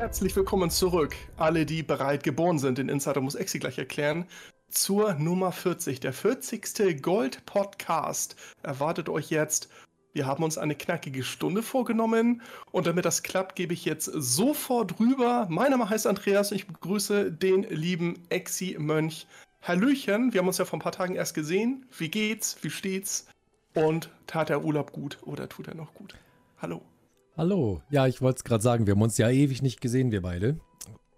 [0.00, 1.14] Herzlich willkommen zurück.
[1.36, 4.24] Alle, die bereit geboren sind, den Insider muss Exi gleich erklären.
[4.70, 6.00] Zur Nummer 40.
[6.00, 7.02] Der 40.
[7.02, 9.68] Gold-Podcast erwartet euch jetzt.
[10.14, 12.40] Wir haben uns eine knackige Stunde vorgenommen
[12.72, 15.46] und damit das klappt, gebe ich jetzt sofort rüber.
[15.50, 19.26] Mein Name heißt Andreas und ich begrüße den lieben Exi-Mönch.
[19.60, 21.84] Hallöchen, wir haben uns ja vor ein paar Tagen erst gesehen.
[21.98, 22.56] Wie geht's?
[22.62, 23.26] Wie steht's?
[23.74, 26.14] Und tat der Urlaub gut oder tut er noch gut?
[26.62, 26.80] Hallo.
[27.36, 27.80] Hallo.
[27.90, 30.58] Ja, ich wollte es gerade sagen, wir haben uns ja ewig nicht gesehen, wir beide.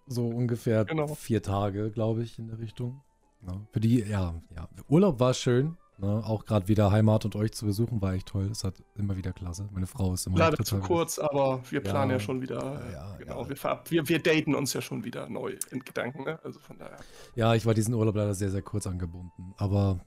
[0.06, 1.08] So ungefähr genau.
[1.08, 3.02] vier Tage, glaube ich, in der Richtung.
[3.46, 4.68] Ja, für die, ja, ja.
[4.88, 5.76] Urlaub war schön.
[5.98, 6.22] Ne?
[6.24, 8.48] Auch gerade wieder Heimat und euch zu besuchen war echt toll.
[8.50, 9.68] Es hat immer wieder klasse.
[9.72, 12.82] Meine Frau ist immer Leider zu kurz, aber wir planen ja, ja schon wieder.
[12.92, 13.56] Ja, genau, wir,
[13.88, 16.24] wir, wir, daten uns ja schon wieder neu in Gedanken.
[16.24, 16.38] Ne?
[16.42, 16.98] Also von daher.
[17.36, 19.54] Ja, ich war diesen Urlaub leider sehr, sehr kurz angebunden.
[19.58, 20.00] Aber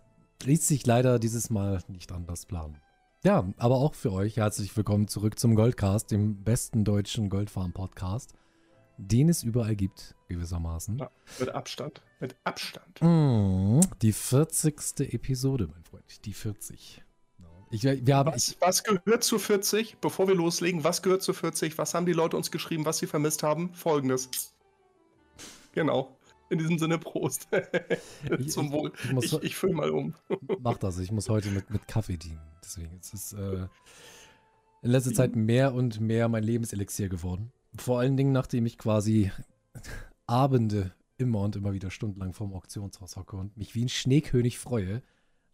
[0.44, 2.78] ließ sich leider dieses Mal nicht anders planen.
[3.26, 8.36] Ja, aber auch für euch herzlich willkommen zurück zum Goldcast, dem besten deutschen Goldfarm-Podcast,
[8.98, 11.00] den es überall gibt, gewissermaßen.
[11.00, 12.04] Ja, mit Abstand.
[12.20, 13.02] Mit Abstand.
[13.02, 15.12] Mm, die 40.
[15.12, 16.24] Episode, mein Freund.
[16.24, 17.04] Die 40.
[17.72, 19.98] Ich, wir haben, was, was, gehört zu 40?
[20.02, 21.80] Bevor wir loslegen, was gehört zu 40?
[21.80, 23.74] Was haben die Leute uns geschrieben, was sie vermisst haben?
[23.74, 24.54] Folgendes.
[25.72, 26.16] Genau.
[26.50, 27.48] In diesem Sinne, Prost.
[28.48, 28.92] Zum Wohl.
[29.20, 30.14] Ich, ich, ich fülle mal um.
[30.60, 32.42] Mach das, ich muss heute mit, mit Kaffee dienen.
[32.64, 33.68] Deswegen ist es äh,
[34.82, 37.52] in letzter Zeit mehr und mehr mein Lebenselixier geworden.
[37.76, 39.32] Vor allen Dingen, nachdem ich quasi
[40.28, 45.02] Abende immer und immer wieder stundenlang vorm Auktionshaus hocke und mich wie ein Schneekönig freue,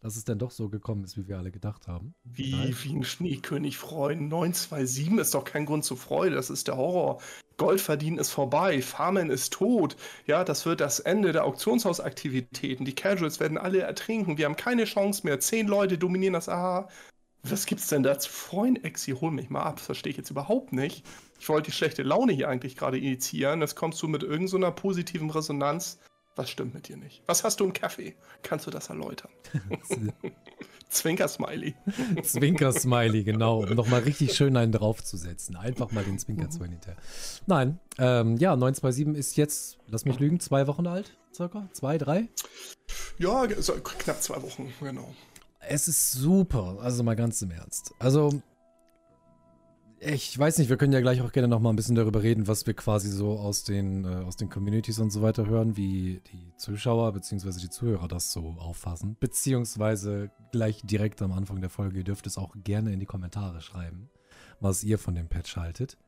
[0.02, 2.14] dass es dann doch so gekommen ist, wie wir alle gedacht haben.
[2.24, 4.28] Wie, wie ein Schneekönig freuen.
[4.28, 7.22] 927 ist doch kein Grund zur Freude, das ist der Horror.
[7.56, 9.96] Gold verdienen ist vorbei, Farmen ist tot.
[10.26, 12.84] Ja, das wird das Ende der Auktionshausaktivitäten.
[12.84, 14.38] Die Casuals werden alle ertrinken.
[14.38, 15.38] Wir haben keine Chance mehr.
[15.38, 16.88] Zehn Leute dominieren das Aha.
[17.44, 18.82] Was gibt's denn da zu freuen?
[18.82, 19.76] Exi, hol mich mal ab.
[19.76, 21.04] Das verstehe ich jetzt überhaupt nicht.
[21.38, 23.60] Ich wollte die schlechte Laune hier eigentlich gerade initiieren.
[23.60, 25.98] Jetzt kommst du mit irgendeiner so positiven Resonanz.
[26.34, 27.22] Was stimmt mit dir nicht?
[27.26, 28.14] Was hast du im Kaffee?
[28.42, 29.30] Kannst du das erläutern?
[30.88, 31.74] Zwinker-Smiley.
[32.22, 33.62] Zwinker-Smiley, genau.
[33.62, 35.56] Um nochmal richtig schön einen draufzusetzen.
[35.56, 36.96] Einfach mal den Zwinker-Smiley hinterher.
[37.46, 41.68] Nein, ähm, ja, 927 ist jetzt, lass mich lügen, zwei Wochen alt, circa?
[41.72, 42.28] Zwei, drei?
[43.18, 45.14] Ja, so knapp zwei Wochen, genau.
[45.60, 47.94] Es ist super, also mal ganz im Ernst.
[47.98, 48.42] Also,
[50.04, 52.48] ich weiß nicht, wir können ja gleich auch gerne noch mal ein bisschen darüber reden,
[52.48, 56.20] was wir quasi so aus den, äh, aus den Communities und so weiter hören, wie
[56.32, 57.60] die Zuschauer bzw.
[57.60, 59.16] die Zuhörer das so auffassen.
[59.20, 63.60] Beziehungsweise gleich direkt am Anfang der Folge, ihr dürft es auch gerne in die Kommentare
[63.60, 64.10] schreiben,
[64.58, 65.98] was ihr von dem Patch haltet.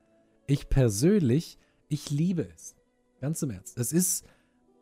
[0.49, 2.75] Ich persönlich, ich liebe es.
[3.21, 3.79] Ganz im Ernst.
[3.79, 4.27] Es ist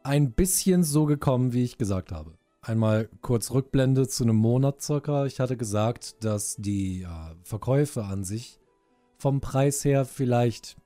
[0.04, 2.38] ein bisschen so gekommen, wie ich gesagt habe.
[2.62, 5.26] Einmal kurz Rückblende zu einem Monat circa.
[5.26, 7.08] Ich hatte gesagt, dass die äh,
[7.42, 8.61] Verkäufe an sich
[9.22, 10.76] vom Preis her vielleicht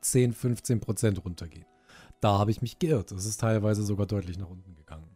[0.00, 1.66] 10, 15 Prozent runtergehen.
[2.20, 3.10] Da habe ich mich geirrt.
[3.10, 5.10] Es ist teilweise sogar deutlich nach unten gegangen.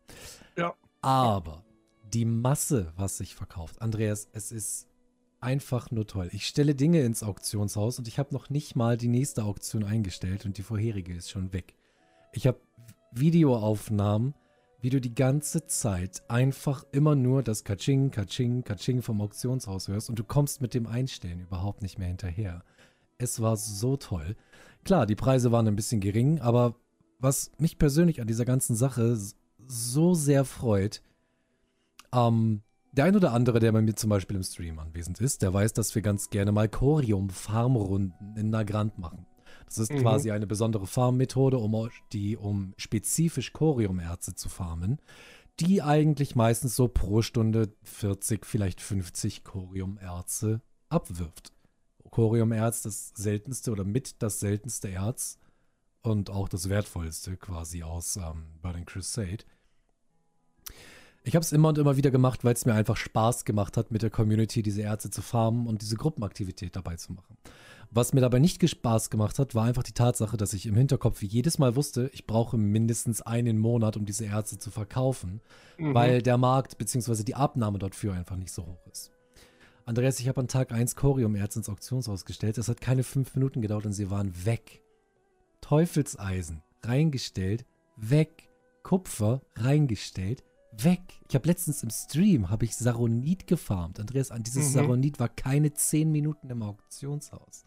[0.57, 0.75] Ja.
[1.03, 1.65] Aber
[2.13, 4.89] die Masse, was sich verkauft, Andreas, es ist
[5.41, 6.29] einfach nur toll.
[6.33, 10.45] Ich stelle Dinge ins Auktionshaus und ich habe noch nicht mal die nächste Auktion eingestellt
[10.45, 11.77] und die vorherige ist schon weg.
[12.33, 12.61] Ich habe
[13.13, 14.35] Videoaufnahmen
[14.81, 20.09] wie du die ganze Zeit einfach immer nur das Kaching, Kaching, Kaching vom Auktionshaus hörst
[20.09, 22.65] und du kommst mit dem Einstellen überhaupt nicht mehr hinterher.
[23.19, 24.37] Es war so toll.
[24.85, 26.75] Klar, die Preise waren ein bisschen gering, aber
[27.19, 29.19] was mich persönlich an dieser ganzen Sache
[29.67, 31.03] so sehr freut,
[32.13, 32.63] ähm,
[32.93, 35.75] der ein oder andere, der bei mir zum Beispiel im Stream anwesend ist, der weiß,
[35.75, 39.27] dass wir ganz gerne mal Corium-Farmrunden in Nagrand machen.
[39.67, 39.99] Das ist mhm.
[39.99, 45.01] quasi eine besondere Farmmethode, um die um spezifisch Coriumerze zu farmen,
[45.61, 51.53] die eigentlich meistens so pro Stunde 40, vielleicht 50 Coriumerze abwirft.
[52.11, 55.39] Coriumerz das seltenste oder mit das seltenste Erz
[56.03, 59.45] und auch das wertvollste quasi aus ähm, Burning Crusade.
[61.23, 63.91] Ich habe es immer und immer wieder gemacht, weil es mir einfach Spaß gemacht hat,
[63.91, 67.37] mit der Community diese Erze zu farmen und diese Gruppenaktivität dabei zu machen.
[67.93, 71.23] Was mir dabei nicht Spaß gemacht hat, war einfach die Tatsache, dass ich im Hinterkopf
[71.23, 75.41] jedes Mal wusste, ich brauche mindestens einen Monat, um diese Ärzte zu verkaufen,
[75.77, 75.93] mhm.
[75.93, 77.25] weil der Markt bzw.
[77.25, 79.11] die Abnahme dort für einfach nicht so hoch ist.
[79.87, 82.59] Andreas, ich habe an Tag 1 Corium-Erz ins Auktionshaus gestellt.
[82.59, 84.85] Es hat keine fünf Minuten gedauert und sie waren weg.
[85.61, 87.67] Teufelseisen reingestellt,
[87.97, 88.49] weg.
[88.85, 91.03] Kupfer reingestellt, weg.
[91.29, 93.99] Ich habe letztens im Stream habe ich Saronit gefarmt.
[93.99, 94.73] Andreas, an dieses mhm.
[94.73, 97.65] Saronit war keine zehn Minuten im Auktionshaus.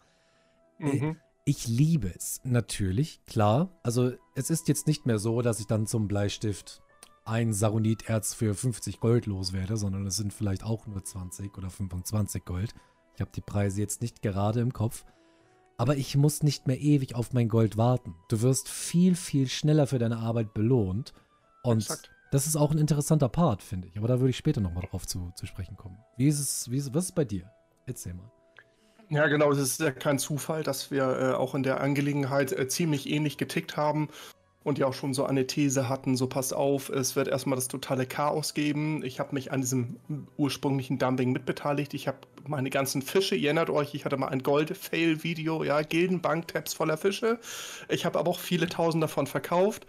[0.78, 1.16] Äh, mhm.
[1.46, 3.70] Ich liebe es, natürlich, klar.
[3.82, 6.82] Also es ist jetzt nicht mehr so, dass ich dann zum Bleistift
[7.26, 12.44] ein Saroniterz für 50 Gold loswerde, sondern es sind vielleicht auch nur 20 oder 25
[12.44, 12.74] Gold.
[13.14, 15.04] Ich habe die Preise jetzt nicht gerade im Kopf.
[15.76, 18.14] aber ich muss nicht mehr ewig auf mein Gold warten.
[18.28, 21.12] Du wirst viel, viel schneller für deine Arbeit belohnt.
[21.62, 22.10] Und Exakt.
[22.30, 23.98] das ist auch ein interessanter Part, finde ich.
[23.98, 25.98] Aber da würde ich später nochmal drauf zu, zu sprechen kommen.
[26.16, 27.50] Wie ist es, wie ist, was ist bei dir?
[27.86, 28.30] Erzähl mal.
[29.10, 32.68] Ja, genau, es ist ja kein Zufall, dass wir äh, auch in der Angelegenheit äh,
[32.68, 34.08] ziemlich ähnlich getickt haben
[34.64, 37.68] und ja auch schon so eine These hatten, so passt auf, es wird erstmal das
[37.68, 39.04] totale Chaos geben.
[39.04, 39.96] Ich habe mich an diesem
[40.38, 41.92] ursprünglichen Dumping mitbeteiligt.
[41.94, 42.18] Ich habe
[42.48, 47.38] meine ganzen Fische, ihr erinnert euch, ich hatte mal ein Gold-Fail-Video, ja, Gildenbank-Tabs voller Fische.
[47.88, 49.86] Ich habe aber auch viele tausend davon verkauft.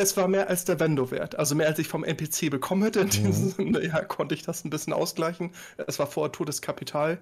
[0.00, 3.00] Es war mehr als der Vendo-Wert, also mehr als ich vom NPC bekommen hätte.
[3.00, 3.10] In mhm.
[3.10, 5.50] diesem Sinne, ja, konnte ich das ein bisschen ausgleichen.
[5.86, 7.18] Es war vorher totes Kapital.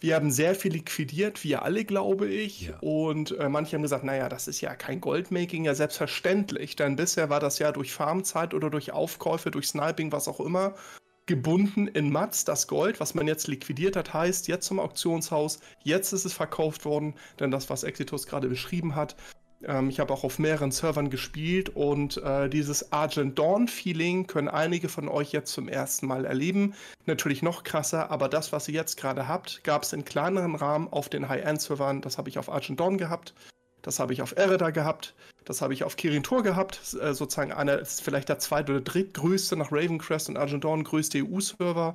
[0.00, 2.68] Wir haben sehr viel liquidiert, wir alle, glaube ich.
[2.68, 2.78] Ja.
[2.80, 6.74] Und äh, manche haben gesagt, naja, das ist ja kein Goldmaking, ja selbstverständlich.
[6.74, 10.74] Denn bisher war das ja durch Farmzeit oder durch Aufkäufe, durch Sniping, was auch immer,
[11.26, 16.12] gebunden in Mats, das Gold, was man jetzt liquidiert hat, heißt jetzt zum Auktionshaus, jetzt
[16.12, 19.14] ist es verkauft worden, denn das, was Exitus gerade beschrieben hat,
[19.64, 24.88] ähm, ich habe auch auf mehreren Servern gespielt und äh, dieses Argent Dawn-Feeling können einige
[24.88, 26.74] von euch jetzt zum ersten Mal erleben.
[27.06, 30.88] Natürlich noch krasser, aber das, was ihr jetzt gerade habt, gab es in kleineren Rahmen
[30.88, 32.00] auf den High-End-Servern.
[32.00, 33.34] Das habe ich auf Argent Dawn gehabt.
[33.82, 35.14] Das habe ich auf Ereda gehabt.
[35.44, 36.96] Das habe ich auf Kirin Tor gehabt.
[37.00, 41.94] Äh, sozusagen einer vielleicht der zweit- oder drittgrößte nach Ravencrest und Argent Dawn größte EU-Server.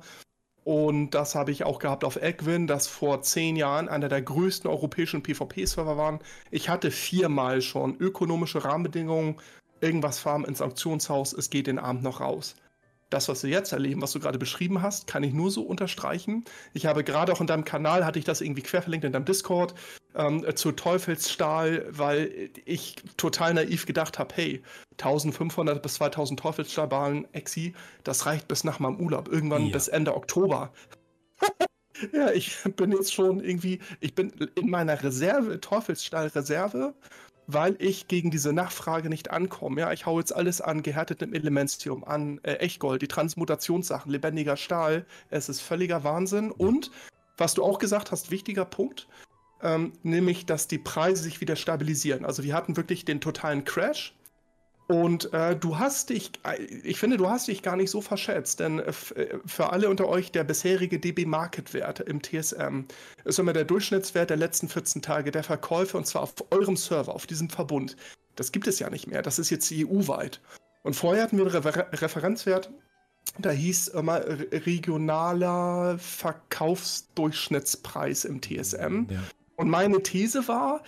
[0.66, 4.68] Und das habe ich auch gehabt auf Egwin, das vor zehn Jahren einer der größten
[4.68, 6.18] europäischen PvP-Server waren.
[6.50, 9.36] Ich hatte viermal schon ökonomische Rahmenbedingungen,
[9.80, 12.56] irgendwas farmen ins Auktionshaus, es geht den Abend noch raus
[13.10, 16.44] das, was wir jetzt erleben, was du gerade beschrieben hast, kann ich nur so unterstreichen.
[16.74, 19.74] Ich habe gerade auch in deinem Kanal, hatte ich das irgendwie querverlinkt in deinem Discord,
[20.16, 27.74] ähm, zu Teufelsstahl, weil ich total naiv gedacht habe, hey, 1500 bis 2000 Teufelsstahlballen Exi,
[28.04, 29.72] das reicht bis nach meinem Urlaub, irgendwann ja.
[29.72, 30.72] bis Ende Oktober.
[32.12, 36.94] ja, ich bin jetzt schon irgendwie, ich bin in meiner Reserve, Teufelsstahl-Reserve,
[37.46, 39.80] weil ich gegen diese Nachfrage nicht ankomme.
[39.80, 45.06] Ja, ich hau jetzt alles an gehärtetem Elementium, an äh, Echtgold, die Transmutationssachen, lebendiger Stahl.
[45.30, 46.50] Es ist völliger Wahnsinn.
[46.50, 46.90] Und
[47.36, 49.06] was du auch gesagt hast, wichtiger Punkt,
[49.62, 52.24] ähm, nämlich, dass die Preise sich wieder stabilisieren.
[52.24, 54.14] Also wir hatten wirklich den totalen Crash
[54.88, 58.60] und äh, du hast dich, äh, ich finde, du hast dich gar nicht so verschätzt,
[58.60, 62.84] denn äh, äh für alle unter euch der bisherige DB Market Wert im TSM
[63.24, 67.12] ist immer der Durchschnittswert der letzten 14 Tage der Verkäufe und zwar auf eurem Server,
[67.14, 67.96] auf diesem Verbund.
[68.36, 70.40] Das gibt es ja nicht mehr, das ist jetzt EU-weit.
[70.84, 72.70] Und vorher hatten wir einen Refer Referenzwert,
[73.38, 79.06] da hieß immer regionaler Verkaufsdurchschnittspreis im TSM.
[79.10, 79.18] Ja.
[79.56, 80.82] Und meine These war,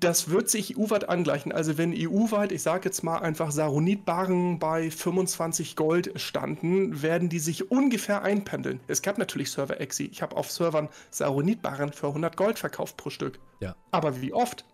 [0.00, 1.52] das wird sich EU-weit angleichen.
[1.52, 7.38] Also wenn EU-weit, ich sage jetzt mal einfach Saronitbarren bei 25 Gold standen, werden die
[7.38, 8.80] sich ungefähr einpendeln.
[8.88, 10.06] Es gab natürlich Server-Exi.
[10.06, 13.38] Ich habe auf Servern Saronitbarren für 100 Gold verkauft pro Stück.
[13.60, 13.76] Ja.
[13.92, 14.64] Aber wie oft?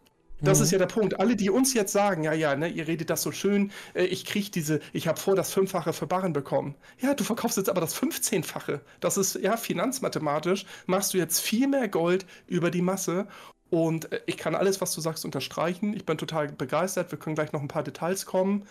[0.42, 0.64] Das mhm.
[0.64, 1.18] ist ja der Punkt.
[1.20, 4.24] Alle, die uns jetzt sagen, ja, ja, ne, ihr redet das so schön, äh, ich
[4.24, 6.74] kriege diese, ich habe vor das Fünffache für Barren bekommen.
[7.00, 8.80] Ja, du verkaufst jetzt aber das 15-fache.
[9.00, 13.26] Das ist, ja, finanzmathematisch machst du jetzt viel mehr Gold über die Masse
[13.72, 15.94] und äh, ich kann alles, was du sagst, unterstreichen.
[15.94, 17.10] Ich bin total begeistert.
[17.10, 18.66] Wir können gleich noch ein paar Details kommen.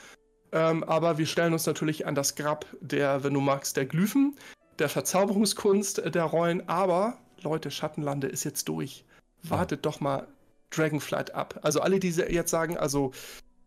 [0.51, 4.35] Ähm, aber wir stellen uns natürlich an das Grab der, wenn du magst, der Glyphen,
[4.77, 6.69] der Verzauberungskunst äh, der Rollen.
[6.69, 9.03] Aber, Leute, Schattenlande ist jetzt durch.
[9.41, 9.89] Wartet ja.
[9.89, 10.27] doch mal
[10.71, 11.59] Dragonflight ab.
[11.61, 13.11] Also alle, die jetzt sagen, also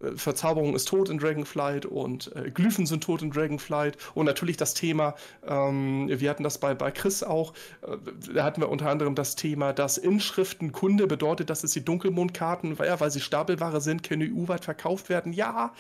[0.01, 4.57] äh, Verzauberung ist tot in Dragonflight und äh, Glyphen sind tot in Dragonflight und natürlich
[4.57, 5.15] das Thema,
[5.47, 7.97] ähm, wir hatten das bei, bei Chris auch, äh,
[8.35, 12.79] da hatten wir unter anderem das Thema, dass Inschriften Kunde bedeutet, dass es die Dunkelmondkarten,
[12.79, 15.33] weil, ja, weil sie Stapelware sind, können EU-weit verkauft werden.
[15.33, 15.73] Ja,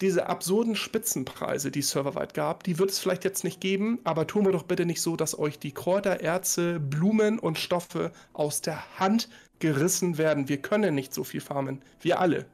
[0.00, 4.26] diese absurden Spitzenpreise, die es serverweit gab, die wird es vielleicht jetzt nicht geben, aber
[4.26, 8.62] tun wir doch bitte nicht so, dass euch die Kräuter, Erze, Blumen und Stoffe aus
[8.62, 9.28] der Hand
[9.60, 10.48] gerissen werden.
[10.48, 11.80] Wir können nicht so viel farmen.
[12.00, 12.46] Wir alle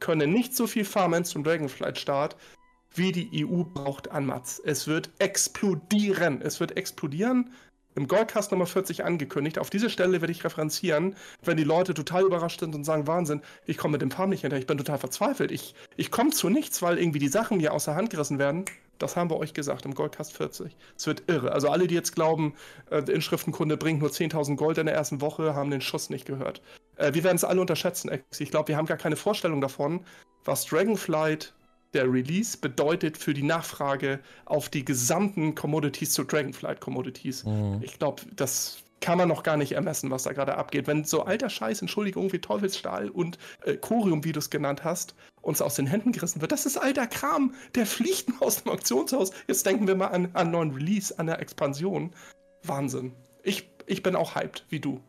[0.00, 2.36] können nicht so viel farmen zum Dragonflight-Start,
[2.94, 4.60] wie die EU braucht an Mats.
[4.64, 6.40] Es wird explodieren.
[6.42, 7.50] Es wird explodieren.
[7.94, 9.58] Im Goldcast Nummer 40 angekündigt.
[9.58, 13.40] Auf diese Stelle werde ich referenzieren, wenn die Leute total überrascht sind und sagen, Wahnsinn,
[13.64, 15.50] ich komme mit dem Farm nicht hinterher, ich bin total verzweifelt.
[15.50, 18.66] Ich, ich komme zu nichts, weil irgendwie die Sachen mir aus der Hand gerissen werden.
[18.98, 20.76] Das haben wir euch gesagt im Goldcast 40.
[20.96, 21.52] Es wird irre.
[21.52, 22.54] Also alle, die jetzt glauben,
[22.90, 26.26] äh, der Inschriftenkunde bringt nur 10.000 Gold in der ersten Woche, haben den Schuss nicht
[26.26, 26.62] gehört.
[26.96, 28.40] Äh, wir werden es alle unterschätzen, Ex.
[28.40, 30.04] Ich glaube, wir haben gar keine Vorstellung davon,
[30.44, 31.54] was Dragonflight,
[31.94, 37.44] der Release, bedeutet für die Nachfrage auf die gesamten Commodities zu Dragonflight Commodities.
[37.44, 37.80] Mhm.
[37.82, 40.88] Ich glaube, das kann man noch gar nicht ermessen, was da gerade abgeht.
[40.88, 45.14] Wenn so alter Scheiß, Entschuldigung, wie Teufelsstahl und äh, Chorium, wie du es genannt hast,
[45.42, 47.54] uns aus den Händen gerissen wird, das ist alter Kram.
[47.76, 49.30] Der fliegt nur aus dem Auktionshaus.
[49.46, 52.10] Jetzt denken wir mal an einen neuen Release, an der Expansion.
[52.64, 53.12] Wahnsinn.
[53.44, 55.00] Ich, ich bin auch hyped, wie du.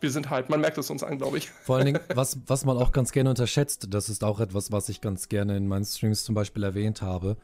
[0.00, 1.50] wir sind halt, man merkt es uns an, glaube ich.
[1.50, 4.88] Vor allen Dingen, was, was man auch ganz gerne unterschätzt, das ist auch etwas, was
[4.88, 7.36] ich ganz gerne in meinen Streams zum Beispiel erwähnt habe.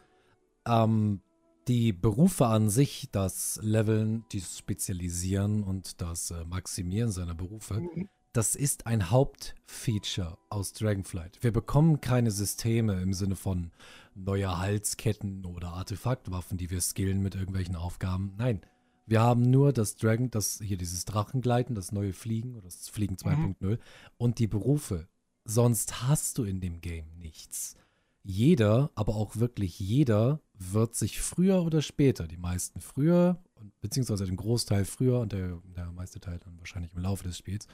[0.66, 1.20] Ähm,
[1.70, 8.08] die Berufe an sich, das Leveln, das Spezialisieren und das äh, Maximieren seiner Berufe, mhm.
[8.32, 11.38] das ist ein Hauptfeature aus Dragonflight.
[11.42, 13.70] Wir bekommen keine Systeme im Sinne von
[14.16, 18.34] neuer Halsketten oder Artefaktwaffen, die wir skillen mit irgendwelchen Aufgaben.
[18.36, 18.62] Nein,
[19.06, 23.14] wir haben nur das Dragon, das hier dieses Drachengleiten, das neue Fliegen oder das Fliegen
[23.14, 23.78] 2.0 mhm.
[24.18, 25.06] und die Berufe.
[25.44, 27.76] Sonst hast du in dem Game nichts.
[28.24, 33.42] Jeder, aber auch wirklich jeder, wird sich früher oder später, die meisten früher,
[33.80, 37.66] beziehungsweise den Großteil früher und der, der meiste Teil dann wahrscheinlich im Laufe des Spiels,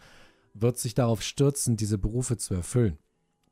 [0.54, 2.96] wird sich darauf stürzen, diese Berufe zu erfüllen,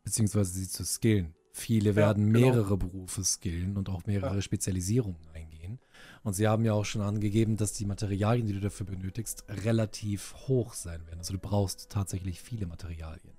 [0.04, 1.34] beziehungsweise sie zu skillen.
[1.52, 2.46] Viele werden genau.
[2.46, 4.42] mehrere Berufe skillen und auch mehrere ja.
[4.42, 5.78] Spezialisierungen eingehen.
[6.22, 10.34] Und sie haben ja auch schon angegeben, dass die Materialien, die du dafür benötigst, relativ
[10.48, 11.18] hoch sein werden.
[11.18, 13.34] Also du brauchst tatsächlich viele Materialien.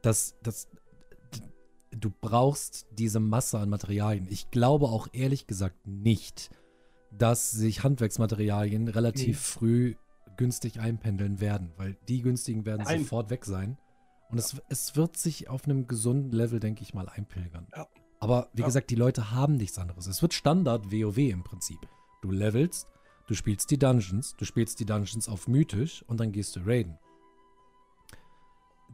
[0.00, 0.68] Das, das,
[1.98, 4.26] du brauchst diese Masse an Materialien.
[4.30, 6.50] Ich glaube auch ehrlich gesagt nicht,
[7.10, 9.40] dass sich Handwerksmaterialien relativ mhm.
[9.40, 9.94] früh
[10.36, 13.78] günstig einpendeln werden, weil die günstigen werden Ein sofort weg sein.
[14.30, 14.44] Und ja.
[14.44, 17.66] es, es wird sich auf einem gesunden Level, denke ich mal, einpilgern.
[17.76, 17.86] Ja.
[18.18, 18.66] Aber wie ja.
[18.66, 20.06] gesagt, die Leute haben nichts anderes.
[20.06, 21.78] Es wird Standard WoW im Prinzip.
[22.22, 22.88] Du levelst,
[23.26, 26.98] du spielst die Dungeons, du spielst die Dungeons auf mythisch und dann gehst du raiden.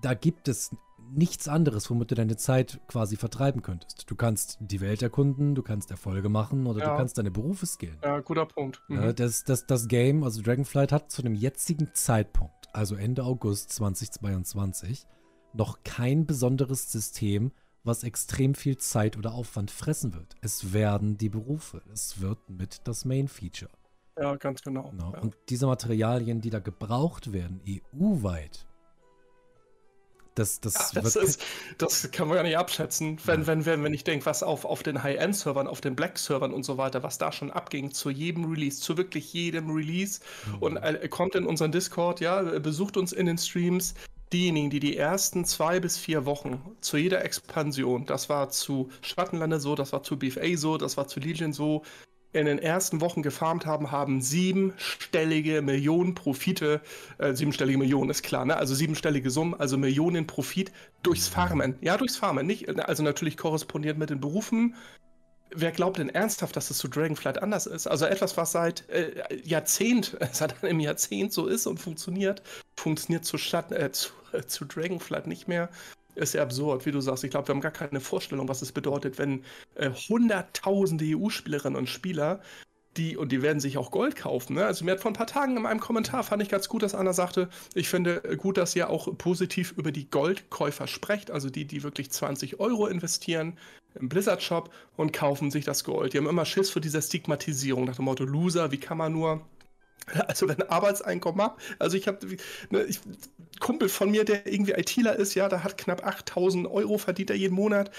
[0.00, 0.70] Da gibt es
[1.12, 4.10] nichts anderes, womit du deine Zeit quasi vertreiben könntest.
[4.10, 6.90] Du kannst die Welt erkunden, du kannst Erfolge machen oder ja.
[6.90, 7.98] du kannst deine Berufe skillen.
[8.02, 8.82] Ja, guter Punkt.
[8.88, 9.14] Mhm.
[9.16, 15.06] Das, das, das Game, also Dragonflight, hat zu dem jetzigen Zeitpunkt, also Ende August 2022,
[15.52, 17.50] noch kein besonderes System,
[17.82, 20.34] was extrem viel Zeit oder Aufwand fressen wird.
[20.42, 21.82] Es werden die Berufe.
[21.92, 23.70] Es wird mit das Main Feature.
[24.18, 24.90] Ja, ganz genau.
[24.90, 25.12] genau.
[25.14, 25.20] Ja.
[25.20, 28.66] Und diese Materialien, die da gebraucht werden, EU-weit,
[30.40, 31.42] das, das, ja, das, ist,
[31.78, 33.46] das kann man gar nicht abschätzen, wenn, ja.
[33.46, 36.78] wenn, wenn, wenn ich denke, was auf, auf den High-End-Servern, auf den Black-Servern und so
[36.78, 40.20] weiter, was da schon abging zu jedem Release, zu wirklich jedem Release.
[40.46, 40.58] Mhm.
[40.58, 43.94] Und äh, kommt in unseren Discord, ja, besucht uns in den Streams,
[44.32, 49.60] diejenigen, die die ersten zwei bis vier Wochen zu jeder Expansion, das war zu Schattenlande
[49.60, 51.82] so, das war zu BFA so, das war zu Legion so,
[52.32, 56.80] in den ersten Wochen gefarmt haben, haben siebenstellige Millionen Profite,
[57.18, 58.56] äh, siebenstellige Millionen ist klar, ne?
[58.56, 60.70] Also siebenstellige Summen, also Millionen Profit
[61.02, 61.76] durchs Farmen.
[61.80, 64.74] Ja, durchs Farmen, nicht, also natürlich korrespondiert mit den Berufen,
[65.54, 67.86] wer glaubt denn ernsthaft, dass es zu Dragonflight anders ist?
[67.86, 72.42] Also etwas, was seit äh, Jahrzehnt, seit einem Jahrzehnt so ist und funktioniert,
[72.76, 75.68] funktioniert zu, Stadt, äh, zu, äh, zu Dragonflight nicht mehr.
[76.14, 77.24] Ist ja absurd, wie du sagst.
[77.24, 79.44] Ich glaube, wir haben gar keine Vorstellung, was es bedeutet, wenn
[79.76, 82.40] äh, hunderttausende EU-Spielerinnen und Spieler
[82.96, 84.54] die, und die werden sich auch Gold kaufen.
[84.54, 84.66] Ne?
[84.66, 86.94] Also mir hat vor ein paar Tagen in meinem Kommentar fand ich ganz gut, dass
[86.94, 91.66] einer sagte, ich finde gut, dass ihr auch positiv über die Goldkäufer sprecht, also die,
[91.66, 93.56] die wirklich 20 Euro investieren
[93.94, 96.12] im Blizzard-Shop und kaufen sich das Gold.
[96.12, 99.40] Die haben immer Schiss vor dieser Stigmatisierung, nach dem Motto Loser, wie kann man nur
[100.28, 102.26] also wenn Arbeitseinkommen ab, also ich habe
[102.70, 102.86] ne,
[103.60, 107.36] Kumpel von mir, der irgendwie ITler ist, ja, der hat knapp 8000 Euro verdient er
[107.36, 107.90] jeden Monat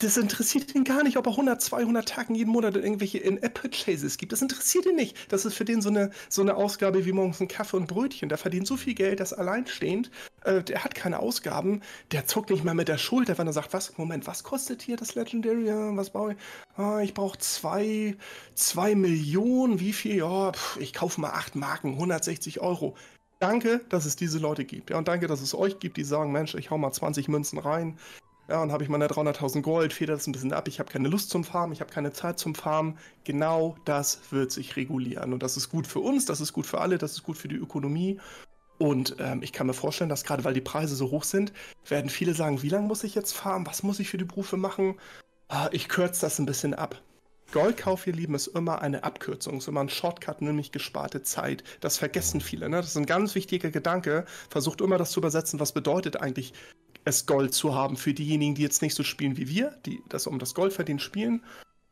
[0.00, 4.32] das interessiert ihn gar nicht, ob er 100, 200 Tagen jeden Monat irgendwelche In-App-Purchases gibt.
[4.32, 5.30] Das interessiert ihn nicht.
[5.30, 8.30] Das ist für den so eine, so eine Ausgabe wie morgens ein Kaffee und Brötchen.
[8.30, 10.10] Der verdient so viel Geld, dass alleinstehend,
[10.44, 11.82] äh, der hat keine Ausgaben.
[12.12, 14.96] Der zuckt nicht mal mit der Schulter, wenn er sagt, was, Moment, was kostet hier
[14.96, 15.66] das Legendary?
[15.66, 16.38] Ja, was brauche ich?
[16.76, 18.16] Ah, ich brauche zwei,
[18.54, 19.80] zwei Millionen.
[19.80, 20.16] Wie viel?
[20.16, 22.96] Ja, pff, ich kaufe mal acht Marken, 160 Euro.
[23.38, 24.90] Danke, dass es diese Leute gibt.
[24.90, 27.58] Ja, und danke, dass es euch gibt, die sagen, Mensch, ich hau mal 20 Münzen
[27.58, 27.98] rein.
[28.50, 30.66] Ja, und habe ich meine 300.000 Gold, federt das ein bisschen ab.
[30.66, 32.98] Ich habe keine Lust zum Farmen, ich habe keine Zeit zum Farmen.
[33.22, 35.32] Genau das wird sich regulieren.
[35.32, 37.46] Und das ist gut für uns, das ist gut für alle, das ist gut für
[37.46, 38.18] die Ökonomie.
[38.76, 41.52] Und ähm, ich kann mir vorstellen, dass gerade weil die Preise so hoch sind,
[41.86, 43.68] werden viele sagen, wie lange muss ich jetzt farmen?
[43.68, 44.96] Was muss ich für die Berufe machen?
[45.46, 47.00] Ah, ich kürze das ein bisschen ab.
[47.52, 51.62] Goldkauf, ihr Lieben, ist immer eine Abkürzung, ist immer ein Shortcut, nämlich gesparte Zeit.
[51.80, 52.68] Das vergessen viele.
[52.68, 52.78] Ne?
[52.78, 54.24] Das ist ein ganz wichtiger Gedanke.
[54.48, 56.52] Versucht immer das zu übersetzen, was bedeutet eigentlich
[57.04, 60.26] es Gold zu haben für diejenigen, die jetzt nicht so spielen wie wir, die das
[60.26, 61.42] um das Gold verdienen spielen.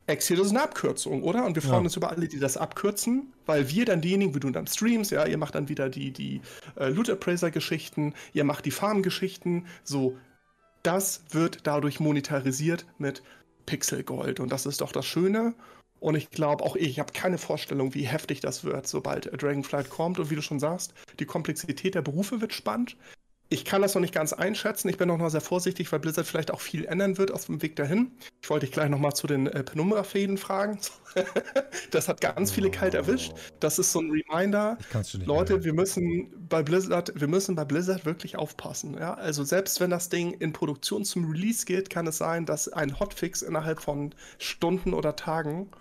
[0.07, 1.45] Exil ist eine Abkürzung, oder?
[1.45, 1.81] Und wir freuen ja.
[1.81, 5.25] uns über alle, die das abkürzen, weil wir dann diejenigen, wie du dann streamst, ja,
[5.25, 6.41] ihr macht dann wieder die, die
[6.77, 10.17] äh, Loot Appraiser-Geschichten, ihr macht die Farm-Geschichten, so,
[10.81, 13.21] das wird dadurch monetarisiert mit
[13.67, 14.39] Pixelgold.
[14.39, 15.53] Und das ist doch das Schöne.
[15.99, 20.17] Und ich glaube, auch ich habe keine Vorstellung, wie heftig das wird, sobald Dragonflight kommt.
[20.17, 22.95] Und wie du schon sagst, die Komplexität der Berufe wird spannend
[23.51, 24.89] ich kann das noch nicht ganz einschätzen.
[24.89, 27.63] Ich bin noch mal sehr vorsichtig, weil Blizzard vielleicht auch viel ändern wird auf dem
[27.63, 28.11] Weg dahin.
[28.43, 30.79] Ich wollte dich gleich noch mal zu den äh, Penumbra-Fäden fragen.
[31.91, 33.33] das hat ganz viele kalt erwischt.
[33.59, 34.77] Das ist so ein Reminder.
[35.25, 35.63] Leute, mehr.
[35.63, 38.93] wir müssen bei Blizzard, wir müssen bei Blizzard wirklich aufpassen.
[38.93, 39.15] Ja?
[39.15, 42.99] Also selbst wenn das Ding in Produktion zum Release geht, kann es sein, dass ein
[42.99, 45.71] Hotfix innerhalb von Stunden oder Tagen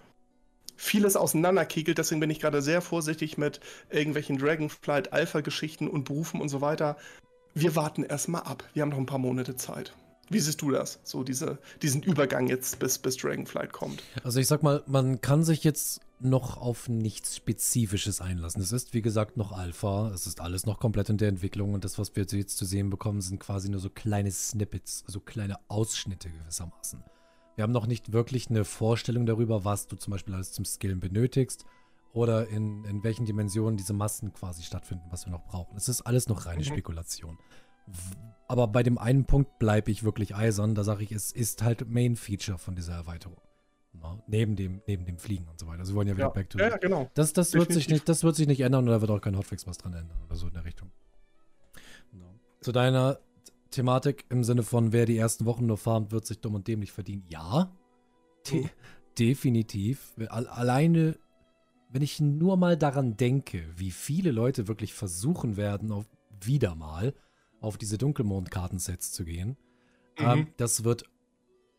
[0.74, 1.98] vieles auseinanderkegelt.
[1.98, 3.60] Deswegen bin ich gerade sehr vorsichtig mit
[3.90, 6.96] irgendwelchen Dragonflight Alpha-Geschichten und Berufen und so weiter
[7.60, 8.64] wir warten erstmal ab.
[8.74, 9.94] Wir haben noch ein paar Monate Zeit.
[10.30, 11.00] Wie siehst du das?
[11.04, 14.02] So diese, diesen Übergang jetzt, bis, bis Dragonflight kommt.
[14.22, 18.60] Also ich sag mal, man kann sich jetzt noch auf nichts Spezifisches einlassen.
[18.60, 20.10] Es ist, wie gesagt, noch Alpha.
[20.14, 22.90] Es ist alles noch komplett in der Entwicklung und das, was wir jetzt zu sehen
[22.90, 27.02] bekommen, sind quasi nur so kleine Snippets, also kleine Ausschnitte gewissermaßen.
[27.56, 31.00] Wir haben noch nicht wirklich eine Vorstellung darüber, was du zum Beispiel alles zum Skillen
[31.00, 31.64] benötigst
[32.12, 35.76] oder in, in welchen Dimensionen diese Massen quasi stattfinden, was wir noch brauchen.
[35.76, 36.64] Es ist alles noch reine mhm.
[36.64, 37.38] Spekulation.
[38.46, 40.74] Aber bei dem einen Punkt bleibe ich wirklich eisern.
[40.74, 43.36] Da sage ich, es ist halt Main Feature von dieser Erweiterung.
[43.92, 45.84] Na, neben, dem, neben dem Fliegen und so weiter.
[45.84, 47.10] Sie wollen ja wieder ja, back to Ja, genau.
[47.14, 49.36] Das, das, wird sich nicht, das wird sich nicht ändern und da wird auch kein
[49.36, 50.90] Hotfix was dran ändern oder so in der Richtung.
[52.12, 52.26] No.
[52.60, 53.18] Zu deiner
[53.70, 56.92] Thematik im Sinne von, wer die ersten Wochen nur farmt, wird sich dumm und dämlich
[56.92, 57.24] verdienen.
[57.28, 57.72] Ja,
[58.50, 58.70] de mhm.
[59.18, 60.14] definitiv.
[60.28, 61.18] Alleine
[61.90, 66.06] wenn ich nur mal daran denke, wie viele Leute wirklich versuchen werden, auf,
[66.40, 67.14] wieder mal
[67.60, 69.56] auf diese Dunkelmond-Kartensets zu gehen,
[70.18, 70.24] mhm.
[70.24, 71.04] ähm, das wird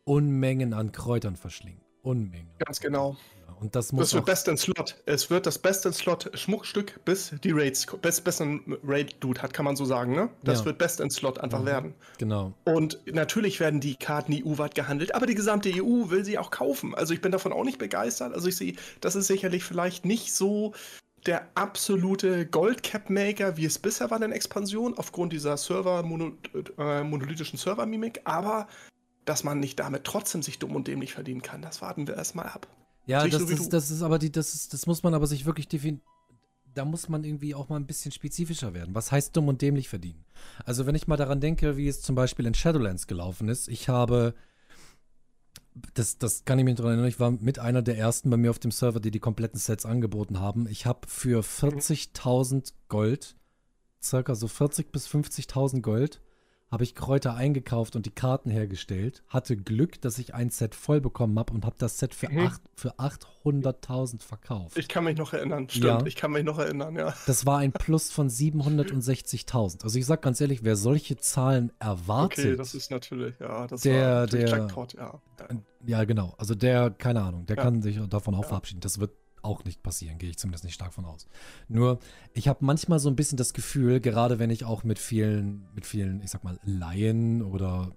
[0.03, 1.81] Unmengen an Kräutern verschlingen.
[2.01, 2.49] Unmengen.
[2.59, 3.17] Ganz genau.
[3.59, 4.05] Und das muss.
[4.05, 4.95] Das wird Best in Slot.
[5.05, 9.53] Es wird das Best in Slot Schmuckstück, bis die Raids, bis, bis ein Raid-Dude hat,
[9.53, 10.29] kann man so sagen, ne?
[10.43, 10.65] Das ja.
[10.65, 11.65] wird Best in Slot einfach mhm.
[11.65, 11.93] werden.
[12.17, 12.53] Genau.
[12.63, 16.95] Und natürlich werden die Karten EU-weit gehandelt, aber die gesamte EU will sie auch kaufen.
[16.95, 18.33] Also ich bin davon auch nicht begeistert.
[18.33, 20.73] Also ich sehe, das ist sicherlich vielleicht nicht so
[21.25, 26.31] der absolute Goldcap-Maker, wie es bisher war in Expansion, aufgrund dieser Server, mono,
[26.77, 28.67] äh, monolithischen Server-Mimik, aber
[29.29, 32.47] dass man nicht damit trotzdem sich dumm und dämlich verdienen kann, das warten wir erstmal
[32.47, 32.67] ab.
[33.05, 35.67] Ja, das, ist, das ist aber die, das ist, das muss man aber sich wirklich
[35.67, 36.01] definieren.
[36.73, 38.95] Da muss man irgendwie auch mal ein bisschen spezifischer werden.
[38.95, 40.25] Was heißt dumm und dämlich verdienen?
[40.65, 43.89] Also, wenn ich mal daran denke, wie es zum Beispiel in Shadowlands gelaufen ist, ich
[43.89, 44.33] habe,
[45.93, 48.49] das, das kann ich mich daran erinnern, ich war mit einer der ersten bei mir
[48.49, 50.67] auf dem Server, die die kompletten Sets angeboten haben.
[50.67, 53.35] Ich habe für 40.000 Gold,
[54.01, 56.21] circa so 40.000 bis 50.000 Gold,
[56.71, 59.23] habe ich Kräuter eingekauft und die Karten hergestellt.
[59.27, 62.51] Hatte Glück, dass ich ein Set voll bekommen habe und habe das Set für, mhm.
[62.75, 64.77] für 800.000 verkauft.
[64.77, 66.05] Ich kann mich noch erinnern, stimmt, ja.
[66.05, 67.13] ich kann mich noch erinnern, ja.
[67.25, 69.83] Das war ein Plus von 760.000.
[69.83, 72.45] Also ich sag ganz ehrlich, wer solche Zahlen erwartet.
[72.45, 75.19] Okay, das ist natürlich, ja, das der, war der, Jackpot, ja.
[75.85, 76.35] Ja, genau.
[76.37, 77.63] Also der, keine Ahnung, der ja.
[77.63, 78.47] kann sich davon auch ja.
[78.49, 78.81] verabschieden.
[78.81, 79.11] Das wird
[79.43, 81.27] auch nicht passieren, gehe ich zumindest nicht stark von aus.
[81.67, 81.99] Nur,
[82.33, 85.85] ich habe manchmal so ein bisschen das Gefühl, gerade wenn ich auch mit vielen, mit
[85.85, 87.95] vielen, ich sag mal, Laien oder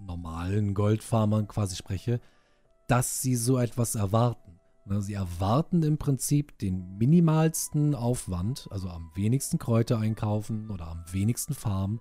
[0.00, 2.20] normalen Goldfarmern quasi spreche,
[2.88, 4.58] dass sie so etwas erwarten.
[4.84, 11.04] Ne, sie erwarten im Prinzip den minimalsten Aufwand, also am wenigsten Kräuter einkaufen oder am
[11.12, 12.00] wenigsten Farmen,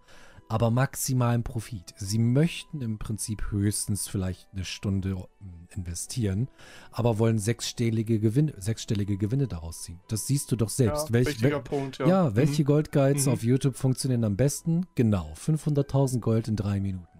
[0.51, 1.93] aber maximalen Profit.
[1.95, 5.27] Sie möchten im Prinzip höchstens vielleicht eine Stunde hm,
[5.69, 6.49] investieren,
[6.91, 10.01] aber wollen sechsstellige Gewinne, sechsstellige Gewinne daraus ziehen.
[10.09, 11.07] Das siehst du doch selbst.
[11.07, 12.07] Ja, Welch, wel Punkt, ja.
[12.07, 12.67] ja welche mhm.
[12.67, 13.31] Goldguides mhm.
[13.31, 14.85] auf YouTube funktionieren am besten?
[14.95, 17.10] Genau, 500.000 Gold in drei Minuten.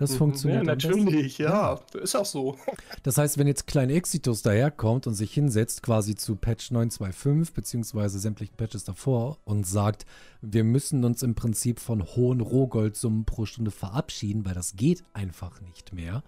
[0.00, 0.16] Das mhm.
[0.16, 0.60] funktioniert.
[0.60, 1.78] Ja, natürlich, ja.
[1.94, 2.00] ja.
[2.00, 2.56] Ist auch so.
[3.02, 8.18] Das heißt, wenn jetzt Klein Exitus daherkommt und sich hinsetzt, quasi zu Patch 925, beziehungsweise
[8.18, 10.06] sämtlichen Patches davor und sagt,
[10.40, 15.60] wir müssen uns im Prinzip von hohen Rohgoldsummen pro Stunde verabschieden, weil das geht einfach
[15.60, 16.22] nicht mehr.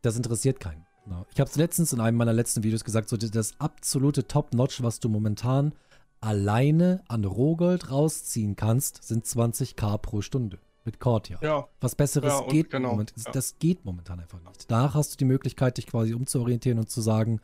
[0.00, 0.86] Das interessiert keinen.
[1.34, 4.98] Ich habe es letztens in einem meiner letzten Videos gesagt, so das absolute Top-Notch, was
[5.00, 5.74] du momentan
[6.20, 11.38] alleine an Rohgold rausziehen kannst, sind 20k pro Stunde mit Cortia.
[11.42, 11.68] Ja.
[11.80, 12.92] Was Besseres ja, geht genau.
[12.92, 13.32] moment, ja.
[13.32, 14.70] das geht momentan einfach nicht.
[14.70, 17.40] Danach hast du die Möglichkeit, dich quasi umzuorientieren und zu sagen,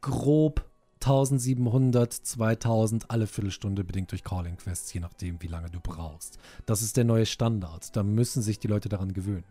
[0.00, 0.64] grob
[1.02, 6.38] 1700, 2000 alle Viertelstunde bedingt durch Calling Quests, je nachdem, wie lange du brauchst.
[6.66, 7.96] Das ist der neue Standard.
[7.96, 9.44] Da müssen sich die Leute daran gewöhnen.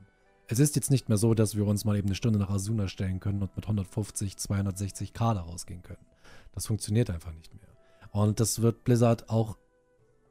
[0.47, 2.87] Es ist jetzt nicht mehr so, dass wir uns mal eben eine Stunde nach Asuna
[2.87, 6.05] stellen können und mit 150, 260 K da rausgehen können.
[6.53, 7.69] Das funktioniert einfach nicht mehr.
[8.11, 9.57] Und das wird Blizzard auch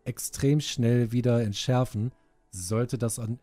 [0.04, 2.12] extrem schnell wieder entschärfen,
[2.50, 3.38] sollte das an.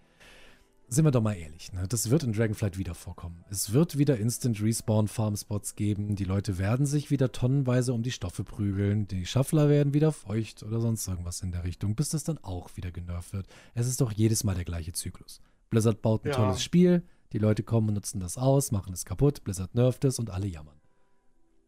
[0.89, 1.85] Sind wir doch mal ehrlich, ne?
[1.89, 3.43] Das wird in Dragonflight wieder vorkommen.
[3.49, 6.15] Es wird wieder Instant Respawn Farmspots geben.
[6.15, 9.05] Die Leute werden sich wieder tonnenweise um die Stoffe prügeln.
[9.05, 12.77] Die Schaffler werden wieder feucht oder sonst irgendwas in der Richtung, bis das dann auch
[12.77, 13.47] wieder genervt wird.
[13.73, 15.41] Es ist doch jedes Mal der gleiche Zyklus.
[15.69, 16.35] Blizzard baut ein ja.
[16.35, 20.19] tolles Spiel, die Leute kommen und nutzen das aus, machen es kaputt, Blizzard nervt es
[20.19, 20.79] und alle jammern.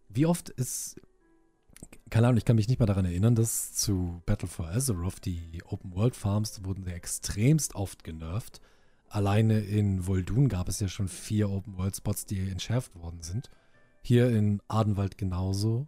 [0.07, 1.01] Wie oft ist
[2.09, 5.61] keine Ahnung, ich kann mich nicht mal daran erinnern, dass zu Battle for Azeroth die
[5.65, 8.61] Open World Farms wurden sehr extremst oft genervt.
[9.07, 13.49] Alleine in Voldun gab es ja schon vier Open World Spots, die entschärft worden sind.
[14.01, 15.87] Hier in Adenwald genauso.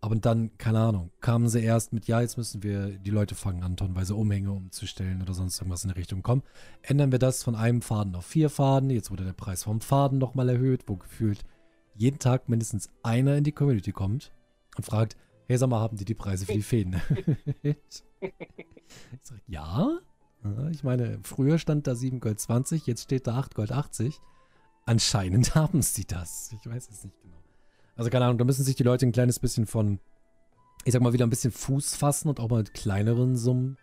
[0.00, 3.62] Aber dann, keine Ahnung, kamen sie erst mit, ja, jetzt müssen wir die Leute fangen
[3.62, 6.22] an, tonnenweise Umhänge umzustellen oder sonst irgendwas in der Richtung.
[6.22, 6.42] Komm,
[6.82, 8.90] ändern wir das von einem Faden auf vier Faden.
[8.90, 11.44] Jetzt wurde der Preis vom Faden nochmal erhöht, wo gefühlt
[11.94, 14.32] jeden Tag mindestens einer in die Community kommt
[14.76, 17.00] und fragt, hey, sag mal, haben die die Preise für die Fäden?
[17.62, 17.76] ich
[19.22, 19.98] sag, ja.
[20.72, 24.20] Ich meine, früher stand da 7 Gold 20, jetzt steht da 8 Gold 80.
[24.86, 26.52] Anscheinend haben sie das.
[26.52, 27.36] Ich weiß es nicht genau.
[27.94, 30.00] Also keine Ahnung, da müssen sich die Leute ein kleines bisschen von,
[30.84, 33.76] ich sag mal, wieder ein bisschen Fuß fassen und auch mal mit kleineren Summen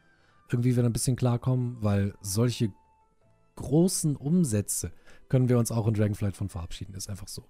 [0.49, 2.73] irgendwie wieder ein bisschen klarkommen, weil solche
[3.56, 4.91] großen Umsätze
[5.28, 6.95] können wir uns auch in Dragonflight von verabschieden.
[6.95, 7.45] Ist einfach so.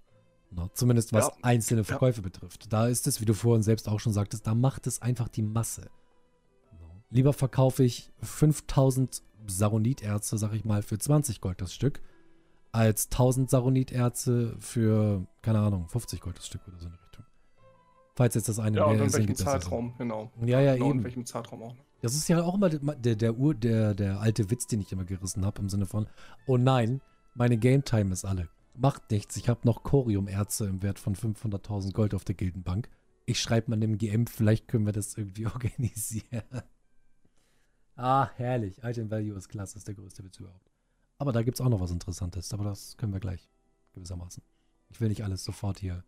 [0.51, 0.69] Ne?
[0.73, 1.33] zumindest was ja.
[1.41, 2.23] einzelne Verkäufe ja.
[2.23, 2.71] betrifft.
[2.73, 5.43] Da ist es, wie du vorhin selbst auch schon sagtest, da macht es einfach die
[5.43, 5.89] Masse.
[7.11, 12.01] Lieber verkaufe ich 5000 Saronit-Erze, sag ich mal, für 20 Gold das Stück,
[12.71, 17.25] als 1000 Saronit-Erze für, keine Ahnung, 50 Gold das Stück oder so in Richtung.
[18.15, 18.91] Falls jetzt das eine ja.
[18.91, 20.31] Ja, in welchem Zeitraum, genau.
[20.45, 20.99] Ja, ja, genau, eben.
[20.99, 21.75] In welchem Zeitraum auch.
[22.01, 25.03] Das ist ja auch immer der, der, Ur, der, der alte Witz, den ich immer
[25.03, 26.07] gerissen habe, im Sinne von,
[26.47, 27.01] oh nein,
[27.33, 28.49] meine Game Time ist alle.
[28.75, 32.89] Macht nichts, ich habe noch Corium-Erze im Wert von 500.000 Gold auf der Gildenbank.
[33.25, 36.43] Ich schreibe mal dem GM, vielleicht können wir das irgendwie organisieren.
[37.95, 38.81] ah, herrlich.
[38.83, 40.71] Item Value ist klasse, ist der größte Witz überhaupt.
[41.17, 42.53] Aber da gibt es auch noch was Interessantes.
[42.53, 43.49] Aber das können wir gleich
[43.93, 44.41] gewissermaßen.
[44.89, 46.03] Ich will nicht alles sofort hier.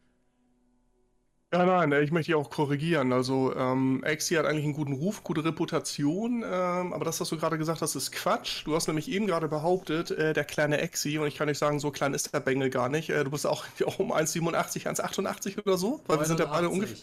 [1.53, 3.11] Ja, nein, ich möchte dich auch korrigieren.
[3.11, 7.37] Also, ähm, Axie hat eigentlich einen guten Ruf, gute Reputation, ähm, aber das, was du
[7.37, 8.65] gerade gesagt hast, ist Quatsch.
[8.65, 11.81] Du hast nämlich eben gerade behauptet, äh, der kleine Axie, und ich kann nicht sagen,
[11.81, 13.09] so klein ist der Bengel gar nicht.
[13.09, 16.19] Äh, du bist auch, auch um 1,87, 1,88 oder so, weil 89.
[16.19, 16.95] wir sind ja beide ungefähr.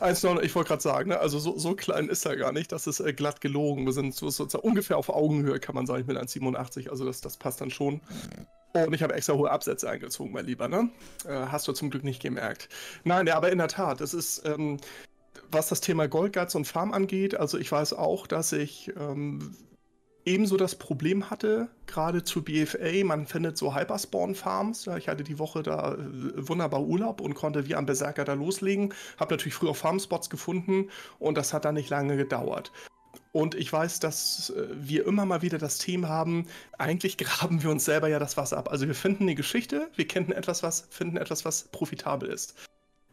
[0.00, 1.18] 1,9, ich wollte gerade sagen, ne?
[1.18, 2.72] also so, so, klein ist er gar nicht.
[2.72, 3.86] Das ist äh, glatt gelogen.
[3.86, 6.88] Wir sind so, so, so, ungefähr auf Augenhöhe, kann man sagen, mit 1,87.
[6.90, 8.00] Also das, das passt dann schon.
[8.72, 10.90] Und ich habe extra hohe Absätze eingezogen, mein Lieber, ne?
[11.26, 12.68] Äh, hast du zum Glück nicht gemerkt.
[13.04, 14.78] Nein, ja, aber in der Tat, es ist, ähm,
[15.50, 19.54] was das Thema Goldguts und Farm angeht, also ich weiß auch, dass ich ähm,
[20.26, 24.88] ebenso das Problem hatte, gerade zu BFA, man findet so Hyperspawn-Farms.
[24.98, 25.98] Ich hatte die Woche da äh,
[26.36, 28.92] wunderbar Urlaub und konnte wie am Berserker da loslegen.
[29.18, 32.72] Habe natürlich früher Farmspots gefunden und das hat dann nicht lange gedauert.
[33.32, 37.70] Und ich weiß, dass äh, wir immer mal wieder das Thema haben, eigentlich graben wir
[37.70, 38.70] uns selber ja das Wasser ab.
[38.70, 42.54] Also wir finden eine Geschichte, wir kennen etwas, was, finden etwas, was profitabel ist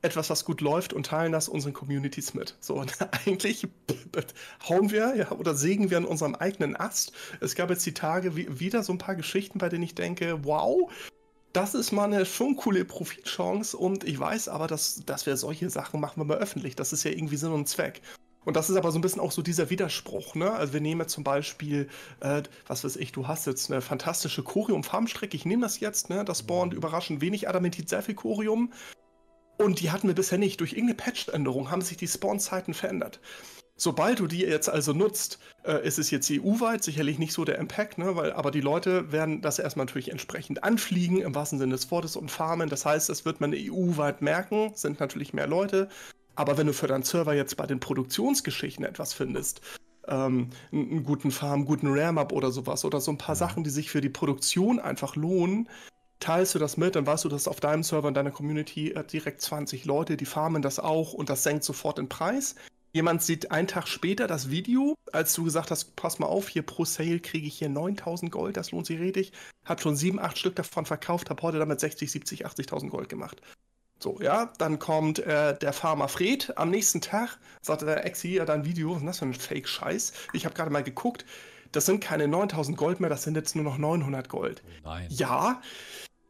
[0.03, 2.55] etwas, was gut läuft und teilen das unseren Communities mit.
[2.59, 2.93] So, und
[3.25, 3.67] eigentlich
[4.69, 7.13] hauen wir ja, oder sägen wir an unserem eigenen Ast.
[7.39, 10.43] Es gab jetzt die Tage wie, wieder so ein paar Geschichten, bei denen ich denke,
[10.43, 10.91] wow,
[11.53, 15.69] das ist mal eine schon coole Profitchance und ich weiß aber, dass, dass wir solche
[15.69, 16.75] Sachen machen wir mal öffentlich.
[16.75, 18.01] Das ist ja irgendwie Sinn und Zweck.
[18.45, 20.51] Und das ist aber so ein bisschen auch so dieser Widerspruch, ne?
[20.51, 21.87] Also wir nehmen zum Beispiel,
[22.19, 26.25] äh, was weiß ich, du hast jetzt eine fantastische Chorium-Farmstrecke, ich nehme das jetzt, ne?
[26.25, 28.73] Das spawnt überraschend wenig Adamentit, sehr viel Chorium.
[29.57, 30.59] Und die hatten wir bisher nicht.
[30.59, 33.19] Durch irgendeine Patch-Änderung haben sich die Spawn-Zeiten verändert.
[33.75, 37.57] Sobald du die jetzt also nutzt, äh, ist es jetzt EU-weit sicherlich nicht so der
[37.57, 38.15] Impact, ne?
[38.15, 42.15] Weil, aber die Leute werden das erstmal natürlich entsprechend anfliegen, im wahrsten Sinne des Wortes,
[42.15, 42.69] und farmen.
[42.69, 45.89] Das heißt, das wird man EU-weit merken, sind natürlich mehr Leute.
[46.35, 49.61] Aber wenn du für deinen Server jetzt bei den Produktionsgeschichten etwas findest,
[50.07, 53.89] ähm, einen guten Farm, guten Rare-Map oder sowas, oder so ein paar Sachen, die sich
[53.89, 55.67] für die Produktion einfach lohnen,
[56.23, 59.03] teilst du das mit, dann weißt du, dass auf deinem Server in deiner Community äh,
[59.03, 62.55] direkt 20 Leute, die farmen das auch und das senkt sofort den Preis.
[62.93, 66.61] Jemand sieht einen Tag später das Video, als du gesagt hast, pass mal auf, hier
[66.61, 69.33] pro Sale kriege ich hier 9000 Gold, das lohnt sich richtig.
[69.65, 73.41] Hat schon 7, 8 Stück davon verkauft, habe heute damit 60, 70, 80.000 Gold gemacht.
[73.99, 78.45] So, ja, dann kommt äh, der Farmer Fred am nächsten Tag, sagte der Exi, ja,
[78.45, 80.13] dein Video, was ist das für ein Fake-Scheiß?
[80.33, 81.25] Ich habe gerade mal geguckt,
[81.71, 84.63] das sind keine 9000 Gold mehr, das sind jetzt nur noch 900 Gold.
[84.83, 85.07] Nein.
[85.09, 85.61] Ja,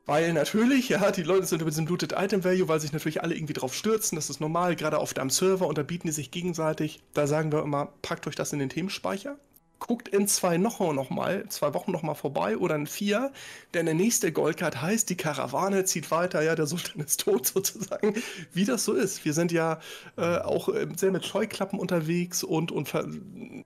[0.05, 3.35] weil natürlich, ja, die Leute sind über diesen Looted Item Value, weil sich natürlich alle
[3.35, 4.15] irgendwie drauf stürzen.
[4.15, 7.01] Das ist normal, gerade auf deinem Server unterbieten die sich gegenseitig.
[7.13, 9.37] Da sagen wir immer, packt euch das in den Themenspeicher
[9.85, 13.33] guckt in zwei Wochen noch mal, zwei Wochen noch mal vorbei oder in vier,
[13.73, 18.15] denn der nächste Goldcard heißt, die Karawane zieht weiter, ja, der Sultan ist tot sozusagen,
[18.53, 19.25] wie das so ist.
[19.25, 19.79] Wir sind ja
[20.17, 22.93] äh, auch äh, sehr mit Scheuklappen unterwegs und, und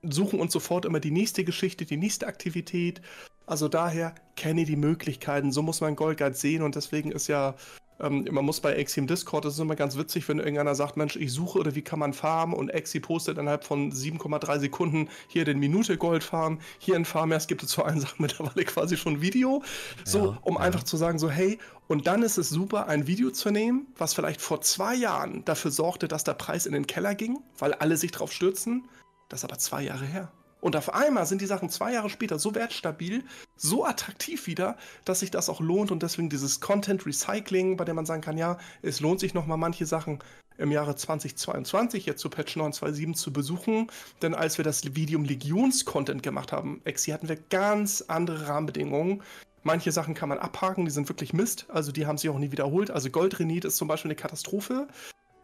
[0.02, 3.00] suchen uns sofort immer die nächste Geschichte, die nächste Aktivität.
[3.46, 7.54] Also daher kenne die Möglichkeiten, so muss man Goldcard sehen und deswegen ist ja
[8.00, 10.96] Ähm, man muss bei Exi im Discord, das ist immer ganz witzig, wenn irgendeiner sagt,
[10.96, 15.08] Mensch, ich suche oder wie kann man farmen und Exi postet innerhalb von 7,3 Sekunden
[15.26, 18.96] hier den Minute Gold farmen, hier in Farmers gibt es zu allen Sachen mittlerweile quasi
[18.96, 19.62] schon Video,
[20.04, 20.60] so ja, um ja.
[20.60, 21.58] einfach zu sagen, so hey,
[21.88, 25.70] und dann ist es super, ein Video zu nehmen, was vielleicht vor zwei Jahren dafür
[25.70, 28.88] sorgte, dass der Preis in den Keller ging, weil alle sich drauf stürzen.
[29.28, 30.30] Das ist aber zwei Jahre her.
[30.60, 33.24] Und auf einmal sind die Sachen zwei Jahre später so wertstabil,
[33.56, 37.96] so attraktiv wieder, dass sich das auch lohnt und deswegen dieses Content Recycling, bei dem
[37.96, 40.18] man sagen kann, ja, es lohnt sich nochmal manche Sachen
[40.58, 43.86] im Jahre 2022 jetzt zu Patch 927 zu besuchen,
[44.22, 49.22] denn als wir das Medium Legions Content gemacht haben, Exi hatten wir ganz andere Rahmenbedingungen.
[49.62, 52.50] Manche Sachen kann man abhaken, die sind wirklich Mist, also die haben sich auch nie
[52.50, 52.90] wiederholt.
[52.90, 54.88] Also Goldrenit ist zum Beispiel eine Katastrophe.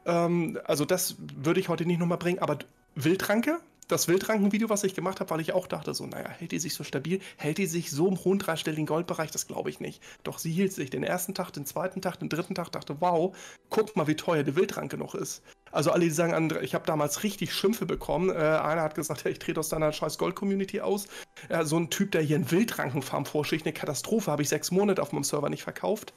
[0.06, 2.58] Ähm, also das würde ich heute nicht nochmal bringen, aber
[2.96, 6.58] Wildranke, das Wildranken-Video, was ich gemacht habe, weil ich auch dachte, so, naja, hält die
[6.58, 10.02] sich so stabil, hält die sich so im hohen dreistelligen Goldbereich, das glaube ich nicht.
[10.22, 13.36] Doch sie hielt sich den ersten Tag, den zweiten Tag, den dritten Tag, dachte, wow,
[13.70, 15.42] guck mal, wie teuer die Wildranke noch ist.
[15.70, 18.30] Also alle, die sagen, ich habe damals richtig Schimpfe bekommen.
[18.30, 21.06] Äh, einer hat gesagt, ja, ich trete aus deiner scheiß Gold-Community aus.
[21.48, 25.02] Äh, so ein Typ, der hier in Wildrankenfarm vorschicht, eine Katastrophe, habe ich sechs Monate
[25.02, 26.14] auf meinem Server nicht verkauft.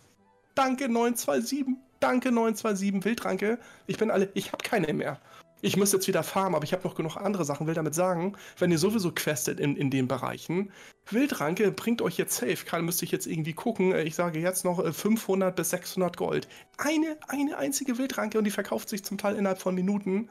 [0.55, 1.65] Danke 927,
[1.99, 3.59] danke 927 Wildranke.
[3.85, 5.19] Ich bin alle, ich habe keine mehr
[5.61, 8.35] ich muss jetzt wieder farmen, aber ich habe noch genug andere Sachen, will damit sagen,
[8.59, 10.71] wenn ihr sowieso questet in, in den Bereichen,
[11.09, 12.65] Wildranke bringt euch jetzt safe.
[12.65, 13.95] Karl müsste ich jetzt irgendwie gucken.
[13.95, 16.47] Ich sage jetzt noch 500 äh, bis 600 Gold.
[16.77, 20.29] Eine, eine einzige Wildranke und die verkauft sich zum Teil innerhalb von Minuten.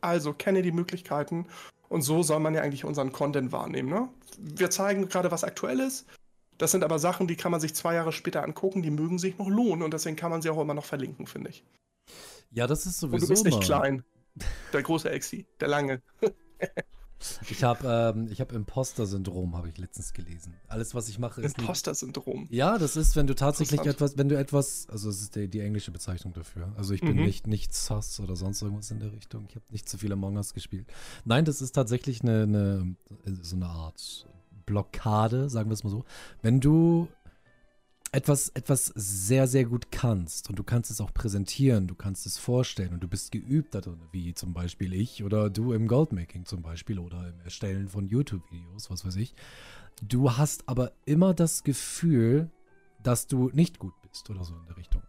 [0.00, 1.46] Also kenne die Möglichkeiten.
[1.88, 3.88] Und so soll man ja eigentlich unseren Content wahrnehmen.
[3.88, 4.08] Ne?
[4.38, 6.06] Wir zeigen gerade, was aktuell ist.
[6.58, 9.38] Das sind aber Sachen, die kann man sich zwei Jahre später angucken, die mögen sich
[9.38, 11.64] noch lohnen und deswegen kann man sie auch immer noch verlinken, finde ich.
[12.50, 13.14] Ja, das ist sowieso.
[13.14, 13.64] Und du bist nicht mal.
[13.64, 14.04] klein.
[14.72, 16.02] Der große Exi, der lange.
[17.50, 20.54] Ich habe ähm, hab Imposter-Syndrom, habe ich letztens gelesen.
[20.68, 21.58] Alles, was ich mache, ist.
[21.58, 22.46] Imposter-Syndrom.
[22.50, 25.60] Ja, das ist, wenn du tatsächlich etwas, wenn du etwas, also das ist die, die
[25.60, 26.72] englische Bezeichnung dafür.
[26.76, 27.24] Also ich bin mhm.
[27.24, 29.46] nicht, nicht sus oder sonst irgendwas in der Richtung.
[29.48, 30.86] Ich habe nicht zu viel Among Us gespielt.
[31.24, 32.96] Nein, das ist tatsächlich eine, eine
[33.42, 34.28] so eine Art
[34.64, 36.04] Blockade, sagen wir es mal so.
[36.42, 37.08] Wenn du
[38.12, 42.38] etwas, etwas sehr, sehr gut kannst und du kannst es auch präsentieren, du kannst es
[42.38, 43.76] vorstellen und du bist geübt
[44.12, 48.90] wie zum Beispiel ich oder du im Goldmaking zum Beispiel oder im Erstellen von YouTube-Videos,
[48.90, 49.34] was weiß ich.
[50.02, 52.50] Du hast aber immer das Gefühl,
[53.02, 55.02] dass du nicht gut bist oder so in der Richtung.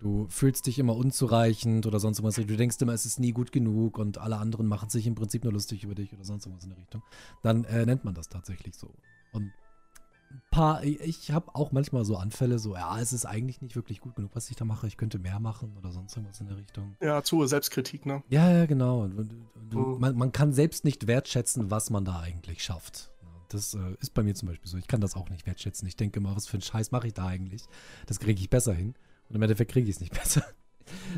[0.00, 2.44] Du fühlst dich immer unzureichend oder sonst irgendwas.
[2.44, 5.44] Du denkst immer, es ist nie gut genug und alle anderen machen sich im Prinzip
[5.44, 7.02] nur lustig über dich oder sonst irgendwas in der Richtung.
[7.42, 8.92] Dann äh, nennt man das tatsächlich so.
[9.32, 9.52] Und
[10.50, 14.16] paar, ich habe auch manchmal so Anfälle, so, ja, es ist eigentlich nicht wirklich gut
[14.16, 14.86] genug, was ich da mache.
[14.86, 16.96] Ich könnte mehr machen oder sonst irgendwas in der Richtung.
[17.00, 18.22] Ja, zu Selbstkritik, ne?
[18.28, 19.08] Ja, ja, genau.
[19.70, 23.10] Du, man, man, kann selbst nicht wertschätzen, was man da eigentlich schafft.
[23.48, 24.78] Das äh, ist bei mir zum Beispiel so.
[24.78, 25.86] Ich kann das auch nicht wertschätzen.
[25.86, 27.64] Ich denke immer, was für einen Scheiß mache ich da eigentlich?
[28.06, 28.94] Das kriege ich besser hin.
[29.28, 30.44] Und im Endeffekt kriege ich es nicht besser.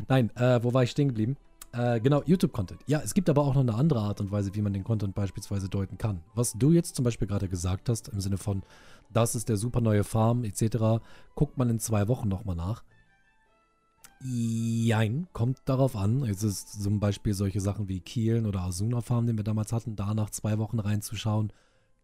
[0.07, 1.37] Nein, äh, wo war ich stehen geblieben?
[1.75, 2.81] Äh, genau, YouTube-Content.
[2.87, 5.13] Ja, es gibt aber auch noch eine andere Art und Weise, wie man den Content
[5.13, 6.21] beispielsweise deuten kann.
[6.33, 8.63] Was du jetzt zum Beispiel gerade gesagt hast, im Sinne von,
[9.11, 11.03] das ist der super neue Farm etc.,
[11.35, 12.83] guckt man in zwei Wochen nochmal nach.
[14.21, 16.23] Jein, kommt darauf an.
[16.23, 19.97] Es ist zum Beispiel solche Sachen wie Kielen oder Asuna Farm, den wir damals hatten,
[19.97, 21.51] da nach zwei Wochen reinzuschauen.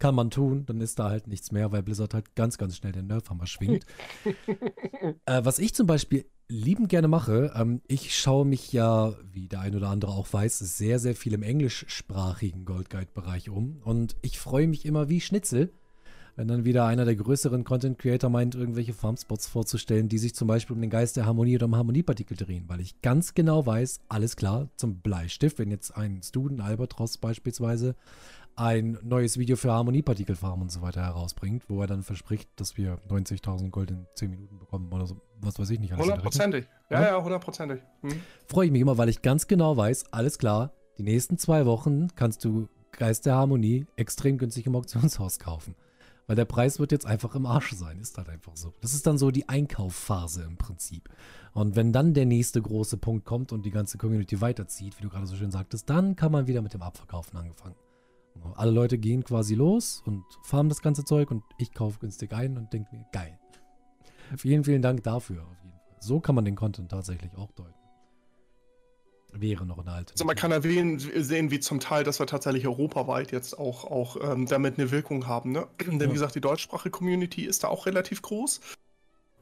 [0.02, 2.92] Kann man tun, dann ist da halt nichts mehr, weil Blizzard halt ganz, ganz schnell
[2.92, 3.86] den Nerfhammer schwingt.
[5.28, 9.60] äh, was ich zum Beispiel liebend gerne mache, ähm, ich schaue mich ja, wie der
[9.60, 13.80] ein oder andere auch weiß, sehr, sehr viel im englischsprachigen Gold Guide-Bereich um.
[13.84, 15.72] Und ich freue mich immer wie Schnitzel,
[16.36, 20.48] wenn dann wieder einer der größeren Content Creator meint, irgendwelche Farmspots vorzustellen, die sich zum
[20.48, 24.00] Beispiel um den Geist der Harmonie oder um Harmoniepartikel drehen, weil ich ganz genau weiß,
[24.10, 27.96] alles klar, zum Bleistift, wenn jetzt ein Student Albatros beispielsweise
[28.56, 32.98] ein neues Video für Harmoniepartikelfarm und so weiter herausbringt, wo er dann verspricht, dass wir
[33.10, 35.96] 90.000 Gold in 10 Minuten bekommen oder so, was weiß ich nicht.
[35.96, 36.68] Hundertprozentig.
[36.90, 37.82] Ja, ja, hundertprozentig.
[38.02, 38.22] Hm.
[38.48, 42.10] Freue ich mich immer, weil ich ganz genau weiß, alles klar, die nächsten zwei Wochen
[42.16, 45.76] kannst du Geist der Harmonie extrem günstig im Auktionshaus kaufen.
[46.28, 48.74] Weil der Preis wird jetzt einfach im Arsch sein, ist halt einfach so.
[48.82, 51.10] Das ist dann so die Einkaufphase im Prinzip.
[51.54, 55.10] Und wenn dann der nächste große Punkt kommt und die ganze Community weiterzieht, wie du
[55.10, 57.76] gerade so schön sagtest, dann kann man wieder mit dem Abverkaufen angefangen.
[58.56, 62.58] Alle Leute gehen quasi los und farmen das ganze Zeug und ich kaufe günstig ein
[62.58, 63.38] und denke mir, geil.
[64.38, 65.96] vielen, vielen Dank dafür auf jeden Fall.
[66.00, 67.76] So kann man den Content tatsächlich auch deuten.
[69.34, 70.14] Wäre noch eine alte.
[70.14, 74.18] Also man kann erwähnen, sehen, wie zum Teil, dass wir tatsächlich europaweit jetzt auch, auch
[74.22, 75.52] ähm, damit eine Wirkung haben.
[75.54, 75.68] Ne?
[75.86, 76.10] Denn ja.
[76.10, 78.60] wie gesagt, die deutschsprachige Community ist da auch relativ groß.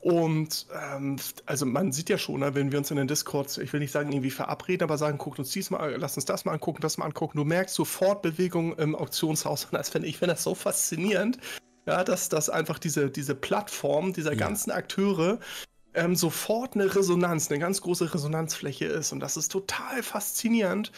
[0.02, 3.74] Und ähm, also man sieht ja schon, ne, wenn wir uns in den Discord, ich
[3.74, 6.54] will nicht sagen irgendwie verabreden, aber sagen, guckt uns dies mal, lass uns das mal
[6.54, 7.38] angucken, das mal angucken.
[7.38, 9.66] Du merkst sofort Bewegung im Auktionshaus.
[9.66, 11.38] Und das finde ich finde das so faszinierend,
[11.86, 14.38] ja, dass, dass einfach diese, diese Plattform dieser ja.
[14.38, 15.40] ganzen Akteure
[16.00, 19.12] ähm, sofort eine Resonanz, eine ganz große Resonanzfläche ist.
[19.12, 20.94] Und das ist total faszinierend.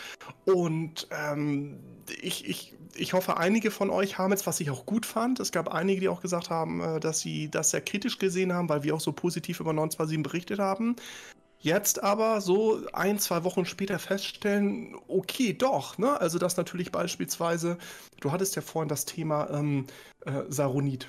[0.46, 1.80] Und ähm,
[2.22, 5.52] ich, ich, ich hoffe, einige von euch haben jetzt, was ich auch gut fand, es
[5.52, 8.84] gab einige, die auch gesagt haben, äh, dass sie das sehr kritisch gesehen haben, weil
[8.84, 10.96] wir auch so positiv über 927 berichtet haben.
[11.58, 16.20] Jetzt aber so ein, zwei Wochen später feststellen, okay, doch, ne?
[16.20, 17.78] Also das natürlich beispielsweise,
[18.20, 19.86] du hattest ja vorhin das Thema ähm,
[20.26, 21.08] äh, Saronit.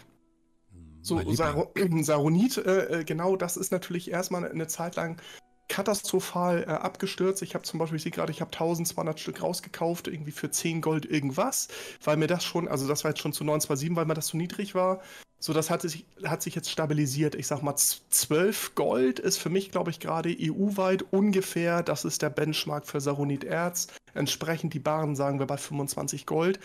[1.03, 1.69] So, Sar
[2.03, 5.21] Saronit, äh, äh, genau, das ist natürlich erstmal eine Zeit lang
[5.69, 7.43] katastrophal äh, abgestürzt.
[7.43, 10.81] Ich habe zum Beispiel, ich sehe gerade, ich habe 1200 Stück rausgekauft, irgendwie für 10
[10.81, 11.69] Gold irgendwas,
[12.05, 14.37] weil mir das schon, also das war jetzt schon zu 927, weil mir das zu
[14.37, 15.01] niedrig war.
[15.38, 17.35] So, das hat sich, hat sich jetzt stabilisiert.
[17.35, 22.23] Ich sag mal, 12 Gold ist für mich, glaube ich, gerade EU-weit ungefähr, das ist
[22.23, 23.88] der Benchmark für Saronit-Erz.
[24.15, 26.61] Entsprechend die Baren sagen wir bei 25 Gold.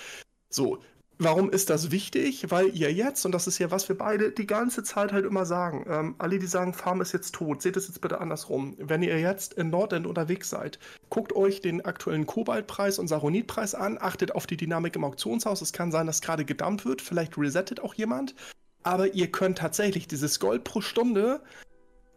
[0.50, 0.80] So,
[1.20, 2.52] Warum ist das wichtig?
[2.52, 5.48] Weil ihr jetzt, und das ist ja, was wir beide die ganze Zeit halt immer
[5.48, 8.76] sagen, ähm, alle, die sagen, Farm ist jetzt tot, seht es jetzt bitte andersrum.
[8.78, 10.78] Wenn ihr jetzt in Nordend unterwegs seid,
[11.10, 15.62] guckt euch den aktuellen Kobaltpreis und Saronitpreis an, achtet auf die Dynamik im Auktionshaus.
[15.62, 18.36] Es kann sein, dass gerade gedumpt wird, vielleicht resettet auch jemand.
[18.84, 21.42] Aber ihr könnt tatsächlich dieses Gold pro Stunde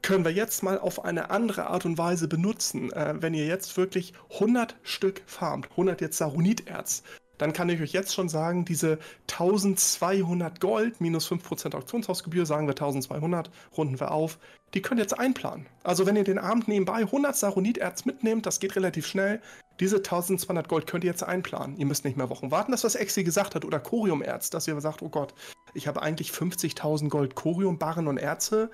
[0.03, 2.93] können wir jetzt mal auf eine andere Art und Weise benutzen.
[2.93, 7.03] Äh, wenn ihr jetzt wirklich 100 Stück farmt, 100 jetzt Saroniterz,
[7.41, 8.99] dann kann ich euch jetzt schon sagen, diese
[9.31, 14.39] 1200 Gold minus 5% Auktionshausgebühr, sagen wir 1200, runden wir auf,
[14.75, 15.67] die könnt ihr jetzt einplanen.
[15.83, 19.41] Also wenn ihr den Abend nebenbei 100 Saroniterz mitnehmt, das geht relativ schnell,
[19.81, 21.79] diese 1200 Gold könnt ihr jetzt einplanen.
[21.79, 24.79] Ihr müsst nicht mehr Wochen warten, das was Exi gesagt hat, oder Coriumerz, dass ihr
[24.83, 25.33] sagt, oh Gott,
[25.73, 28.71] ich habe eigentlich 50.000 Gold Corium, Barren und Erze.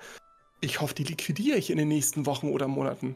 [0.59, 3.15] Ich hoffe, die liquidiere ich in den nächsten Wochen oder Monaten.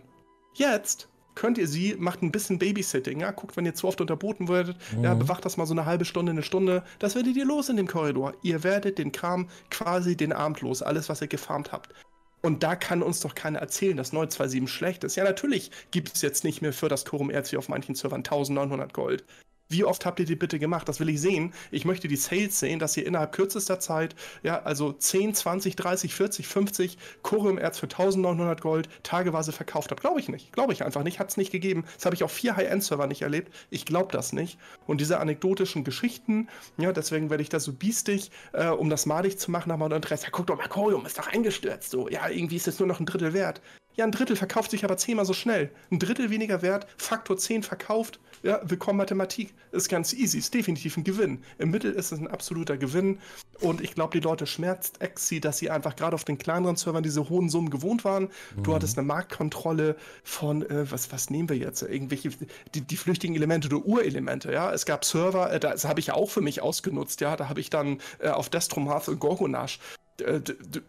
[0.53, 4.47] Jetzt könnt ihr sie, macht ein bisschen Babysitting, ja, guckt, wenn ihr zu oft unterboten
[4.47, 5.03] werdet, mhm.
[5.03, 7.77] ja, bewacht das mal so eine halbe Stunde, eine Stunde, das werdet ihr los in
[7.77, 8.33] dem Korridor.
[8.41, 11.93] Ihr werdet den Kram quasi den Abend los, alles, was ihr gefarmt habt.
[12.41, 15.15] Und da kann uns doch keiner erzählen, dass 927 schlecht ist.
[15.15, 18.19] Ja, natürlich gibt es jetzt nicht mehr für das Quorum Erz wie auf manchen Servern
[18.19, 19.23] 1900 Gold.
[19.71, 20.89] Wie oft habt ihr die bitte gemacht?
[20.89, 21.53] Das will ich sehen.
[21.71, 26.13] Ich möchte die Sales sehen, dass ihr innerhalb kürzester Zeit, ja, also 10, 20, 30,
[26.13, 30.01] 40, 50 Corium-Erz für 1900 Gold tageweise verkauft habt.
[30.01, 30.51] Glaube ich nicht.
[30.51, 31.19] Glaube ich einfach nicht.
[31.19, 31.85] Hat es nicht gegeben.
[31.95, 33.53] Das habe ich auf vier High-End-Server nicht erlebt.
[33.69, 34.59] Ich glaube das nicht.
[34.87, 39.39] Und diese anekdotischen Geschichten, ja, deswegen werde ich da so biestig, äh, um das madig
[39.39, 40.25] zu machen, aber Interesse.
[40.25, 41.91] Ja, guck doch mal, Corium ist doch eingestürzt.
[41.91, 43.61] So, ja, irgendwie ist es nur noch ein Drittel wert.
[43.95, 45.69] Ja, ein Drittel verkauft sich aber zehnmal so schnell.
[45.91, 48.21] Ein Drittel weniger wert, Faktor 10 verkauft.
[48.41, 49.53] Ja, willkommen Mathematik.
[49.73, 51.43] Ist ganz easy, ist definitiv ein Gewinn.
[51.57, 53.19] Im Mittel ist es ein absoluter Gewinn.
[53.59, 57.03] Und ich glaube, die Leute schmerzt Exi, dass sie einfach gerade auf den kleineren Servern
[57.03, 58.29] diese hohen Summen gewohnt waren.
[58.55, 58.63] Mhm.
[58.63, 61.81] Du hattest eine Marktkontrolle von, äh, was, was nehmen wir jetzt?
[61.81, 62.29] Irgendwelche,
[62.73, 64.71] die, die flüchtigen Elemente oder Urelemente, ja.
[64.71, 67.35] Es gab Server, äh, das habe ich ja auch für mich ausgenutzt, ja.
[67.35, 69.79] Da habe ich dann äh, auf Destrom Hearth und Gorgonash
[70.19, 70.41] äh,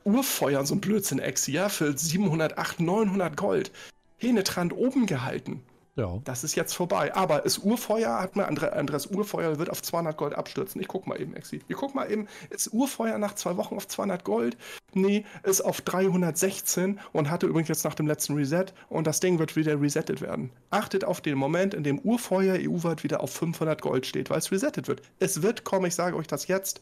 [0.04, 3.72] Urfeuer, so ein Blödsinn, Exi, ja, für 700, 800, 900 Gold.
[4.18, 5.62] Henetrand oben gehalten.
[5.94, 6.20] Ja.
[6.24, 7.14] Das ist jetzt vorbei.
[7.14, 10.80] Aber das Urfeuer hat mir, Andres Urfeuer wird auf 200 Gold abstürzen.
[10.80, 11.60] Ich guck mal eben, Exi.
[11.68, 14.56] Ich guck mal eben, ist Urfeuer nach zwei Wochen auf 200 Gold?
[14.94, 19.38] Nee, ist auf 316 und hatte übrigens jetzt nach dem letzten Reset und das Ding
[19.38, 20.50] wird wieder resettet werden.
[20.70, 24.50] Achtet auf den Moment, in dem Urfeuer EU-weit wieder auf 500 Gold steht, weil es
[24.50, 25.02] resettet wird.
[25.18, 26.80] Es wird kommen, ich sage euch das jetzt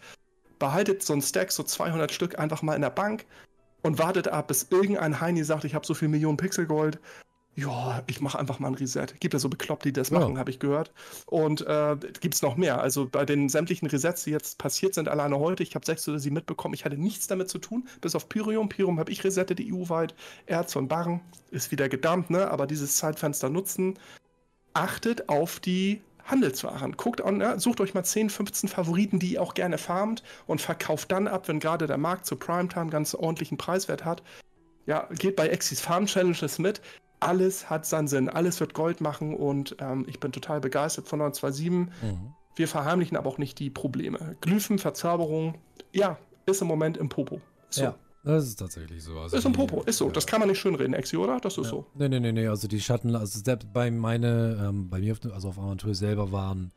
[0.61, 3.27] behaltet so ein Stack, so 200 Stück einfach mal in der Bank
[3.83, 7.01] und wartet ab, bis irgendein Heini sagt, ich habe so viel Millionen Pixel Gold.
[7.57, 9.07] Ja, ich mache einfach mal ein Reset.
[9.19, 10.39] Gibt ja so bekloppt, die das machen, ja.
[10.39, 10.93] habe ich gehört.
[11.27, 12.81] Und äh, gibt es noch mehr.
[12.81, 16.21] Also bei den sämtlichen Resets, die jetzt passiert sind, alleine heute, ich habe sechs oder
[16.21, 18.69] sieben mitbekommen, ich hatte nichts damit zu tun, bis auf Pyrium.
[18.69, 20.15] Pyrium habe ich resettet, EU-weit.
[20.47, 21.21] Erz und Barren
[21.51, 22.51] ist wieder gedammt, ne?
[22.51, 23.99] aber dieses Zeitfenster nutzen.
[24.73, 26.97] Achtet auf die Handelswaren.
[26.97, 30.61] Guckt an, ja, sucht euch mal 10, 15 Favoriten, die ihr auch gerne farmt und
[30.61, 34.23] verkauft dann ab, wenn gerade der Markt zu Primetime ganz ordentlichen Preiswert hat.
[34.87, 36.81] Ja, geht bei Exis Farm Challenges mit.
[37.21, 41.19] Alles hat seinen Sinn, alles wird Gold machen und ähm, ich bin total begeistert von
[41.19, 41.71] 927.
[42.03, 42.35] Mhm.
[42.57, 44.37] Wir verheimlichen aber auch nicht die Probleme.
[44.41, 45.59] Glyphen, Verzauberung,
[45.93, 47.41] ja, ist im Moment im Popo.
[47.69, 47.85] So.
[47.85, 47.95] Ja.
[48.23, 49.19] Das ist tatsächlich so.
[49.19, 50.07] Also ist ein Popo, ist so.
[50.07, 50.13] Ja.
[50.13, 51.41] Das kann man nicht schönreden, Exi, oder?
[51.41, 51.71] Das ist ja.
[51.71, 51.87] so.
[51.95, 52.47] Nee, nee, nee, nee.
[52.47, 56.31] Also die Schatten, also selbst bei meine, ähm, bei mir, auf, also auf Aventur selber
[56.31, 56.73] waren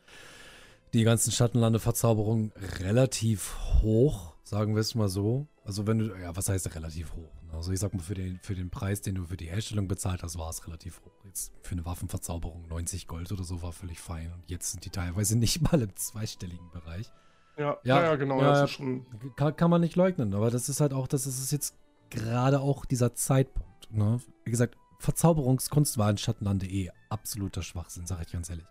[0.94, 5.48] die ganzen Schattenlande-Verzauberungen relativ hoch, sagen wir es mal so.
[5.66, 7.32] Also wenn du, ja, was heißt relativ hoch?
[7.52, 10.24] Also ich sag mal, für den, für den Preis, den du für die Herstellung bezahlt
[10.24, 11.26] hast, war es relativ hoch.
[11.26, 14.32] Jetzt für eine Waffenverzauberung 90 Gold oder so war völlig fein.
[14.34, 17.12] Und jetzt sind die teilweise nicht mal im zweistelligen Bereich.
[17.58, 18.42] Ja, ja, ja, genau.
[18.42, 19.06] Ja, schon...
[19.36, 21.78] kann, kann, man nicht leugnen, aber das ist halt auch, das ist jetzt
[22.10, 23.92] gerade auch dieser Zeitpunkt.
[23.92, 24.20] Ne?
[24.44, 28.66] Wie gesagt, Verzauberungskunst war in Schattenlande eh absoluter Schwachsinn, sage ich ganz ehrlich.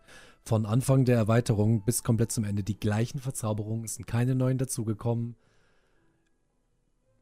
[0.45, 4.59] Von Anfang der Erweiterung bis komplett zum Ende die gleichen Verzauberungen, es sind keine neuen
[4.59, 5.37] dazugekommen.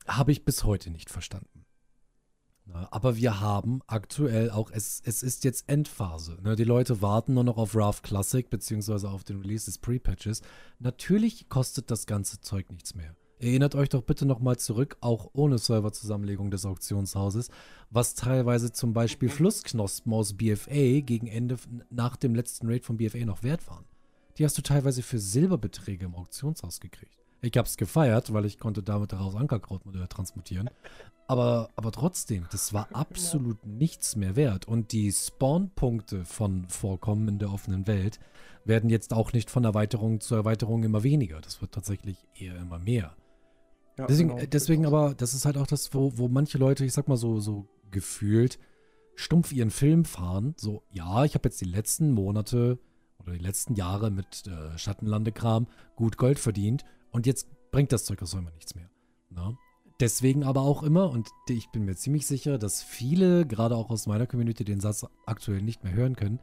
[0.07, 1.66] Habe ich bis heute nicht verstanden.
[2.73, 6.39] Na, aber wir haben aktuell auch, es, es ist jetzt Endphase.
[6.43, 6.55] Ne?
[6.55, 10.43] Die Leute warten nur noch auf Raft Classic beziehungsweise auf den Release des Pre-Patches.
[10.79, 13.16] Natürlich kostet das ganze Zeug nichts mehr.
[13.41, 17.49] Erinnert euch doch bitte nochmal zurück, auch ohne Serverzusammenlegung des Auktionshauses,
[17.89, 19.33] was teilweise zum Beispiel Mhm.
[19.33, 21.57] Flussknospen aus BFA gegen Ende
[21.89, 23.87] nach dem letzten Raid von BFA noch wert waren.
[24.37, 27.20] Die hast du teilweise für Silberbeträge im Auktionshaus gekriegt.
[27.43, 30.68] Ich hab's gefeiert, weil ich konnte damit daraus Ankerkrautmodelle transmutieren.
[31.26, 34.68] Aber, aber trotzdem, das war absolut nichts mehr wert.
[34.68, 38.20] Und die Spawn-Punkte von Vorkommen in der offenen Welt
[38.64, 41.41] werden jetzt auch nicht von Erweiterung zu Erweiterung immer weniger.
[41.41, 43.16] Das wird tatsächlich eher immer mehr.
[43.97, 44.41] Ja, Deswegen, genau.
[44.43, 47.16] äh, deswegen aber, das ist halt auch das, wo, wo manche Leute, ich sag mal
[47.16, 48.59] so, so gefühlt,
[49.14, 50.55] stumpf ihren Film fahren.
[50.57, 52.78] So, ja, ich habe jetzt die letzten Monate
[53.18, 58.22] oder die letzten Jahre mit äh, Schattenlandekram gut Gold verdient und jetzt bringt das Zeug
[58.22, 58.90] aus immer nichts mehr.
[59.30, 59.56] Na?
[60.00, 64.06] Deswegen aber auch immer, und ich bin mir ziemlich sicher, dass viele, gerade auch aus
[64.06, 66.40] meiner Community, den Satz aktuell nicht mehr hören können.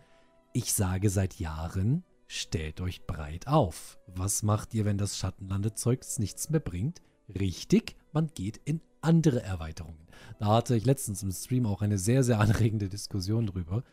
[0.54, 3.98] Ich sage seit Jahren, stellt euch breit auf.
[4.06, 7.02] Was macht ihr, wenn das Schattenlandezeug nichts mehr bringt?
[7.30, 10.08] Richtig, man geht in andere Erweiterungen.
[10.40, 13.84] Da hatte ich letztens im Stream auch eine sehr, sehr anregende Diskussion drüber.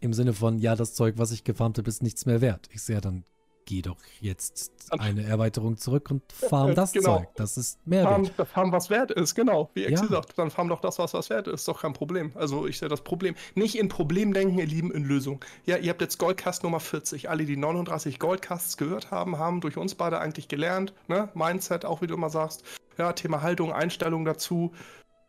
[0.00, 2.68] Im Sinne von, ja, das Zeug, was ich gefarmt habe, ist nichts mehr wert.
[2.72, 3.24] Ich sehe, dann
[3.64, 7.18] geh doch jetzt eine Erweiterung zurück und farm das Genau.
[7.18, 7.28] Zeug.
[7.36, 8.48] Das ist mehr Farm, wert.
[8.48, 9.70] Farm, was wert ist, genau.
[9.74, 10.10] Wie Exi Ja.
[10.10, 11.60] sagt, dann farm doch das, was was wert ist.
[11.60, 12.32] Ist doch kein Problem.
[12.34, 13.34] Also ich sehe das Problem.
[13.54, 15.44] Nicht in Problem denken, ihr Lieben, in Lösung.
[15.64, 17.30] Ja, ihr habt jetzt Goldcast Nummer 40.
[17.30, 20.92] Alle, die 39 Goldcasts gehört haben, haben durch uns beide eigentlich gelernt.
[21.08, 21.28] Ne?
[21.34, 22.62] Mindset, auch wie du immer sagst.
[22.98, 24.72] Ja, Thema Haltung, Einstellung dazu.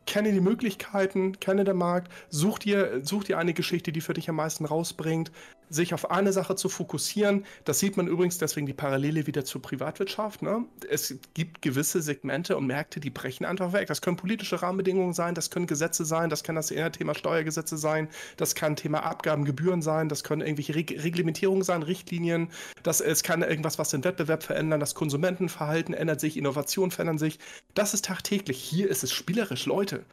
[0.06, 4.28] Kenne die Möglichkeiten, kenne den Markt, such dir, such dir eine Geschichte, die für dich
[4.28, 5.32] am meisten rausbringt,
[5.70, 7.46] sich auf eine Sache zu fokussieren.
[7.66, 10.42] Das sieht man übrigens deswegen die Parallele wieder zur Privatwirtschaft.
[10.42, 10.66] Ne?
[10.90, 13.88] Es gibt gewisse Segmente und Märkte, die brechen einfach weg.
[13.88, 18.10] Das können politische Rahmenbedingungen sein, das können Gesetze sein, das kann das Thema Steuergesetze sein,
[18.38, 22.50] das kann Thema Abgaben, Gebühren sein, das können irgendwelche Reg Reglementierungen sein, Richtlinien,
[22.84, 27.40] das, es kann irgendwas, was den Wettbewerb verändern, das Konsumentenverhalten ändert sich, Innovationen verändern sich.
[27.74, 28.58] Das ist tagtäglich.
[28.58, 30.06] Hier ist es spielerisch, Leute.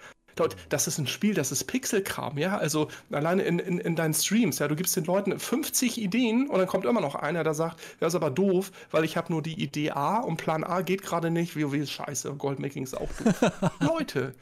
[0.69, 2.57] Das ist ein Spiel, das ist Pixelkram, ja.
[2.57, 6.59] Also alleine in, in, in deinen Streams, ja, du gibst den Leuten 50 Ideen und
[6.59, 9.43] dann kommt immer noch einer, der sagt, das ist aber doof, weil ich habe nur
[9.43, 13.11] die Idee A und Plan A geht gerade nicht, WoW ist scheiße, Goldmaking ist auch
[13.13, 13.53] doof.
[13.81, 14.35] Leute,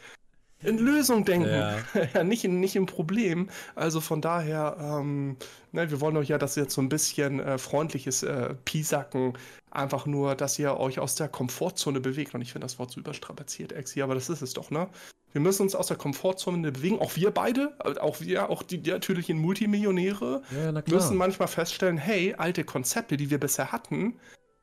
[0.60, 1.78] in Lösung denken, Ja.
[2.14, 3.48] ja, nicht, in, nicht im Problem.
[3.76, 5.36] Also von daher, ähm,
[5.72, 9.34] ne, wir wollen euch ja, dass ihr jetzt so ein bisschen äh, freundliches äh, Piesacken,
[9.70, 12.34] einfach nur, dass ihr euch aus der Komfortzone bewegt.
[12.34, 14.88] Und ich finde das Wort so überstrapaziert, Exi, aber das ist es doch, ne?
[15.38, 18.78] Wir müssen uns aus der Komfortzone bewegen, auch wir beide, äh, auch wir, auch die,
[18.78, 24.18] die natürlichen Multimillionäre, Ja, müssen manchmal feststellen, hey, alte Konzepte, die wir bisher hatten,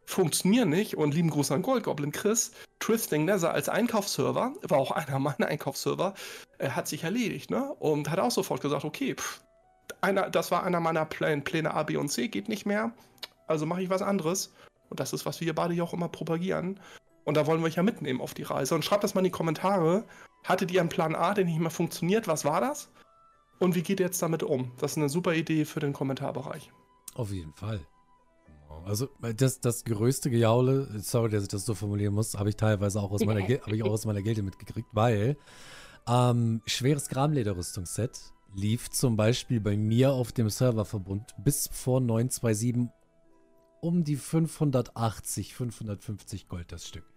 [0.06, 0.98] funktionieren nicht.
[0.98, 6.14] Und lieben Gruß an Goldgoblin Chris, Twisting Nether als Einkaufsserver, war auch einer meiner Einkaufsserver,
[6.58, 7.74] äh, hat sich erledigt, ne?
[7.80, 9.40] Und hat auch sofort gesagt, okay, pff,
[10.02, 12.92] einer, das war einer meiner Pläne, Pläne A, B und C, geht nicht mehr.
[13.48, 14.52] Also mache ich was anderes.
[14.90, 16.82] Und das ist, was wir beide ja auch immer propagieren.
[17.24, 18.76] Und da wollen wir euch ja mitnehmen auf die Reise.
[18.76, 20.04] Und schreibt das mal in die Kommentare.
[20.46, 22.28] Hattet ihr einen Plan A, der nicht mehr funktioniert?
[22.28, 22.90] Was war das?
[23.60, 24.72] Und wie geht ihr jetzt damit um?
[24.78, 26.72] Das ist eine super Idee für den Kommentarbereich.
[27.16, 27.82] Auf jeden Fall.
[28.86, 33.02] Also das, das größte Gejaule, sorry, dass ich das so formulieren muss, habe ich teilweise
[33.02, 35.38] auch aus meiner, habe ich auch aus meiner Gilde mitgekriegt, weil
[36.08, 38.20] ähm, schweres Gramlederrüstungsset
[38.54, 42.90] lief zum Beispiel bei mir auf dem Serververbund bis vor 927
[43.82, 47.15] um die 580, 550 Gold das Stück.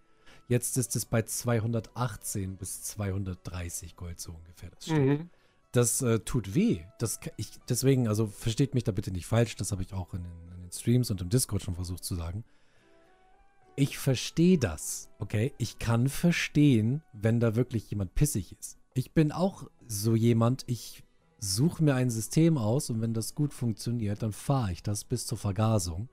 [0.48, 4.88] Jetzt ist es bei 218 bis 230 Gold so ungefähr das.
[4.88, 5.28] Mhm.
[5.72, 6.80] Das äh, tut weh.
[6.98, 10.22] Das, ich, deswegen, also versteht mich da bitte nicht falsch, das habe ich auch in
[10.22, 12.44] den, in den Streams und im Discord schon versucht zu sagen.
[13.76, 15.52] Ich verstehe das, okay?
[15.58, 18.78] Ich kann verstehen, wenn da wirklich jemand pissig ist.
[18.94, 21.04] Ich bin auch so jemand, ich
[21.38, 25.26] suche mir ein System aus und wenn das gut funktioniert, dann fahre ich das bis
[25.26, 26.08] zur Vergasung.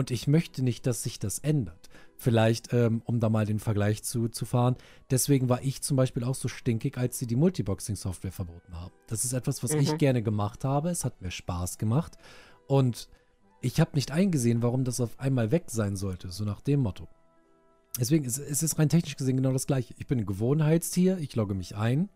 [0.00, 1.90] Und ich möchte nicht, dass sich das ändert.
[2.16, 4.76] Vielleicht, ähm, um da mal den Vergleich zu, zu fahren,
[5.10, 8.92] deswegen war ich zum Beispiel auch so stinkig, als sie die Multiboxing-Software verboten haben.
[9.08, 9.98] Das ist etwas, was ich Mhm.
[9.98, 10.88] gerne gemacht habe.
[10.88, 12.16] Es hat mir Spaß gemacht.
[12.66, 13.10] Und
[13.60, 17.06] ich habe nicht eingesehen, warum das auf einmal weg sein sollte, so nach dem Motto.
[17.98, 19.92] Deswegen ist es rein technisch gesehen genau das gleiche.
[19.98, 22.08] Ich bin ein Gewohnheitstier, ich logge mich ein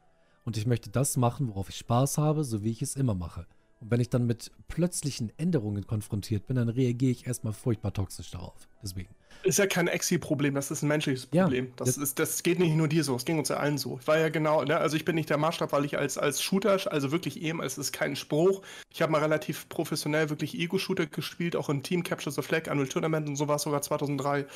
[0.47, 3.47] und ich möchte das machen, worauf ich Spaß habe, so wie ich es immer mache.
[3.85, 8.31] Und wenn ich dann mit plötzlichen Änderungen konfrontiert bin, dann reagiere ich erstmal furchtbar toxisch
[8.31, 8.55] darauf.
[8.83, 9.11] Deswegen.
[9.43, 11.73] Ist ja kein Exi-Problem, das ist ein menschliches Ja, Problem.
[11.77, 13.99] das, das- ist, das geht nicht nur dir so, es ging uns ja allen so.
[14.01, 16.41] Ich war ja genau, ne, also ich bin nicht der Maßstab, weil ich als, als
[16.41, 18.63] Shooter, also wirklich eben, es ist kein Spruch.
[18.91, 22.89] Ich habe mal relativ professionell wirklich Ego-Shooter gespielt, auch im Team Capture the Flag, Annual
[22.89, 24.47] Tournament und sowas, sogar 2003.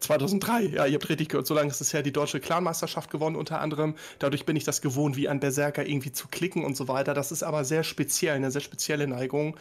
[0.00, 1.46] 2003, ja, ihr habt richtig gehört.
[1.46, 3.94] So lange ist es ja die deutsche Clanmeisterschaft gewonnen, unter anderem.
[4.18, 7.14] Dadurch bin ich das gewohnt, wie ein Berserker irgendwie zu klicken und so weiter.
[7.14, 9.56] Das ist aber sehr speziell, eine sehr spezielle Neigung.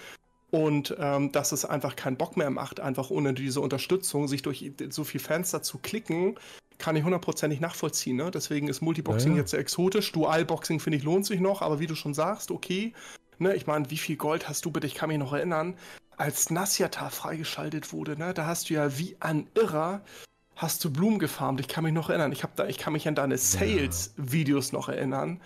[0.51, 4.71] Und ähm, dass es einfach keinen Bock mehr macht, einfach ohne diese Unterstützung, sich durch
[4.89, 6.35] so viel Fenster zu klicken,
[6.77, 8.17] kann ich hundertprozentig nachvollziehen.
[8.17, 8.31] Ne?
[8.31, 9.41] Deswegen ist Multiboxing ja, ja.
[9.41, 10.11] jetzt sehr exotisch.
[10.11, 12.93] Dualboxing, finde ich, lohnt sich noch, aber wie du schon sagst, okay.
[13.37, 14.87] Ne, ich meine, wie viel Gold hast du bitte?
[14.87, 15.75] Ich kann mich noch erinnern,
[16.17, 20.01] als Nasjata freigeschaltet wurde, ne, da hast du ja wie ein Irrer
[20.55, 21.59] hast du Blumen gefarmt.
[21.59, 22.31] Ich kann mich noch erinnern.
[22.31, 25.41] Ich, hab da, ich kann mich an deine Sales-Videos noch erinnern.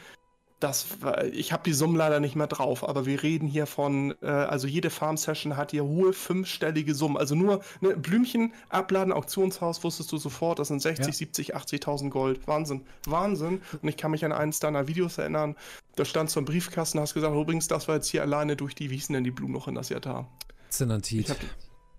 [0.59, 4.13] Das war, ich habe die Summen leider nicht mehr drauf, aber wir reden hier von,
[4.21, 7.15] äh, also jede Farm-Session hat hier hohe fünfstellige Summen.
[7.15, 11.13] Also nur ne, Blümchen, Abladen, Auktionshaus, wusstest du sofort, das sind 60, ja.
[11.13, 12.45] 70, 80.000 Gold.
[12.45, 13.61] Wahnsinn, Wahnsinn.
[13.81, 15.55] Und ich kann mich an eines deiner Videos erinnern,
[15.95, 18.89] da stand so ein Briefkasten, hast gesagt, übrigens, das war jetzt hier alleine durch die
[18.89, 20.27] Wiesen denn die Blumen noch in das Jahr da.
[20.69, 21.35] Zinantit.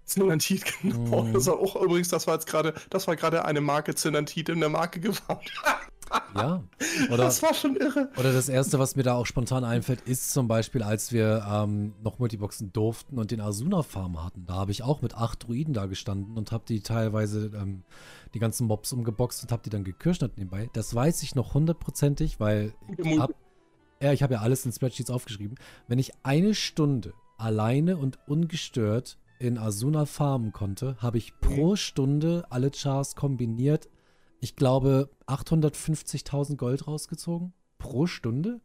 [0.04, 1.22] Zinantit, genau.
[1.22, 1.32] Mhm.
[1.32, 4.60] Das war auch übrigens, das war jetzt gerade, das war gerade eine Marke Zinantit in
[4.60, 5.50] der Marke gewarnt.
[6.34, 6.62] Ja.
[7.08, 8.10] Oder, das war schon irre.
[8.16, 11.94] Oder das erste, was mir da auch spontan einfällt, ist zum Beispiel, als wir ähm,
[12.02, 14.44] noch Multiboxen durften und den Asuna-Farm hatten.
[14.46, 17.84] Da habe ich auch mit acht Druiden da gestanden und habe die teilweise ähm,
[18.34, 20.68] die ganzen Mobs umgeboxt und habe die dann gekirschnet nebenbei.
[20.72, 23.34] Das weiß ich noch hundertprozentig, weil ich habe
[24.02, 25.58] ja, ich habe ja alles in Spreadsheets aufgeschrieben.
[25.86, 32.44] Wenn ich eine Stunde alleine und ungestört in Asuna farmen konnte, habe ich pro Stunde
[32.50, 33.88] alle Chars kombiniert
[34.40, 38.60] ich glaube, 850.000 Gold rausgezogen pro Stunde.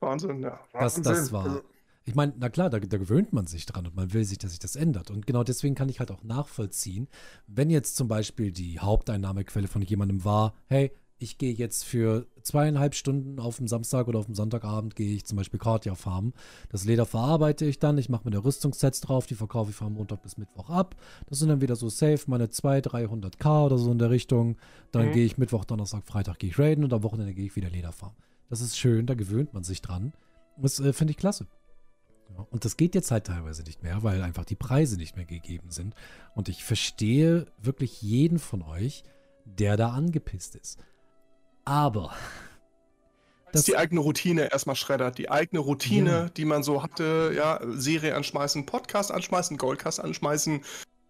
[0.00, 0.60] Wahnsinn, ja.
[0.72, 1.04] Wahnsinn.
[1.04, 1.44] Das, das war.
[1.44, 1.62] Also
[2.04, 4.50] ich meine, na klar, da, da, gewöhnt man sich dran und man will sich, dass
[4.50, 5.10] sich das ändert.
[5.10, 7.08] Und genau deswegen kann ich halt auch nachvollziehen,
[7.46, 12.94] wenn jetzt zum Beispiel die Haupteinnahmequelle von jemandem war, hey, ich gehe jetzt für zweieinhalb
[12.94, 16.32] Stunden auf dem Samstag oder auf dem Sonntagabend gehe ich zum Beispiel Kartia farmen.
[16.70, 19.92] Das Leder verarbeite ich dann, ich mache mir da Rüstungssets drauf, die verkaufe ich von
[19.92, 20.96] Montag bis Mittwoch ab.
[21.28, 24.56] Das sind dann wieder so safe, meine 200, 300k oder so in der Richtung.
[24.92, 25.12] Dann mhm.
[25.12, 27.92] gehe ich Mittwoch, Donnerstag, Freitag gehe ich raiden und am Wochenende gehe ich wieder Leder
[27.92, 28.16] farmen.
[28.48, 30.14] Das ist schön, da gewöhnt man sich dran.
[30.56, 31.46] Das äh, finde ich klasse.
[32.30, 35.26] Ja, und das geht jetzt halt teilweise nicht mehr, weil einfach die Preise nicht mehr
[35.26, 35.94] gegeben sind.
[36.34, 39.04] Und ich verstehe wirklich jeden von euch,
[39.44, 40.78] der da angepisst ist.
[41.64, 42.14] Aber.
[43.52, 45.18] Das die eigene Routine erstmal schreddert.
[45.18, 46.28] Die eigene Routine, ja.
[46.28, 50.62] die man so hatte, ja, Serie anschmeißen, Podcast anschmeißen, Goldcast anschmeißen,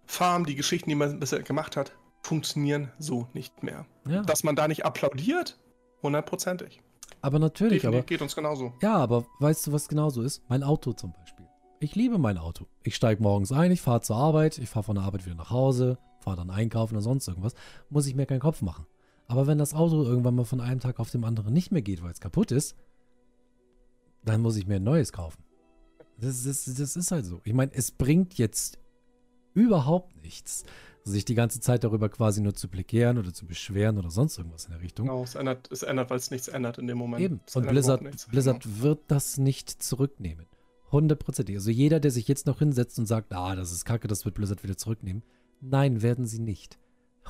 [0.06, 1.92] Farm, die Geschichten, die man bisher gemacht hat,
[2.22, 3.86] funktionieren so nicht mehr.
[4.08, 4.22] Ja.
[4.22, 5.58] Dass man da nicht applaudiert,
[6.02, 6.80] hundertprozentig.
[7.22, 8.06] Aber natürlich, Definitiv aber.
[8.06, 8.72] Geht uns genauso.
[8.80, 10.42] Ja, aber weißt du, was genauso ist?
[10.48, 11.46] Mein Auto zum Beispiel.
[11.80, 12.66] Ich liebe mein Auto.
[12.82, 15.50] Ich steige morgens ein, ich fahre zur Arbeit, ich fahre von der Arbeit wieder nach
[15.50, 17.54] Hause, fahre dann einkaufen oder sonst irgendwas.
[17.88, 18.86] Muss ich mir keinen Kopf machen.
[19.30, 22.02] Aber wenn das Auto irgendwann mal von einem Tag auf den anderen nicht mehr geht,
[22.02, 22.74] weil es kaputt ist,
[24.24, 25.44] dann muss ich mir ein neues kaufen.
[26.18, 27.40] Das, das, das ist halt so.
[27.44, 28.80] Ich meine, es bringt jetzt
[29.54, 30.64] überhaupt nichts,
[31.04, 34.64] sich die ganze Zeit darüber quasi nur zu plägieren oder zu beschweren oder sonst irgendwas
[34.64, 35.06] in der Richtung.
[35.06, 37.22] Genau, es ändert, es ändert weil es nichts ändert in dem Moment.
[37.22, 37.40] Eben.
[37.54, 38.82] Und Blizzard, Blizzard genau.
[38.82, 40.46] wird das nicht zurücknehmen.
[40.90, 41.54] Hundertprozentig.
[41.54, 44.34] Also jeder, der sich jetzt noch hinsetzt und sagt, ah, das ist kacke, das wird
[44.34, 45.22] Blizzard wieder zurücknehmen.
[45.60, 46.80] Nein, werden sie nicht.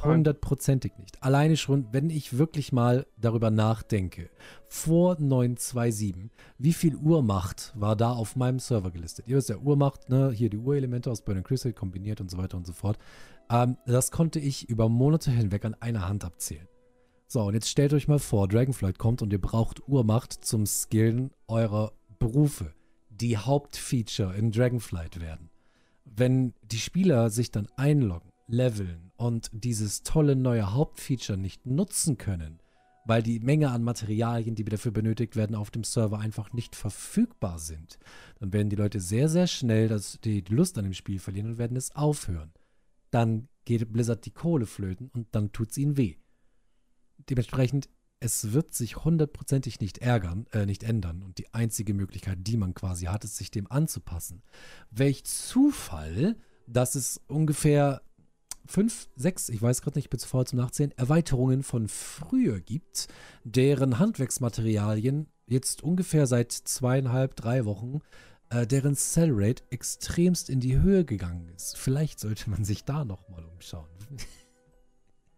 [0.02, 1.22] Hundertprozentig nicht.
[1.22, 4.30] Alleine schon, wenn ich wirklich mal darüber nachdenke,
[4.66, 9.28] vor 927, wie viel Uhrmacht war da auf meinem Server gelistet?
[9.28, 12.56] Ihr wisst ja, Uhrmacht, ne, hier die Urelemente aus Burning Crystal kombiniert und so weiter
[12.56, 12.98] und so fort.
[13.50, 16.68] Ähm, das konnte ich über Monate hinweg an einer Hand abzählen.
[17.26, 21.30] So, und jetzt stellt euch mal vor, Dragonflight kommt und ihr braucht Uhrmacht zum Skillen
[21.46, 22.74] eurer Berufe,
[23.08, 25.50] die Hauptfeature in Dragonflight werden.
[26.04, 32.58] Wenn die Spieler sich dann einloggen, leveln und dieses tolle neue Hauptfeature nicht nutzen können,
[33.04, 37.58] weil die Menge an Materialien, die dafür benötigt werden, auf dem Server einfach nicht verfügbar
[37.58, 37.98] sind,
[38.38, 41.58] dann werden die Leute sehr, sehr schnell das, die Lust an dem Spiel verlieren und
[41.58, 42.50] werden es aufhören.
[43.10, 46.16] Dann geht Blizzard die Kohle flöten und dann tut es ihnen weh.
[47.28, 47.90] Dementsprechend,
[48.20, 51.22] es wird sich hundertprozentig nicht ärgern, äh, nicht ändern.
[51.22, 54.42] Und die einzige Möglichkeit, die man quasi hat, ist, sich dem anzupassen.
[54.90, 58.00] Welch Zufall, dass es ungefähr
[58.66, 62.60] fünf, sechs, ich weiß gerade nicht, ich bin zu faul zum Nachzählen, Erweiterungen von früher
[62.60, 63.08] gibt,
[63.44, 68.00] deren Handwerksmaterialien jetzt ungefähr seit zweieinhalb, drei Wochen,
[68.50, 71.76] äh, deren Sellrate extremst in die Höhe gegangen ist.
[71.76, 73.88] Vielleicht sollte man sich da nochmal umschauen.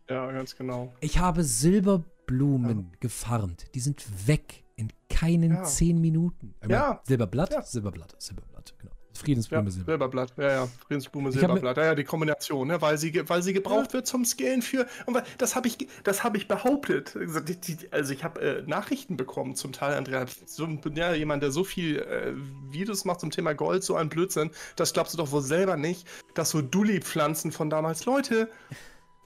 [0.08, 0.92] Ja, ganz genau.
[1.00, 2.98] Ich habe Silberblumen ja.
[3.00, 3.74] gefarmt.
[3.74, 5.64] Die sind weg in keinen ja.
[5.64, 6.54] zehn Minuten.
[6.68, 7.00] ja.
[7.04, 7.62] Silberblatt, ja.
[7.62, 8.92] Silberblatt, Silberblatt, genau.
[9.22, 10.32] Friedensblume ja, Silberblatt.
[10.36, 11.76] Ja, ja, Friedensblume Silberblatt.
[11.76, 12.80] Ja, ja, die Kombination, ne?
[12.80, 13.94] weil, sie, weil sie gebraucht ja.
[13.94, 14.86] wird zum Scalen für.
[15.06, 17.16] Und weil, das habe ich, hab ich behauptet.
[17.90, 20.26] Also, ich habe äh, Nachrichten bekommen, zum Teil, Andrea.
[20.46, 22.32] So, ja, jemand, der so viel äh,
[22.72, 24.50] Videos macht zum Thema Gold, so ein Blödsinn.
[24.76, 28.48] Das glaubst du doch wohl selber nicht, dass so Dulli-Pflanzen von damals, Leute.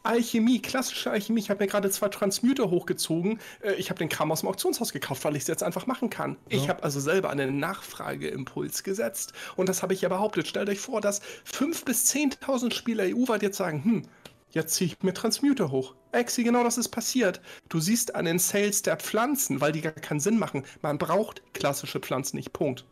[0.07, 1.41] Alchemie, klassische Alchemie.
[1.41, 3.41] Ich habe mir gerade zwei Transmuter hochgezogen.
[3.61, 6.11] Äh, ich habe den Kram aus dem Auktionshaus gekauft, weil ich es jetzt einfach machen
[6.11, 6.37] kann.
[6.49, 6.57] Ja.
[6.57, 9.33] Ich habe also selber einen Nachfrageimpuls gesetzt.
[9.57, 10.47] Und das habe ich ja behauptet.
[10.47, 11.21] Stellt euch vor, dass
[11.53, 14.03] 5.000 bis 10.000 Spieler EU-weit jetzt sagen, hm,
[14.51, 15.95] jetzt ziehe ich mir Transmuter hoch.
[16.13, 17.41] Exi, genau das ist passiert.
[17.69, 20.65] Du siehst an den Sales der Pflanzen, weil die gar keinen Sinn machen.
[20.83, 22.53] Man braucht klassische Pflanzen nicht.
[22.53, 22.87] Punkt.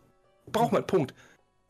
[0.51, 1.15] Braucht man, Punkt.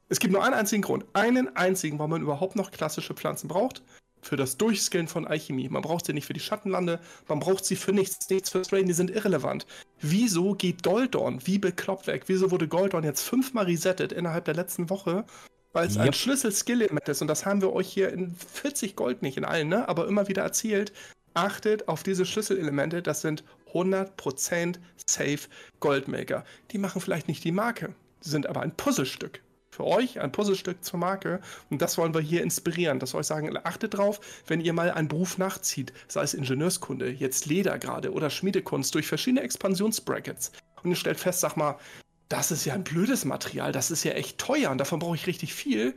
[0.08, 1.04] Es gibt nur einen einzigen Grund.
[1.12, 3.82] Einen einzigen, warum man überhaupt noch klassische Pflanzen braucht
[4.26, 5.68] für das Durchskillen von Alchemie.
[5.68, 8.86] Man braucht sie nicht für die Schattenlande, man braucht sie für nichts, nichts für Strain,
[8.86, 9.66] die sind irrelevant.
[10.00, 12.24] Wieso geht Goldorn wie bekloppt weg?
[12.26, 15.24] Wieso wurde Goldorn jetzt fünfmal resettet innerhalb der letzten Woche?
[15.72, 16.06] Weil es yep.
[16.06, 19.68] ein Schlüssel-Skill-Element ist und das haben wir euch hier in 40 Gold, nicht in allen,
[19.68, 19.88] ne?
[19.88, 20.92] aber immer wieder erzählt.
[21.34, 25.48] Achtet auf diese Schlüsselelemente, das sind 100% safe
[25.80, 26.44] Goldmaker.
[26.70, 29.40] Die machen vielleicht nicht die Marke, sind aber ein Puzzlestück
[29.74, 31.40] für euch, ein Puzzlestück zur Marke.
[31.68, 33.00] Und das wollen wir hier inspirieren.
[33.00, 37.10] Das soll ich sagen, achtet drauf, wenn ihr mal einen Beruf nachzieht, sei es Ingenieurskunde,
[37.10, 40.52] jetzt Leder gerade oder Schmiedekunst durch verschiedene Expansionsbrackets.
[40.82, 41.76] Und ihr stellt fest, sag mal,
[42.28, 45.26] das ist ja ein blödes Material, das ist ja echt teuer und davon brauche ich
[45.26, 45.94] richtig viel.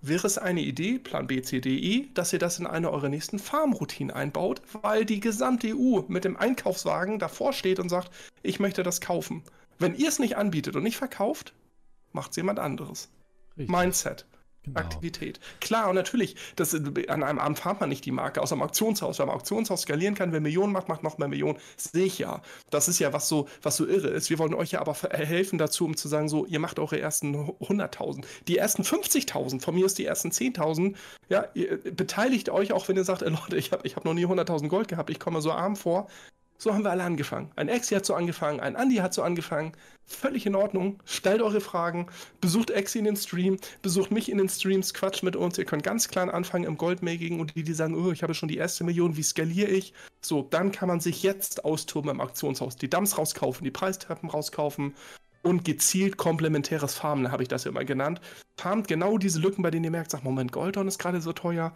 [0.00, 3.08] Wäre es eine Idee, Plan B, C, D, E, dass ihr das in eine eurer
[3.08, 8.10] nächsten Farmroutinen einbaut, weil die gesamte EU mit dem Einkaufswagen davor steht und sagt,
[8.42, 9.42] ich möchte das kaufen.
[9.78, 11.52] Wenn ihr es nicht anbietet und nicht verkauft,
[12.12, 13.08] macht es jemand anderes.
[13.58, 13.68] Richtig.
[13.68, 14.26] Mindset.
[14.64, 14.80] Genau.
[14.80, 15.40] Aktivität.
[15.60, 19.18] Klar, und natürlich, das, an einem Abend farmt man nicht die Marke, außer im Auktionshaus.
[19.18, 21.58] Wenn man Auktionshaus skalieren kann, wer Millionen macht, macht noch mehr Millionen.
[21.76, 22.42] Sehe ich ja.
[22.70, 24.30] Das ist ja, was so, was so irre ist.
[24.30, 27.34] Wir wollen euch ja aber helfen dazu, um zu sagen, so, ihr macht eure ersten
[27.34, 28.24] 100.000.
[28.46, 30.94] Die ersten 50.000, von mir ist die ersten 10.000.
[31.28, 34.14] Ja, ihr beteiligt euch, auch wenn ihr sagt, ey, Leute, ich habe ich hab noch
[34.14, 36.08] nie 100.000 Gold gehabt, ich komme so arm vor.
[36.60, 37.52] So haben wir alle angefangen.
[37.54, 39.72] Ein Exi hat so angefangen, ein Andi hat so angefangen.
[40.06, 41.00] Völlig in Ordnung.
[41.04, 42.08] Stellt eure Fragen,
[42.40, 45.56] besucht Exi in den Stream, besucht mich in den Streams, quatscht mit uns.
[45.56, 48.48] Ihr könnt ganz klar anfangen im Goldmaking und die, die sagen, oh, ich habe schon
[48.48, 49.94] die erste Million, wie skaliere ich?
[50.20, 52.74] So, dann kann man sich jetzt austoben im Aktionshaus.
[52.74, 54.96] Die Dumps rauskaufen, die Preistreppen rauskaufen
[55.42, 58.20] und gezielt komplementäres Farmen, habe ich das ja immer genannt.
[58.56, 61.72] Farmt genau diese Lücken, bei denen ihr merkt, sagt, Moment, Goldon ist gerade so teuer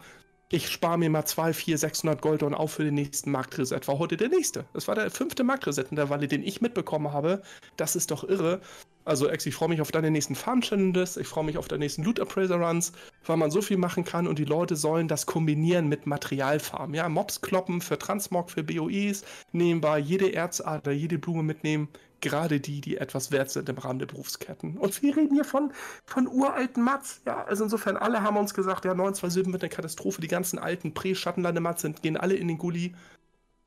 [0.53, 3.87] ich spare mir mal 2, 4, 600 Gold und auf für den nächsten Marktreset.
[3.87, 4.65] War heute der nächste.
[4.73, 7.41] Das war der fünfte Marktreset in der Walle, den ich mitbekommen habe.
[7.75, 8.61] Das ist doch irre.
[9.05, 11.17] Also, Ex, ich freue mich auf deine nächsten Farm-Challenges.
[11.17, 12.93] Ich freue mich auf deine nächsten Loot-Appraiser-Runs,
[13.25, 16.93] weil man so viel machen kann und die Leute sollen das kombinieren mit Materialfarm.
[16.93, 21.89] Ja, Mobs kloppen für Transmog, für BOEs, nebenbei jede Erzader, jede Blume mitnehmen
[22.23, 24.77] gerade die, die etwas wert sind im Rahmen der Berufsketten.
[24.77, 25.71] Und wir reden hier von,
[26.05, 27.21] von uralten Mats.
[27.25, 30.21] Ja, also insofern, alle haben uns gesagt, ja, 927 wird eine Katastrophe.
[30.21, 32.95] Die ganzen alten Prä-Schattenlande-Mats sind, gehen alle in den Gully.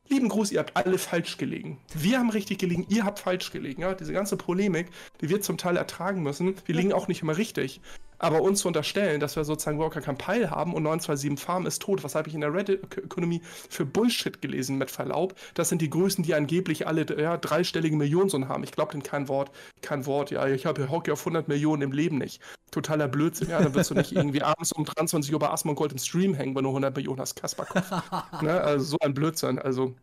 [0.09, 1.79] Lieben Gruß, ihr habt alle falsch gelegen.
[1.95, 3.83] Wir haben richtig gelegen, ihr habt falsch gelegen.
[3.83, 3.95] Ja?
[3.95, 4.89] Diese ganze Polemik,
[5.21, 7.81] die wir zum Teil ertragen müssen, wir liegen auch nicht immer richtig.
[8.19, 11.83] Aber uns zu unterstellen, dass wir sozusagen Walker kein Peil haben und 927 Farm ist
[11.83, 15.35] tot, was habe ich in der Reddit-Ökonomie für Bullshit gelesen, mit Verlaub?
[15.55, 18.64] Das sind die Größen, die angeblich alle ja, dreistellige Millionen so haben.
[18.64, 19.51] Ich glaube denn kein Wort,
[19.83, 20.31] kein Wort.
[20.31, 22.41] Ja, ich habe Hockey auf 100 Millionen im Leben nicht.
[22.71, 23.49] Totaler Blödsinn.
[23.49, 26.55] Ja, dann wirst du nicht irgendwie abends um 23 Uhr bei Asmongold im Stream hängen,
[26.55, 27.37] wenn du 100 Millionen hast.
[27.37, 27.91] Kasperkopf.
[28.43, 28.61] ne?
[28.61, 29.59] Also so ein Blödsinn.
[29.59, 29.95] Also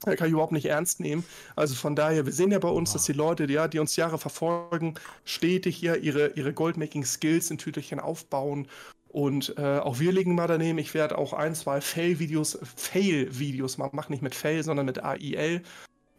[0.00, 1.24] kann ich überhaupt nicht ernst nehmen.
[1.56, 3.96] Also von daher, wir sehen ja bei uns, dass die Leute, die, ja, die uns
[3.96, 4.94] Jahre verfolgen,
[5.24, 8.66] stetig hier ihre, ihre Goldmaking-Skills in Tütelchen aufbauen.
[9.08, 10.78] Und äh, auch wir liegen mal daneben.
[10.78, 15.62] Ich werde auch ein, zwei Fail-Videos, Fail-Videos machen, mach nicht mit Fail, sondern mit AIL.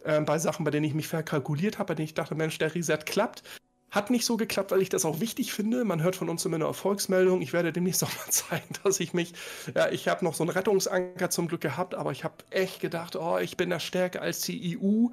[0.04, 2.74] Äh, bei Sachen, bei denen ich mich verkalkuliert habe, bei denen ich dachte, Mensch, der
[2.76, 3.44] Reset klappt.
[3.92, 5.84] Hat nicht so geklappt, weil ich das auch wichtig finde.
[5.84, 7.42] Man hört von uns immer eine Erfolgsmeldung.
[7.42, 9.34] Ich werde demnächst auch mal zeigen, dass ich mich,
[9.76, 13.18] ja, ich habe noch so einen Rettungsanker zum Glück gehabt, aber ich habe echt gedacht,
[13.18, 15.08] oh, ich bin da stärker als die EU.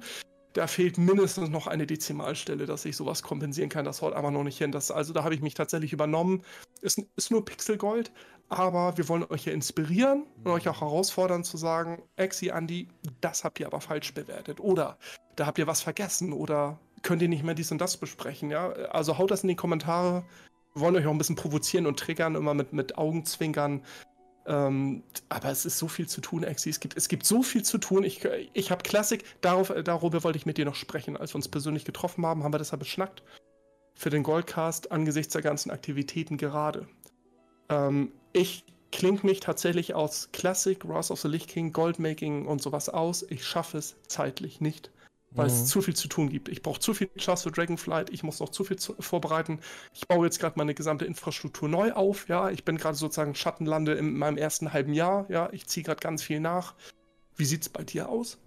[0.53, 3.85] Da fehlt mindestens noch eine Dezimalstelle, dass ich sowas kompensieren kann.
[3.85, 4.71] Das haut aber noch nicht hin.
[4.71, 6.43] Das, also da habe ich mich tatsächlich übernommen.
[6.81, 8.11] Ist, ist nur Pixelgold,
[8.47, 12.87] aber wir wollen euch ja inspirieren und euch auch herausfordern zu sagen, Exi, Andi,
[13.19, 14.59] das habt ihr aber falsch bewertet.
[14.59, 14.97] Oder
[15.35, 18.69] da habt ihr was vergessen oder könnt ihr nicht mehr dies und das besprechen, ja?
[18.91, 20.23] Also haut das in die Kommentare.
[20.73, 23.83] Wir wollen euch auch ein bisschen provozieren und triggern, immer mit, mit Augenzwinkern.
[24.45, 26.69] Ähm, aber es ist so viel zu tun, Exi.
[26.69, 28.03] Es gibt, es gibt so viel zu tun.
[28.03, 31.17] Ich, ich habe Klassik, darauf, darüber wollte ich mit dir noch sprechen.
[31.17, 33.23] Als wir uns persönlich getroffen haben, haben wir deshalb beschnackt.
[33.95, 36.87] Für den Goldcast angesichts der ganzen Aktivitäten gerade.
[37.69, 42.89] Ähm, ich klingt mich tatsächlich aus Classic, Ross of the Lich King, Goldmaking und sowas
[42.89, 43.23] aus.
[43.29, 44.91] Ich schaffe es zeitlich nicht
[45.31, 45.53] weil mhm.
[45.53, 46.49] es zu viel zu tun gibt.
[46.49, 49.59] Ich brauche zu viel Chance für Dragonflight, ich muss noch zu viel zu, vorbereiten.
[49.93, 52.49] Ich baue jetzt gerade meine gesamte Infrastruktur neu auf, ja.
[52.49, 55.49] Ich bin gerade sozusagen Schattenlande in meinem ersten halben Jahr, ja.
[55.51, 56.75] Ich ziehe gerade ganz viel nach.
[57.35, 58.37] Wie sieht es bei dir aus?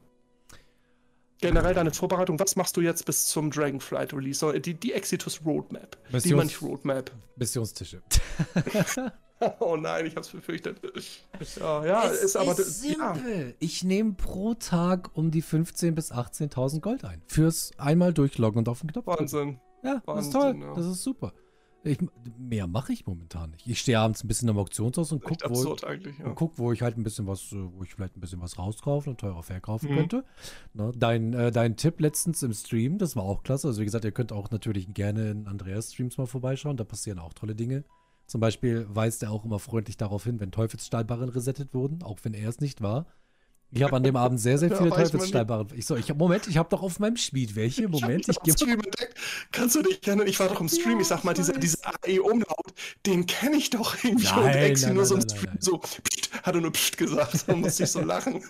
[1.40, 4.60] Generell deine Vorbereitung, was machst du jetzt bis zum Dragonflight Release?
[4.60, 5.96] Die, die Exitus Roadmap.
[6.04, 7.10] Missions, die Mönch Roadmap.
[7.36, 8.02] Missionstische.
[9.60, 10.80] oh nein, ich hab's befürchtet.
[11.58, 13.48] Ja, ja es ist aber ist simpel.
[13.48, 13.54] Ja.
[13.58, 17.22] Ich nehme pro Tag um die 15.000 bis 18.000 Gold ein.
[17.26, 19.06] Fürs einmal durchloggen und auf den Knopf.
[19.06, 19.58] Wahnsinn.
[19.82, 20.56] Ja, Wahnsinn, das ist toll.
[20.60, 20.74] Ja.
[20.74, 21.32] Das ist super.
[21.84, 21.98] Ich,
[22.38, 23.66] mehr mache ich momentan nicht.
[23.66, 26.32] Ich stehe abends ein bisschen am Auktionshaus und gucke, wo, ja.
[26.34, 29.10] guck, wo ich halt ein bisschen was, äh, wo ich vielleicht ein bisschen was rauskaufen
[29.10, 29.96] und teurer verkaufen mhm.
[29.96, 30.24] könnte.
[30.74, 30.92] Ne?
[30.96, 33.66] Dein, äh, dein Tipp letztens im Stream, das war auch klasse.
[33.66, 36.76] Also wie gesagt, ihr könnt auch natürlich gerne in Andreas Streams mal vorbeischauen.
[36.76, 37.84] Da passieren auch tolle Dinge.
[38.26, 42.34] Zum Beispiel weist er auch immer freundlich darauf hin, wenn Teufelsstahlbarren resettet wurden, auch wenn
[42.34, 43.06] er es nicht war.
[43.74, 45.68] Ich habe an dem Abend sehr, sehr viele ja, Teufelsstahlbarren.
[45.74, 47.88] Ich so, ich hab, Moment, ich habe doch auf meinem Schmied welche.
[47.88, 48.82] Moment, ich, ich gebe.
[49.50, 50.26] Kannst du dich erinnern?
[50.26, 50.96] Ich war doch im Stream.
[50.96, 52.74] Ja, ich sag mal, dieser, dieser AE-Umlaut,
[53.06, 54.26] den kenne ich doch irgendwie.
[54.26, 56.02] Nein, und Exi nur so im Stream so, pst,
[56.42, 57.44] hat er nur pst gesagt.
[57.46, 58.44] Da musste ich so lachen.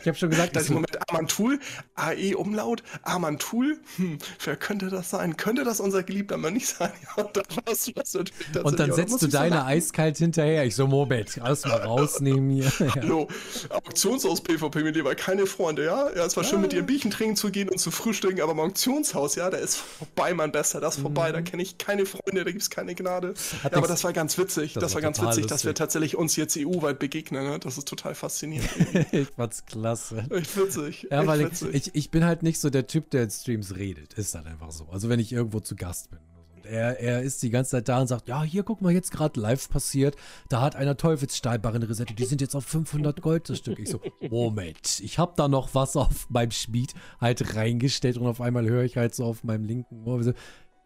[0.00, 1.58] Ich habe schon gesagt, das ist Moment Amantul,
[1.94, 3.78] AE-Umlaut, Amantul.
[3.96, 5.38] Hm, wer könnte das sein?
[5.38, 6.92] Könnte das unser geliebter Mönch sein?
[7.02, 10.66] Ja, und dann warst du das natürlich Und dann setzt du deine eiskalt hinterher.
[10.66, 12.70] Ich so, Moment, alles mal rausnehmen hier.
[12.94, 13.28] Hallo,
[13.70, 16.10] Auktionsaus Dir, weil keine Freunde, ja?
[16.14, 18.52] Ja, es war schön, mit dir ein Bierchen trinken zu gehen und zu frühstücken, aber
[18.52, 21.34] im Auktionshaus, ja, da ist vorbei, mein Bester, das ist vorbei, mhm.
[21.34, 23.34] da kenne ich keine Freunde, da gibt es keine Gnade.
[23.64, 25.46] Ja, aber das war ganz witzig, das, das war, ganz witzig, lustig.
[25.46, 27.58] dass wir tatsächlich uns jetzt EU-weit begegnen, ne?
[27.58, 28.70] Das ist total faszinierend.
[29.12, 30.26] ich fand's klasse.
[30.30, 31.08] Echt witzig.
[31.10, 31.74] Ja, weil witzig.
[31.74, 34.70] Ich, ich bin halt nicht so der Typ, der in Streams redet, ist halt einfach
[34.70, 34.88] so.
[34.90, 36.18] Also wenn ich irgendwo zu Gast bin
[36.66, 39.38] er, er ist die ganze Zeit da und sagt, ja, hier, guck mal, jetzt gerade
[39.40, 40.16] live passiert.
[40.48, 42.18] Da hat einer Teufelsstahlbarren resettet.
[42.18, 43.78] Die sind jetzt auf 500 Gold das Stück.
[43.78, 44.00] Ich so,
[44.30, 48.84] Moment, ich habe da noch was auf meinem Schmied halt reingestellt und auf einmal höre
[48.84, 50.32] ich halt so auf meinem linken Ohr so,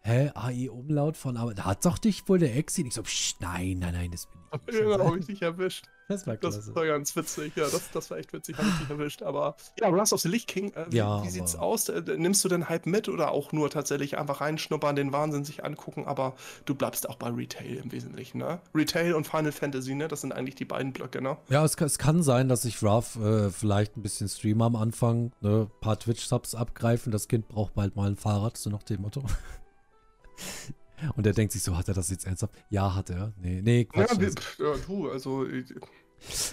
[0.03, 2.85] hä, AI-Umlaut von, aber da hat doch dich wohl der Exi.
[2.85, 4.81] Ich so, psch, nein, nein, nein, das bin ich.
[4.81, 5.85] Ja, habe ich dich erwischt.
[6.11, 6.57] Das war klasse.
[6.59, 9.23] Das war ganz witzig, ja, das, das war echt witzig, habe ich dich erwischt.
[9.23, 11.89] Aber ja, Last of the Lich King, äh, wie, ja, wie sieht's aus?
[11.89, 15.63] Äh, nimmst du den Hype mit oder auch nur tatsächlich einfach reinschnuppern, den Wahnsinn sich
[15.63, 16.35] angucken, aber
[16.65, 18.59] du bleibst auch bei Retail im Wesentlichen, ne?
[18.75, 20.07] Retail und Final Fantasy, ne?
[20.07, 21.37] Das sind eigentlich die beiden Blöcke, ne?
[21.49, 25.31] Ja, es, es kann sein, dass ich Ruff äh, vielleicht ein bisschen streamer am Anfang,
[25.41, 25.69] ne?
[25.71, 29.23] Ein paar Twitch-Subs abgreifen, das Kind braucht bald mal ein Fahrrad, so nach dem Motto.
[31.15, 32.53] Und er denkt sich so, hat er das jetzt ernsthaft?
[32.69, 33.33] Ja, hat er.
[33.41, 34.11] Nee, nee, Quatsch.
[34.11, 35.45] Ja, wir, ja du, also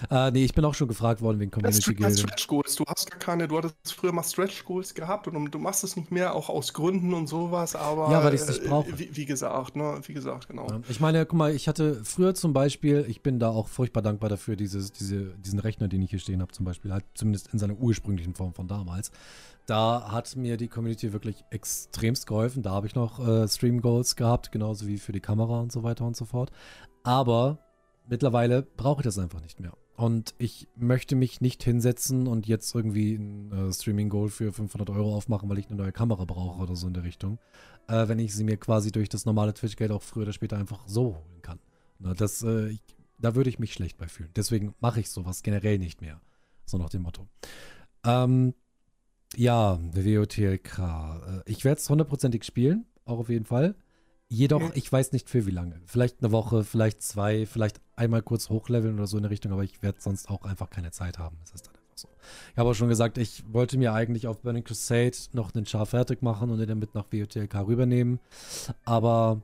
[0.09, 2.19] äh, nee, ich bin auch schon gefragt worden wegen Community Guild.
[2.19, 2.75] Stretch Goals.
[2.75, 5.95] Du hast gar keine, du hattest früher mal Stretch Goals gehabt und du machst es
[5.95, 8.11] nicht mehr, auch aus Gründen und sowas, aber.
[8.11, 8.97] Ja, weil ich es nicht brauche.
[8.97, 10.67] Wie, wie, gesagt, ne, wie gesagt, genau.
[10.69, 14.01] Ja, ich meine, guck mal, ich hatte früher zum Beispiel, ich bin da auch furchtbar
[14.01, 17.53] dankbar dafür, dieses, diese, diesen Rechner, den ich hier stehen habe, zum Beispiel, halt zumindest
[17.53, 19.11] in seiner ursprünglichen Form von damals.
[19.65, 22.63] Da hat mir die Community wirklich extremst geholfen.
[22.63, 25.83] Da habe ich noch äh, Stream Goals gehabt, genauso wie für die Kamera und so
[25.83, 26.49] weiter und so fort.
[27.03, 27.59] Aber
[28.09, 29.73] mittlerweile brauche ich das einfach nicht mehr.
[29.95, 34.89] Und ich möchte mich nicht hinsetzen und jetzt irgendwie ein äh, Streaming Goal für 500
[34.89, 37.37] Euro aufmachen, weil ich eine neue Kamera brauche oder so in der Richtung.
[37.87, 40.87] Äh, wenn ich sie mir quasi durch das normale Twitch-Geld auch früher oder später einfach
[40.87, 41.59] so holen kann.
[41.99, 42.81] Na, das, äh, ich,
[43.19, 44.29] da würde ich mich schlecht bei fühlen.
[44.35, 46.21] Deswegen mache ich sowas generell nicht mehr.
[46.65, 47.27] So nach dem Motto.
[48.05, 48.53] Ähm,
[49.35, 50.79] ja, WOTLK.
[50.79, 53.75] Äh, ich werde es hundertprozentig spielen, auch auf jeden Fall.
[54.31, 55.81] Jedoch, ich weiß nicht für wie lange.
[55.87, 59.63] Vielleicht eine Woche, vielleicht zwei, vielleicht einmal kurz hochleveln oder so in der Richtung, aber
[59.63, 61.37] ich werde sonst auch einfach keine Zeit haben.
[61.41, 62.09] Das ist dann einfach so.
[62.51, 65.87] Ich habe auch schon gesagt, ich wollte mir eigentlich auf Burning Crusade noch einen Char
[65.87, 68.19] fertig machen und den dann mit nach WOTLK rübernehmen.
[68.85, 69.41] Aber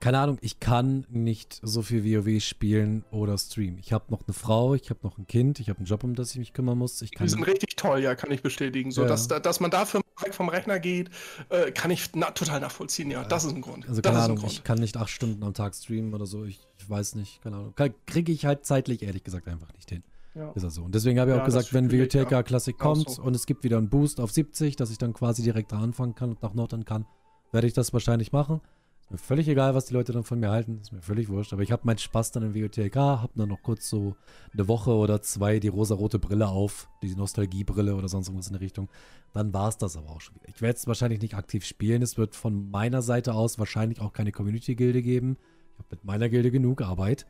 [0.00, 3.78] keine Ahnung, ich kann nicht so viel WoW spielen oder streamen.
[3.78, 6.14] Ich habe noch eine Frau, ich habe noch ein Kind, ich habe einen Job, um
[6.14, 7.00] das ich mich kümmern muss.
[7.00, 8.90] Ich Die sind richtig toll, ja, kann ich bestätigen.
[8.90, 9.08] So, ja.
[9.08, 11.10] dass, dass man dafür weg vom Rechner geht,
[11.48, 13.10] äh, kann ich na, total nachvollziehen.
[13.10, 13.88] Ja, das ist ein Grund.
[13.88, 16.44] Also keine Ahnung, ich kann nicht acht Stunden am Tag streamen oder so.
[16.44, 17.74] Ich, ich weiß nicht, keine Ahnung.
[18.06, 20.02] Kriege ich halt zeitlich ehrlich gesagt einfach nicht hin.
[20.34, 20.52] Ja.
[20.52, 20.82] Ist das so.
[20.82, 22.42] Und deswegen habe ich ja, auch gesagt, wenn WTK ja.
[22.42, 23.22] Classic kommt so.
[23.22, 26.14] und es gibt wieder einen Boost auf 70, dass ich dann quasi direkt da anfangen
[26.14, 27.06] kann und nach Nordern kann,
[27.52, 28.60] werde ich das wahrscheinlich machen.
[29.08, 30.80] Mir völlig egal, was die Leute dann von mir halten.
[30.80, 31.52] Ist mir völlig wurscht.
[31.52, 34.16] Aber ich habe meinen Spaß dann im WOTLK, habe dann noch kurz so
[34.52, 38.62] eine Woche oder zwei die rosa-rote Brille auf, die Nostalgiebrille oder sonst irgendwas in der
[38.62, 38.88] Richtung.
[39.32, 40.48] Dann war es das aber auch schon wieder.
[40.48, 42.02] Ich werde es wahrscheinlich nicht aktiv spielen.
[42.02, 45.36] Es wird von meiner Seite aus wahrscheinlich auch keine Community-Gilde geben.
[45.74, 47.26] Ich habe mit meiner Gilde genug Arbeit.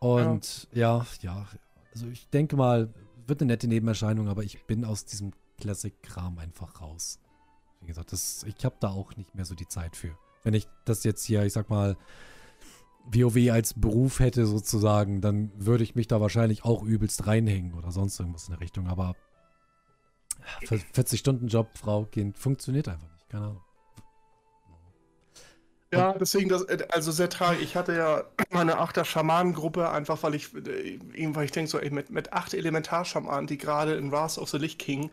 [0.00, 1.06] Und ja.
[1.22, 1.46] ja, ja.
[1.92, 2.92] Also ich denke mal,
[3.28, 7.20] wird eine nette Nebenerscheinung, aber ich bin aus diesem Classic-Kram einfach raus.
[7.80, 10.16] Wie gesagt, das, ich habe da auch nicht mehr so die Zeit für
[10.46, 11.96] wenn ich das jetzt hier, ich sag mal,
[13.04, 17.90] WoW als Beruf hätte sozusagen, dann würde ich mich da wahrscheinlich auch übelst reinhängen oder
[17.90, 18.86] sonst irgendwas in der Richtung.
[18.86, 19.16] Aber
[20.62, 23.28] 40-Stunden-Job, Frau, Kind, funktioniert einfach nicht.
[23.28, 23.62] Keine Ahnung.
[25.92, 27.64] Ja, deswegen, das, also sehr tragisch.
[27.64, 31.00] Ich hatte ja meine achter Schamanengruppe, einfach weil ich, äh,
[31.34, 34.58] weil ich denke, so, ey, mit, mit acht Elementarschamanen, die gerade in Wrath of the
[34.58, 35.10] Lich King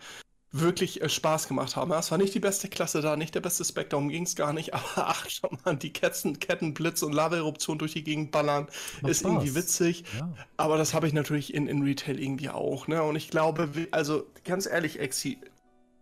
[0.54, 1.92] wirklich äh, Spaß gemacht haben.
[1.92, 4.54] Es war nicht die beste Klasse da, nicht der beste Spec, darum ging es gar
[4.54, 4.74] nicht.
[4.74, 8.68] Aber ach, schau mal, die Ketten, Kettenblitz und Lava-Eruption durch die Gegend ballern,
[9.02, 9.32] Macht ist Spaß.
[9.32, 10.04] irgendwie witzig.
[10.18, 10.32] Ja.
[10.56, 12.88] Aber das habe ich natürlich in, in Retail irgendwie auch.
[12.88, 13.02] Ne?
[13.04, 15.40] Und ich glaube, also ganz ehrlich, Exi,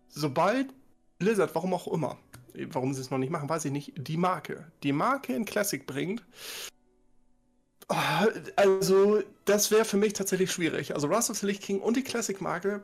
[0.10, 0.68] sobald
[1.18, 2.18] Blizzard, warum auch immer,
[2.54, 5.86] warum sie es noch nicht machen, weiß ich nicht, die Marke, die Marke in Classic
[5.86, 6.26] bringt,
[7.88, 8.28] ah,
[8.58, 10.93] also, das wäre für mich tatsächlich schwierig.
[10.93, 12.82] Also, Wrath of the Lich King und die Classic-Marke,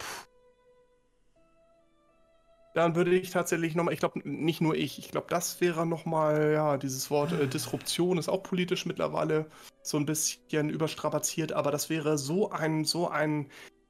[2.77, 6.51] dann würde ich tatsächlich nochmal, ich glaube, nicht nur ich, ich glaube, das wäre nochmal,
[6.53, 9.47] ja, dieses Wort äh, Disruption ist auch politisch mittlerweile
[9.81, 13.47] so ein bisschen überstrapaziert, aber das wäre so ein, so ein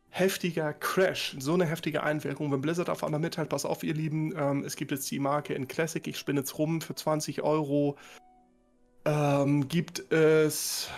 [0.09, 4.33] heftiger Crash, so eine heftige Einwirkung, wenn Blizzard auf einmal mitteilt, pass auf, ihr Lieben,
[4.38, 7.97] ähm, es gibt jetzt die Marke in Classic, ich spinne jetzt rum für 20 Euro,
[9.08, 10.89] ähm, gibt es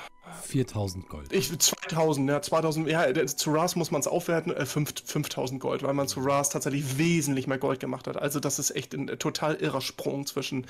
[0.43, 1.31] 4000 Gold.
[1.31, 5.93] Ich, 2000, ja, 2000, ja, zu RAS muss man es aufwerten, äh, 5000 Gold, weil
[5.93, 8.17] man zu RAS tatsächlich wesentlich mehr Gold gemacht hat.
[8.17, 10.65] Also das ist echt ein total irrer Sprung zwischen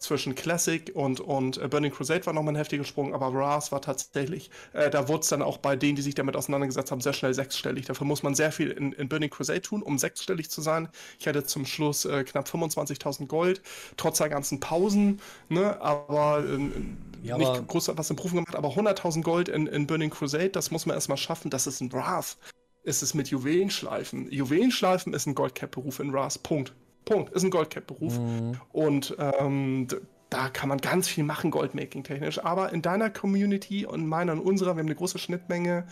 [0.00, 3.82] zwischen Classic und, und äh, Burning Crusade war nochmal ein heftiger Sprung, aber Wrath war
[3.82, 7.12] tatsächlich, äh, da wurde es dann auch bei denen, die sich damit auseinandergesetzt haben, sehr
[7.12, 7.84] schnell sechsstellig.
[7.84, 10.88] Dafür muss man sehr viel in, in Burning Crusade tun, um sechsstellig zu sein.
[11.18, 13.60] Ich hatte zum Schluss äh, knapp 25.000 Gold,
[13.98, 15.20] trotz der ganzen Pausen,
[15.50, 19.66] ne, aber, äh, ja, nicht aber groß was im Profen gemacht, aber 100.000 Gold in,
[19.66, 22.38] in Burning Crusade, das muss man erstmal schaffen, das ist ein Wrath.
[22.82, 24.32] Ist es mit Juwelenschleifen.
[24.32, 26.72] Juwelenschleifen ist ein Goldcap-Beruf in Wrath, Punkt.
[27.10, 27.32] Punkt.
[27.32, 28.18] Ist ein Goldcap-Beruf.
[28.18, 28.52] Mhm.
[28.72, 29.88] Und ähm,
[30.30, 32.38] da kann man ganz viel machen, Goldmaking-technisch.
[32.44, 35.88] Aber in deiner Community und meiner und unserer, wir haben eine große Schnittmenge.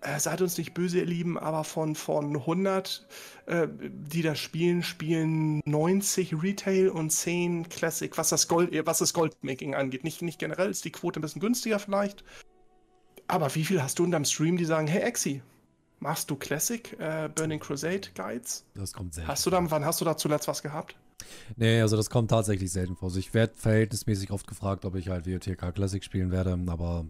[0.00, 3.06] Äh, seid uns nicht böse, ihr Lieben, aber von, von 100,
[3.44, 9.12] äh, die da spielen, spielen 90 Retail und 10 Classic, was das, Gold, was das
[9.12, 10.02] Goldmaking angeht.
[10.02, 12.24] Nicht, nicht generell, ist die Quote ein bisschen günstiger vielleicht.
[13.26, 15.42] Aber wie viel hast du in deinem Stream, die sagen, hey Exi,
[16.00, 18.64] Machst du Classic äh, Burning Crusade Guides?
[18.74, 19.28] Das kommt selten.
[19.28, 20.96] Hast du dann, wann hast du da zuletzt was gehabt?
[21.56, 23.08] Nee, also das kommt tatsächlich selten vor.
[23.08, 27.06] Also ich werde verhältnismäßig oft gefragt, ob ich halt WOTK Classic spielen werde, aber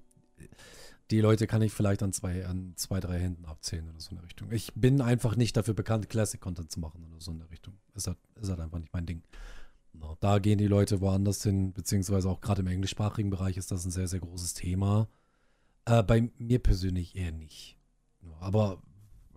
[1.11, 4.16] die Leute kann ich vielleicht an zwei, an zwei, drei Händen abzählen oder so in
[4.16, 4.53] der Richtung.
[4.53, 7.74] Ich bin einfach nicht dafür bekannt, Classic-Content zu machen oder so in der Richtung.
[7.95, 9.22] Ist halt, ist halt einfach nicht mein Ding.
[10.20, 13.91] Da gehen die Leute woanders hin, beziehungsweise auch gerade im englischsprachigen Bereich ist das ein
[13.91, 15.09] sehr, sehr großes Thema.
[15.85, 17.74] Äh, bei mir persönlich eher nicht.
[18.41, 18.79] Aber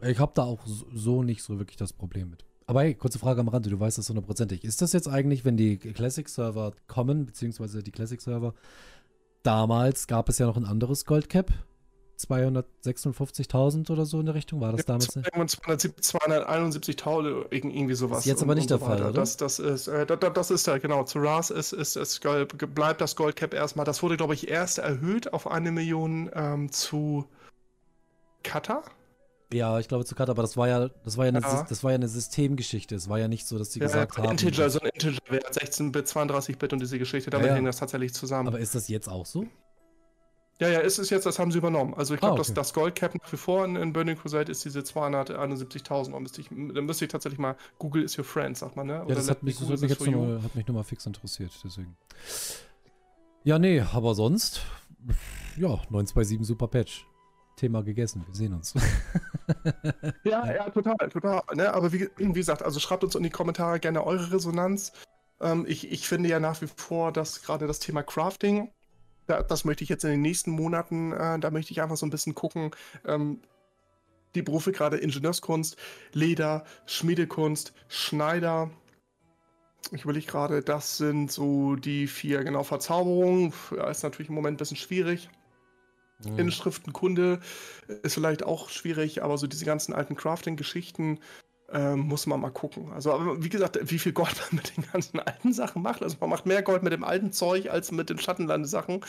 [0.02, 2.46] ich habe da auch so nicht so wirklich das Problem mit.
[2.66, 4.66] Aber hey, kurze Frage am Rande, du weißt das hundertprozentig.
[4.66, 8.54] Ist das jetzt eigentlich, wenn die Classic-Server kommen, beziehungsweise die Classic-Server,
[9.44, 11.54] damals gab es ja noch ein anderes Goldcap?
[12.20, 15.16] 256.000 oder so in der Richtung, war das ja, damals?
[15.16, 18.20] 271.000, irgendwie sowas.
[18.20, 19.14] Ist jetzt aber nicht der so Fall, oder?
[19.14, 22.22] Das, das ist, äh, das, das ist ja, genau, zu RAS ist, ist, ist,
[22.74, 23.86] bleibt das Goldcap erstmal.
[23.86, 27.26] Das wurde, glaube ich, erst erhöht auf eine Million ähm, zu
[28.48, 28.84] Cutter?
[29.54, 31.66] Ja, ich glaube zu Cutter, aber das war ja, das war ja, eine, ja.
[31.68, 32.95] das war ja eine Systemgeschichte.
[32.95, 34.32] Es war ja nicht so, dass sie ja, gesagt haben.
[34.32, 38.50] Integer, so ein Integer-Wert, 16-Bit, 32-Bit und diese Geschichte, damit ja, hängt das tatsächlich zusammen.
[38.50, 39.45] Aber ist das jetzt auch so?
[40.60, 41.93] Ja, ja, ist es jetzt, das haben sie übernommen.
[41.93, 42.48] Also ich glaube, ah, okay.
[42.48, 46.12] das, das Goldcap nach wie vor in, in Burning Crusade ist diese 271.000.
[46.12, 49.02] Da müsste ich, dann müsste ich tatsächlich mal, Google is your friend, sagt man, ne?
[49.04, 51.06] Oder ja, das hat mich, das hat mich jetzt nur, hat mich nur mal fix
[51.06, 51.95] interessiert, deswegen.
[53.43, 54.62] Ja, nee, aber sonst,
[55.56, 57.06] ja, 927 Super Patch.
[57.58, 58.24] Thema gegessen.
[58.26, 58.74] Wir sehen uns.
[60.24, 61.41] ja, ja, total, total.
[61.53, 61.74] Ne?
[61.74, 64.93] Aber wie, wie, gesagt, also schreibt uns in die Kommentare gerne eure Resonanz.
[65.41, 68.72] Ähm, ich, ich finde ja nach wie vor, dass gerade das Thema Crafting,
[69.26, 72.05] da, das möchte ich jetzt in den nächsten Monaten, äh, da möchte ich einfach so
[72.05, 72.72] ein bisschen gucken.
[73.05, 73.41] Ähm,
[74.36, 75.78] die Berufe, gerade Ingenieurskunst,
[76.14, 78.70] Leder, Schmiedekunst, Schneider,
[79.91, 83.53] ich überlege gerade, das sind so die vier, genau, Verzauberungen.
[83.76, 85.30] Ja, ist natürlich im Moment ein bisschen schwierig.
[86.26, 86.39] Mhm.
[86.39, 87.39] Inschriftenkunde
[88.03, 91.20] ist vielleicht auch schwierig, aber so diese ganzen alten Crafting-Geschichten
[91.72, 92.91] ähm, muss man mal gucken.
[92.93, 96.01] Also, aber wie gesagt, wie viel Gold man mit den ganzen alten Sachen macht.
[96.01, 99.01] Also, man macht mehr Gold mit dem alten Zeug als mit den Schattenlande-Sachen.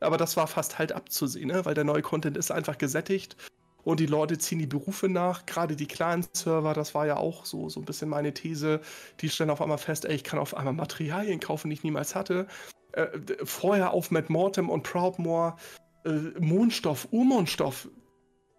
[0.00, 1.64] Aber das war fast halt abzusehen, ne?
[1.64, 3.36] weil der neue Content ist einfach gesättigt
[3.84, 5.46] und die Leute ziehen die Berufe nach.
[5.46, 8.80] Gerade die kleinen Server, das war ja auch so, so ein bisschen meine These.
[9.20, 12.16] Die stellen auf einmal fest, ey, ich kann auf einmal Materialien kaufen, die ich niemals
[12.16, 12.48] hatte.
[12.92, 13.06] Äh,
[13.44, 15.54] vorher auf Matt Mortem und Proudmore
[16.06, 17.88] äh, Mondstoff, Urmondstoff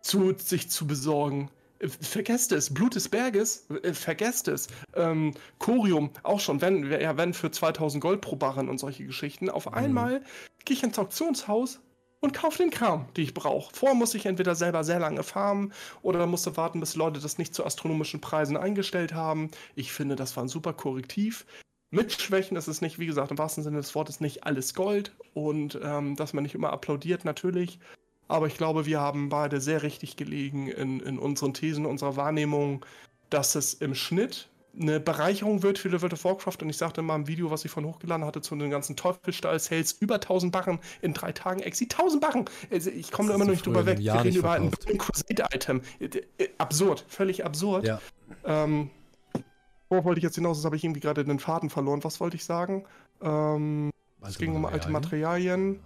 [0.02, 1.50] zu sich zu besorgen.
[1.80, 4.68] Äh, vergesst es, Blut des Berges, äh, vergesst es.
[4.95, 9.50] Ähm, Corium, auch schon, wenn, ja, wenn für 2000 Gold pro Barren und solche Geschichten.
[9.50, 9.74] Auf mhm.
[9.74, 10.22] einmal
[10.66, 11.80] gehe ich ins Auktionshaus
[12.20, 13.74] und kaufe den Kram, den ich brauche.
[13.76, 17.54] Vorher muss ich entweder selber sehr lange farmen oder musste warten, bis Leute das nicht
[17.54, 19.52] zu astronomischen Preisen eingestellt haben.
[19.76, 21.45] Ich finde, das war ein super Korrektiv
[21.90, 22.58] mit Schwächen.
[22.58, 26.16] Es ist nicht, wie gesagt, im wahrsten Sinne des Wortes nicht alles Gold und ähm,
[26.16, 27.80] dass man nicht immer applaudiert, natürlich.
[28.28, 32.86] Aber ich glaube, wir haben beide sehr richtig gelegen in, in unseren Thesen, unserer Wahrnehmung.
[33.30, 36.58] dass es im Schnitt eine Bereicherung wird für World of Warcraft.
[36.62, 39.94] Und ich sagte mal im Video, was ich von hochgeladen hatte, zu den ganzen Teufelsstall-Sales,
[39.94, 41.86] über 1000 Barren in drei Tagen Exi.
[41.86, 42.46] 1000 Barren!
[42.72, 44.00] Also ich komme da immer noch nicht drüber weg.
[44.00, 45.82] Wir reden über ein Crusade-Item.
[46.58, 47.86] Absurd, völlig absurd.
[47.86, 48.00] Ja.
[48.46, 48.92] Ähm,
[49.90, 50.58] wo wollte ich jetzt hinaus?
[50.58, 52.04] Das habe ich irgendwie gerade den Faden verloren.
[52.04, 52.86] Was wollte ich sagen?
[53.22, 53.90] Ähm,
[54.22, 55.80] es ging um alte Materialien.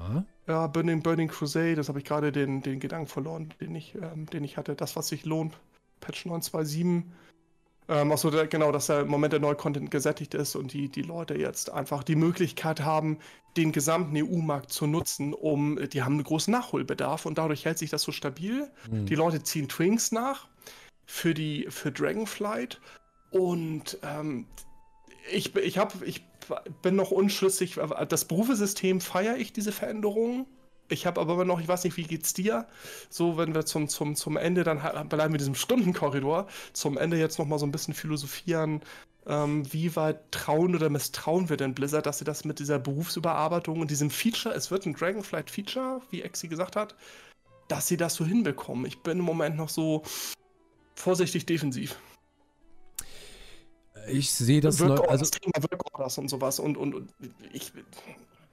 [0.48, 4.26] Ja, Burning, Burning Crusade, das habe ich gerade den, den Gedanken verloren, den ich, ähm,
[4.28, 4.76] den ich hatte.
[4.76, 5.60] Das, was sich lohnt.
[6.00, 7.06] Patch 927.
[7.88, 11.36] Ähm, achso, genau, dass der im Moment der Neucontent gesättigt ist und die, die Leute
[11.36, 13.18] jetzt einfach die Möglichkeit haben,
[13.58, 17.90] den gesamten EU-Markt zu nutzen, um, die haben einen großen Nachholbedarf und dadurch hält sich
[17.90, 18.70] das so stabil.
[18.90, 19.08] Mhm.
[19.08, 20.48] Die Leute ziehen Twinks nach
[21.06, 22.80] für die, für Dragonflight
[23.32, 24.46] und ähm,
[25.32, 26.24] ich, ich, hab, ich
[26.82, 27.80] bin noch unschlüssig.
[28.10, 30.46] Das Berufesystem feiere ich diese Veränderungen.
[30.90, 32.68] Ich habe aber noch, ich weiß nicht, wie geht's dir?
[33.10, 37.40] So, wenn wir zum, zum, zum Ende, dann bleiben wir diesem Stundenkorridor, zum Ende jetzt
[37.40, 38.82] nochmal so ein bisschen philosophieren,
[39.26, 43.80] ähm, wie weit trauen oder misstrauen wir denn Blizzard, dass sie das mit dieser Berufsüberarbeitung
[43.80, 46.96] und diesem Feature, es wird ein Dragonflight-Feature, wie Exi gesagt hat,
[47.70, 48.86] dass sie das so hinbekommen.
[48.86, 50.04] Ich bin im Moment noch so
[50.96, 51.98] vorsichtig defensiv.
[54.08, 57.14] Ich sehe das, Work also Thema Work und sowas und, und, und
[57.54, 57.72] ich.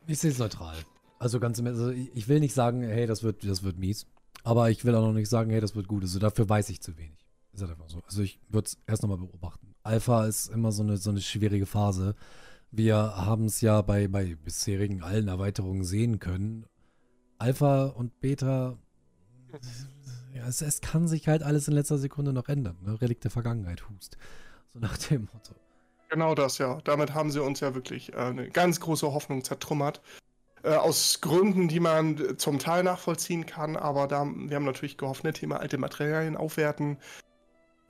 [0.06, 0.76] Ich sehe es neutral.
[1.18, 4.06] Also ganz im also ich will nicht sagen, hey, das wird, das wird mies.
[4.44, 6.02] Aber ich will auch noch nicht sagen, hey, das wird gut.
[6.02, 7.26] Also dafür weiß ich zu wenig.
[7.52, 8.00] Ist halt einfach so.
[8.06, 9.74] Also ich würde es erst nochmal beobachten.
[9.82, 12.14] Alpha ist immer so eine, so eine schwierige Phase.
[12.70, 16.66] Wir haben es ja bei, bei bisherigen allen Erweiterungen sehen können.
[17.38, 18.78] Alpha und Beta,
[20.34, 22.76] ja, es, es kann sich halt alles in letzter Sekunde noch ändern.
[22.84, 23.00] Ne?
[23.00, 24.18] Relikt der Vergangenheit, Hust.
[24.74, 25.54] So nach dem Motto.
[26.10, 26.78] Genau das, ja.
[26.84, 30.00] Damit haben sie uns ja wirklich äh, eine ganz große Hoffnung zertrümmert.
[30.62, 35.24] Äh, aus Gründen, die man zum Teil nachvollziehen kann, aber da, wir haben natürlich gehofft,
[35.24, 36.98] ne, Thema alte Materialien aufwerten.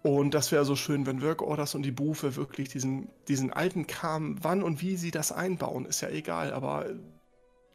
[0.02, 4.36] Und das wäre so schön, wenn Workorders und die Berufe wirklich diesen, diesen alten Kram,
[4.42, 6.86] wann und wie sie das einbauen, ist ja egal, aber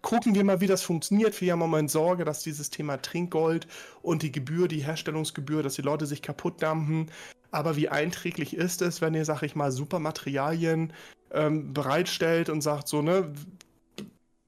[0.01, 1.39] gucken wir mal, wie das funktioniert.
[1.41, 3.67] Wir haben im Moment Sorge, dass dieses Thema Trinkgold
[4.01, 7.09] und die Gebühr, die Herstellungsgebühr, dass die Leute sich kaputt dampfen.
[7.53, 10.91] Aber wie einträglich ist es, wenn ihr, sag ich mal, super Materialien
[11.31, 13.31] ähm, bereitstellt und sagt so, ne,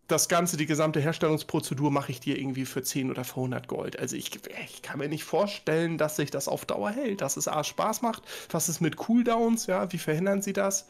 [0.08, 4.00] das Ganze, die gesamte Herstellungsprozedur mache ich dir irgendwie für 10 oder für 100 Gold.
[4.00, 4.32] Also ich,
[4.66, 8.02] ich kann mir nicht vorstellen, dass sich das auf Dauer hält, dass es A, Spaß
[8.02, 8.24] macht.
[8.50, 10.88] Was ist mit Cooldowns, ja, wie verhindern sie das?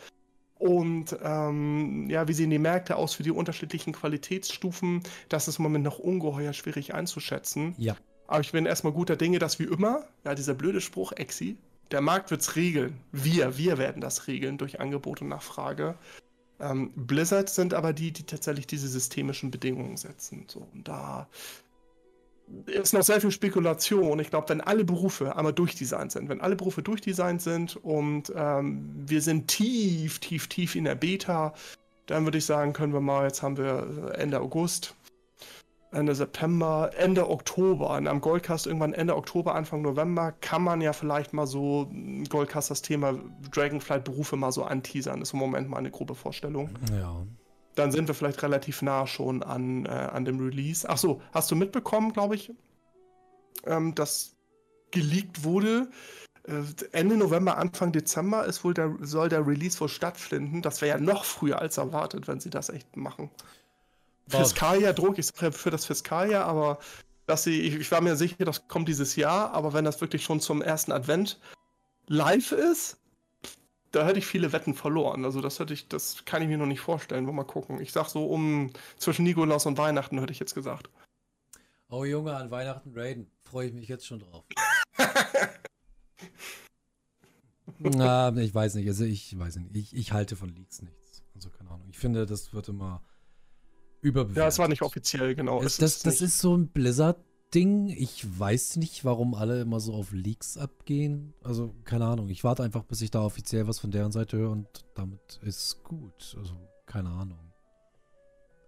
[0.58, 5.04] Und ähm, ja, wie sehen die Märkte aus für die unterschiedlichen Qualitätsstufen?
[5.28, 7.76] Das ist im Moment noch ungeheuer schwierig einzuschätzen.
[7.78, 7.98] Ja.
[8.28, 11.58] Aber ich bin erstmal guter Dinge, dass wie immer, ja, dieser blöde Spruch, Exi,
[11.92, 13.00] der Markt wird es regeln.
[13.12, 15.96] Wir, wir werden das regeln durch Angebot und Nachfrage.
[16.60, 20.46] Ähm, Blizzard sind aber die, die tatsächlich diese systemischen Bedingungen setzen.
[20.48, 21.28] So, und da
[22.68, 24.20] ist noch sehr viel Spekulation.
[24.20, 28.90] Ich glaube, wenn alle Berufe einmal durchdesignt sind, wenn alle Berufe durchdesignt sind und ähm,
[29.08, 31.54] wir sind tief, tief, tief in der Beta,
[32.06, 34.96] dann würde ich sagen, können wir mal, jetzt haben wir Ende August,
[35.96, 40.94] Ende September, Ende Oktober, und am Goldcast irgendwann Ende Oktober, Anfang November, kann man ja
[40.94, 41.90] vielleicht mal so
[42.30, 43.20] Goldcast das Thema
[43.52, 45.22] Dragonflight-Berufe mal so anteasern.
[45.22, 46.70] Ist im Moment mal eine grobe Vorstellung.
[46.92, 47.26] Ja.
[47.76, 50.88] Dann sind wir vielleicht relativ nah schon an, äh, an dem Release.
[50.88, 52.54] Achso, hast du mitbekommen, glaube ich,
[53.66, 54.36] ähm, dass
[54.92, 55.90] geleakt wurde,
[56.48, 60.62] äh, Ende November, Anfang Dezember ist wohl der, soll der Release wohl stattfinden.
[60.62, 63.30] Das wäre ja noch früher als erwartet, wenn sie das echt machen.
[64.28, 66.80] Fiskaljahr-Druck, ich sage ja für das Fiskaljahr, aber
[67.26, 70.24] dass sie, ich, ich, war mir sicher, das kommt dieses Jahr, aber wenn das wirklich
[70.24, 71.40] schon zum ersten Advent
[72.08, 72.98] live ist,
[73.92, 75.24] da hätte ich viele Wetten verloren.
[75.24, 77.26] Also das hätte ich, das kann ich mir noch nicht vorstellen.
[77.26, 77.80] Wollen wir mal gucken.
[77.80, 80.90] Ich sag so um zwischen Nikolaus und Weihnachten, hätte ich jetzt gesagt.
[81.90, 83.32] Oh Junge, an Weihnachten raiden.
[83.44, 84.44] Freue ich mich jetzt schon drauf.
[87.80, 88.88] Na, ich weiß nicht.
[88.88, 89.76] Also ich weiß nicht.
[89.76, 91.24] Ich, ich halte von Leaks nichts.
[91.34, 91.88] Also keine Ahnung.
[91.90, 93.02] Ich finde, das wird immer
[94.02, 94.38] überbewertet.
[94.38, 95.62] Ja, es war nicht offiziell, genau.
[95.62, 97.88] Es, das, das ist so ein Blizzard-Ding.
[97.90, 101.34] Ich weiß nicht, warum alle immer so auf Leaks abgehen.
[101.44, 102.30] Also, keine Ahnung.
[102.30, 105.84] Ich warte einfach, bis ich da offiziell was von deren Seite höre und damit ist
[105.84, 106.36] gut.
[106.38, 107.40] Also, keine Ahnung.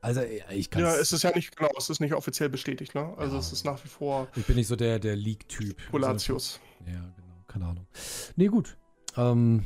[0.01, 0.21] Also,
[0.51, 3.13] ich kann Ja, es ist ja nicht, genau, es ist nicht offiziell bestätigt, ne?
[3.17, 3.39] Also, ja.
[3.39, 4.27] es ist nach wie vor.
[4.35, 5.75] Ich bin nicht so der, der Leak-Typ.
[5.91, 6.59] Volatius.
[6.79, 7.43] Also, ja, genau.
[7.47, 7.87] Keine Ahnung.
[8.35, 8.77] Nee, gut.
[9.15, 9.65] Ähm,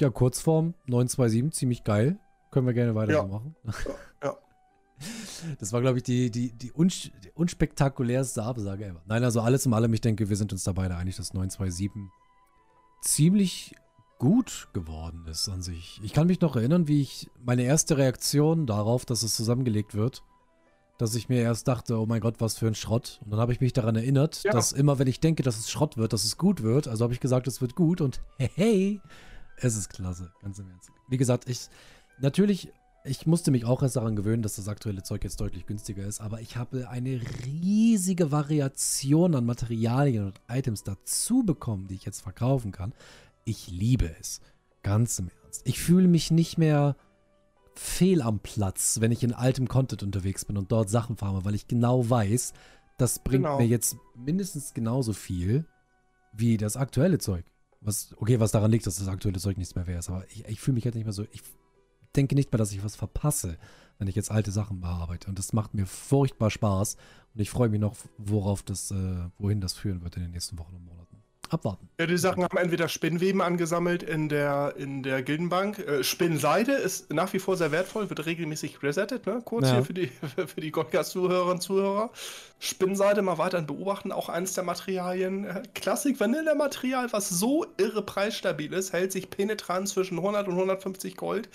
[0.00, 2.18] ja, Kurzform 927, ziemlich geil.
[2.52, 3.56] Können wir gerne weitermachen.
[3.64, 3.72] Ja.
[4.22, 4.36] ja.
[5.58, 9.02] Das war, glaube ich, die, die, die, uns, die unspektakulärste Absage ever.
[9.06, 11.90] Nein, also alles in allem, ich denke, wir sind uns da beide einig, dass 927
[13.00, 13.74] ziemlich
[14.18, 16.00] gut geworden ist an sich.
[16.04, 20.22] Ich kann mich noch erinnern, wie ich meine erste Reaktion darauf, dass es zusammengelegt wird,
[20.98, 23.20] dass ich mir erst dachte, oh mein Gott, was für ein Schrott.
[23.24, 24.52] Und dann habe ich mich daran erinnert, ja.
[24.52, 26.86] dass immer, wenn ich denke, dass es Schrott wird, dass es gut wird.
[26.86, 29.00] Also habe ich gesagt, es wird gut und hey, hey,
[29.56, 30.90] es ist klasse, ganz im Ernst.
[31.08, 31.68] Wie gesagt, ich,
[32.22, 32.72] natürlich,
[33.04, 36.20] ich musste mich auch erst daran gewöhnen, dass das aktuelle Zeug jetzt deutlich günstiger ist,
[36.20, 42.20] aber ich habe eine riesige Variation an Materialien und Items dazu bekommen, die ich jetzt
[42.20, 42.94] verkaufen kann.
[43.44, 44.40] Ich liebe es.
[44.82, 45.62] Ganz im Ernst.
[45.64, 46.96] Ich fühle mich nicht mehr
[47.74, 51.54] fehl am Platz, wenn ich in altem Content unterwegs bin und dort Sachen farme, weil
[51.54, 52.52] ich genau weiß,
[52.98, 53.58] das bringt genau.
[53.58, 55.66] mir jetzt mindestens genauso viel
[56.32, 57.44] wie das aktuelle Zeug.
[57.80, 60.60] Was, okay, was daran liegt, dass das aktuelle Zeug nichts mehr wäre, aber ich, ich
[60.60, 61.24] fühle mich halt nicht mehr so.
[61.32, 61.42] Ich
[62.12, 63.58] denke nicht mehr, dass ich was verpasse,
[63.98, 65.28] wenn ich jetzt alte Sachen bearbeite.
[65.28, 66.96] Und das macht mir furchtbar Spaß.
[67.34, 68.94] Und ich freue mich noch, worauf das, äh,
[69.38, 71.02] wohin das führen wird in den nächsten Wochen und Monaten
[71.52, 71.88] abwarten.
[71.98, 75.78] Ja, die Sachen haben entweder Spinnweben angesammelt in der, in der Gildenbank.
[75.78, 79.42] Äh, Spinnseide ist nach wie vor sehr wertvoll, wird regelmäßig resettet, ne?
[79.44, 79.74] Kurz ja.
[79.74, 80.06] hier für die,
[80.46, 82.10] für die Godcast-Zuhörerinnen und Zuhörer.
[82.58, 85.44] Spinnseide mal weiterhin beobachten, auch eines der Materialien.
[85.44, 91.16] Äh, Klassik Vanille-Material, was so irre preisstabil ist, hält sich penetrant zwischen 100 und 150
[91.16, 91.48] Gold.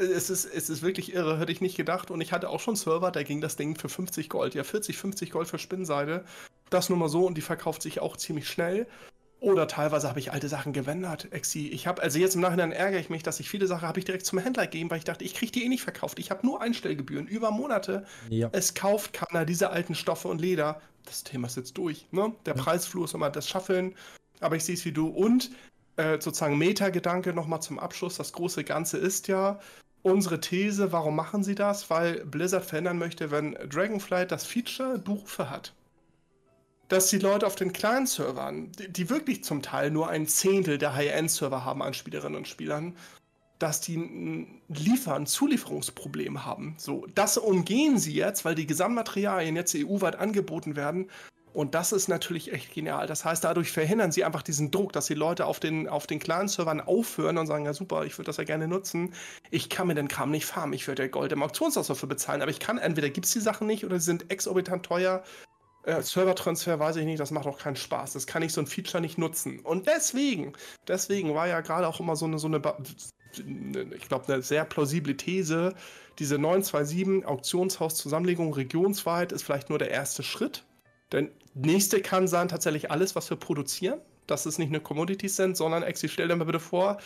[0.00, 2.10] Es ist, es ist wirklich irre, hätte ich nicht gedacht.
[2.10, 4.54] Und ich hatte auch schon Server, da ging das Ding für 50 Gold.
[4.54, 6.24] Ja, 40, 50 Gold für Spinnseide.
[6.70, 8.86] Das nur mal so und die verkauft sich auch ziemlich schnell.
[9.40, 11.68] Oder teilweise habe ich alte Sachen gewendet, Exi.
[11.68, 14.04] Ich habe, also jetzt im Nachhinein ärgere ich mich, dass ich viele Sachen habe ich
[14.04, 16.18] direkt zum Händler gegeben, weil ich dachte, ich kriege die eh nicht verkauft.
[16.18, 18.04] Ich habe nur Einstellgebühren über Monate.
[18.28, 18.50] Ja.
[18.52, 20.82] Es kauft keiner diese alten Stoffe und Leder.
[21.06, 22.06] Das Thema ist jetzt durch.
[22.10, 22.34] Ne?
[22.44, 22.62] Der ja.
[22.62, 23.94] Preisflur ist immer das Schaffeln.
[24.40, 25.08] Aber ich sehe es wie du.
[25.08, 25.50] Und
[25.96, 28.18] äh, sozusagen Meta-Gedanke nochmal zum Abschluss.
[28.18, 29.58] Das große Ganze ist ja,
[30.02, 31.90] unsere These, warum machen sie das?
[31.90, 35.72] Weil Blizzard verhindern möchte, wenn Dragonflight das Feature Berufe hat
[36.90, 40.76] dass die Leute auf den kleinen Servern, die, die wirklich zum Teil nur ein Zehntel
[40.76, 42.96] der High-End-Server haben an Spielerinnen und Spielern,
[43.60, 46.74] dass die ein Liefern, Zulieferungsproblem haben.
[46.78, 51.08] So, das umgehen sie jetzt, weil die Gesamtmaterialien jetzt EU-weit angeboten werden.
[51.52, 53.06] Und das ist natürlich echt genial.
[53.06, 56.20] Das heißt, dadurch verhindern sie einfach diesen Druck, dass die Leute auf den, auf den
[56.20, 59.14] kleinen Servern aufhören und sagen, ja super, ich würde das ja gerne nutzen.
[59.50, 60.74] Ich kann mir den Kram nicht farmen.
[60.74, 62.40] Ich würde ja Gold im Auktionshaus dafür bezahlen.
[62.40, 65.24] Aber ich kann, entweder gibt es die Sachen nicht oder sie sind exorbitant teuer.
[65.84, 68.12] Äh, Servertransfer weiß ich nicht, das macht auch keinen Spaß.
[68.12, 69.58] Das kann ich so ein Feature nicht nutzen.
[69.60, 70.52] Und deswegen,
[70.86, 72.60] deswegen war ja gerade auch immer so eine, so eine,
[73.96, 75.74] ich glaube, eine sehr plausible These.
[76.20, 80.64] Diese 927 Auktionshaus-Zusammenlegung regionsweit ist vielleicht nur der erste Schritt.
[81.12, 84.00] Der nächste kann sein tatsächlich alles, was wir produzieren.
[84.26, 86.98] Dass es nicht eine Commodities sind, sondern, Exi, stell dir mal bitte vor,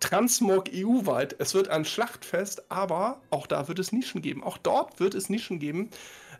[0.00, 1.36] Transmog EU-weit.
[1.38, 4.44] Es wird ein Schlachtfest, aber auch da wird es Nischen geben.
[4.44, 5.90] Auch dort wird es Nischen geben.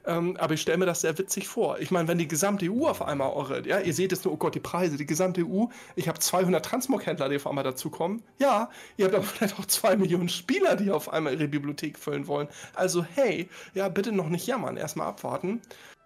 [0.07, 1.79] Ähm, aber ich stelle mir das sehr witzig vor.
[1.81, 4.37] Ich meine, wenn die gesamte EU auf einmal eure, ja, ihr seht jetzt nur, oh
[4.37, 8.23] Gott, die Preise, die gesamte EU, ich habe 200 Transmog-Händler, die auf einmal dazukommen.
[8.39, 12.29] Ja, ihr habt aber vielleicht auch zwei Millionen Spieler, die auf einmal ihre Bibliothek füllen
[12.29, 12.49] wollen.
[12.75, 15.61] Also, hey, ja, bitte noch nicht jammern, erstmal abwarten.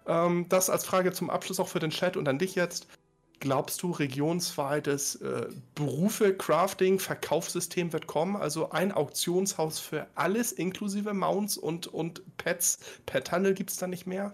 [0.07, 2.87] Ähm, das als Frage zum Abschluss auch für den Chat und an dich jetzt
[3.41, 8.37] glaubst du, regionsweites äh, Berufe, Crafting, Verkaufssystem wird kommen?
[8.37, 12.79] Also ein Auktionshaus für alles, inklusive Mounts und, und Pets.
[13.05, 14.33] Pet-Handel gibt es da nicht mehr.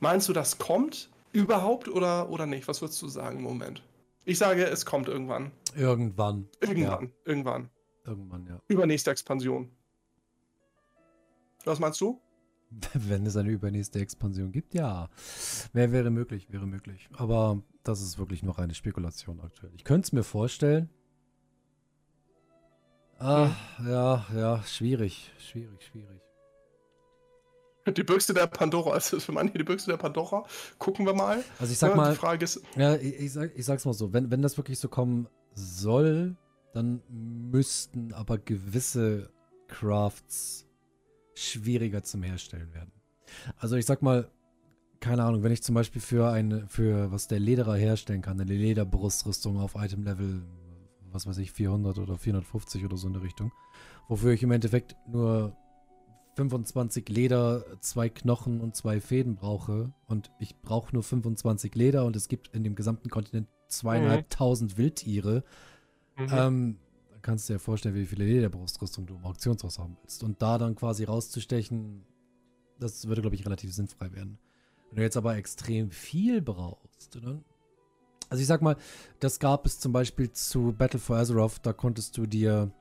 [0.00, 2.68] Meinst du, das kommt überhaupt oder, oder nicht?
[2.68, 3.82] Was würdest du sagen im Moment?
[4.24, 5.50] Ich sage, es kommt irgendwann.
[5.74, 6.48] Irgendwann.
[6.60, 7.10] Irgendwann, ja.
[7.24, 7.70] irgendwann.
[8.04, 8.60] Irgendwann, ja.
[8.68, 9.70] Übernächste Expansion.
[11.64, 12.20] Was meinst du?
[12.94, 15.08] Wenn es eine übernächste Expansion gibt, ja.
[15.72, 17.08] Wäre, wäre möglich, wäre möglich.
[17.12, 19.72] Aber das ist wirklich noch eine Spekulation aktuell.
[19.76, 20.88] Ich könnte es mir vorstellen.
[23.18, 23.50] Ah,
[23.86, 26.22] ja, ja, schwierig, schwierig, schwierig.
[27.86, 30.44] Die Büchse der Pandora, also für manche die Büchse der Pandora.
[30.78, 31.42] Gucken wir mal.
[31.58, 33.92] Also ich sag ja, mal, die Frage ist, ja, ich, ich, sag, ich sag's mal
[33.92, 36.36] so, wenn, wenn das wirklich so kommen soll,
[36.72, 39.30] dann müssten aber gewisse
[39.66, 40.69] Crafts
[41.34, 42.92] schwieriger zum Herstellen werden.
[43.56, 44.30] Also ich sag mal,
[45.00, 48.52] keine Ahnung, wenn ich zum Beispiel für eine, für was der Lederer herstellen kann, eine
[48.52, 50.42] Lederbrustrüstung auf Item-Level,
[51.10, 53.50] was weiß ich, 400 oder 450 oder so in der Richtung,
[54.08, 55.56] wofür ich im Endeffekt nur
[56.36, 62.14] 25 Leder, zwei Knochen und zwei Fäden brauche und ich brauche nur 25 Leder und
[62.14, 64.78] es gibt in dem gesamten Kontinent zweieinhalbtausend mhm.
[64.78, 65.44] Wildtiere,
[66.16, 66.28] mhm.
[66.30, 66.78] ähm,
[67.22, 70.22] kannst du dir vorstellen, wie viele Lederbrustrüstung du im Auktionshaus haben willst.
[70.22, 72.04] Und da dann quasi rauszustechen,
[72.78, 74.38] das würde, glaube ich, relativ sinnfrei werden.
[74.90, 77.44] Wenn du jetzt aber extrem viel brauchst, dann.
[78.28, 78.76] Also ich sag mal,
[79.18, 82.72] das gab es zum Beispiel zu Battle for Azeroth, da konntest du dir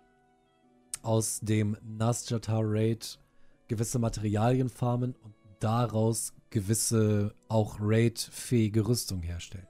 [1.01, 3.19] aus dem Nasjatar Raid
[3.67, 9.67] gewisse Materialien farmen und daraus gewisse auch Raid-fähige Rüstung herstellen.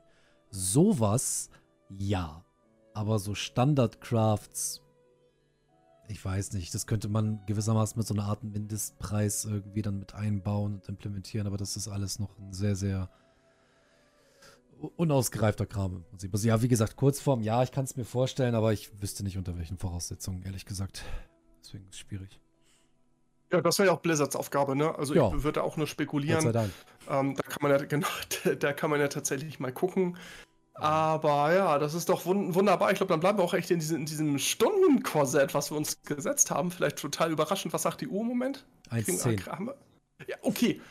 [0.52, 1.50] Sowas,
[1.90, 2.44] ja.
[3.00, 4.82] Aber so Standard-Crafts,
[6.10, 10.16] ich weiß nicht, das könnte man gewissermaßen mit so einer Art Mindestpreis irgendwie dann mit
[10.16, 13.10] einbauen und implementieren, aber das ist alles noch ein sehr, sehr
[14.98, 16.34] unausgereifter Kram im Prinzip.
[16.34, 19.38] Also ja, wie gesagt, Kurzform, ja, ich kann es mir vorstellen, aber ich wüsste nicht
[19.38, 21.06] unter welchen Voraussetzungen, ehrlich gesagt.
[21.64, 22.38] Deswegen ist es schwierig.
[23.50, 24.94] Ja, das wäre ja auch Blizzards Aufgabe, ne?
[24.94, 25.34] Also ja.
[25.34, 26.44] ich würde auch nur spekulieren.
[26.44, 26.74] Gott sei Dank.
[27.10, 28.08] Ähm, da kann man ja, genau,
[28.60, 30.18] da kann man ja tatsächlich mal gucken.
[30.80, 32.92] Aber ja, das ist doch wund wunderbar.
[32.92, 36.02] Ich glaube, dann bleiben wir auch echt in, diese, in diesem Stundenkorsett, was wir uns
[36.04, 36.72] gesetzt haben.
[36.72, 37.74] Vielleicht total überraschend.
[37.74, 38.66] Was sagt die Uhr im Moment?
[38.92, 39.74] 1,10.
[40.28, 40.82] Ja, okay.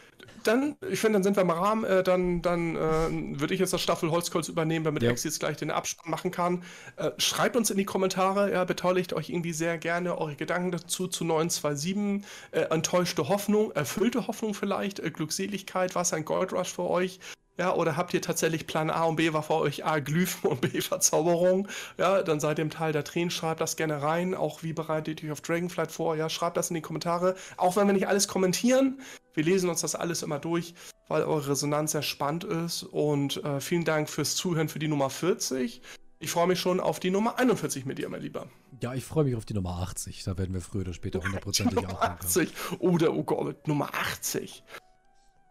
[0.44, 1.85] Dann, ich finde, dann sind wir im Rahmen.
[1.85, 5.10] Äh, dann dann äh, würde ich jetzt das Staffel Holzkolz übernehmen, damit ja.
[5.10, 6.65] Ex jetzt gleich den Abspann machen kann.
[6.97, 11.09] Äh, schreibt uns in die Kommentare, ja, beteiligt euch irgendwie sehr gerne eure Gedanken dazu
[11.09, 12.24] zu 927.
[12.51, 17.20] Äh, enttäuschte Hoffnung, erfüllte Hoffnung vielleicht, äh, Glückseligkeit, was ein Goldrush für euch?
[17.59, 20.61] Ja, oder habt ihr tatsächlich Plan A und B war für euch A Glyphen und
[20.61, 21.67] B Verzauberung?
[21.99, 24.35] Ja, dann seid ihr im Teil der Tränen, schreibt das gerne rein.
[24.37, 26.15] Auch wie bereitet ihr euch auf Dragonflight vor?
[26.15, 27.35] Ja, schreibt das in die Kommentare.
[27.57, 29.01] Auch wenn wir nicht alles kommentieren,
[29.35, 30.75] wir lesen uns das alles immer durch,
[31.09, 32.85] weil eure Resonanz sehr spannend ist.
[32.85, 35.83] Und äh, vielen Dank fürs Zuhören für die Nummer 40.
[36.21, 38.47] Ich freue mich schon auf die Nummer 41 mit dir, mein Lieber.
[38.81, 40.23] Ja, ich freue mich auf die Nummer 80.
[40.23, 42.53] Da werden wir früher oder später hundertprozentig auch 80.
[42.79, 44.63] Oder, oh Gott, Nummer 80.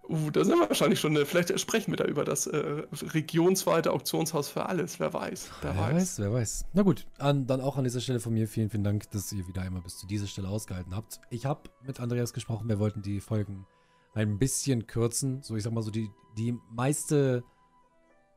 [0.10, 1.16] Uh, da sind wir wahrscheinlich schon.
[1.16, 5.00] Äh, vielleicht sprechen wir da über das äh, regionsweite Auktionshaus für alles.
[5.00, 5.50] Wer weiß.
[5.62, 5.94] Wer, wer weiß.
[5.96, 6.20] weiß.
[6.20, 6.66] wer weiß.
[6.74, 9.48] Na gut, an, dann auch an dieser Stelle von mir vielen, vielen Dank, dass ihr
[9.48, 11.20] wieder einmal bis zu dieser Stelle ausgehalten habt.
[11.30, 13.66] Ich habe mit Andreas gesprochen, wir wollten die Folgen
[14.14, 15.44] ein bisschen kürzen.
[15.44, 17.44] So, ich sag mal so, die, die meiste,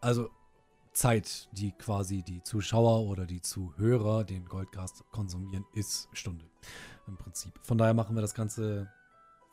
[0.01, 0.29] also
[0.93, 6.45] Zeit, die quasi die Zuschauer oder die Zuhörer den Goldcast konsumieren, ist Stunde.
[7.07, 7.53] Im Prinzip.
[7.63, 8.91] Von daher machen wir das Ganze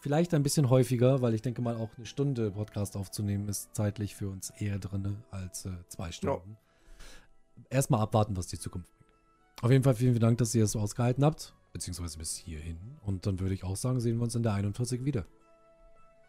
[0.08, 4.16] Vielleicht ein bisschen häufiger, weil ich denke mal, auch eine Stunde Podcast aufzunehmen ist zeitlich
[4.16, 6.52] für uns eher drin als äh, zwei Stunden.
[6.52, 7.66] Ja.
[7.72, 9.64] Erstmal abwarten, was die Zukunft bringt.
[9.64, 12.78] Auf jeden Fall vielen, vielen Dank, dass ihr es so ausgehalten habt, beziehungsweise bis hierhin.
[13.06, 15.26] Und dann würde ich auch sagen, sehen wir uns in der 41 wieder.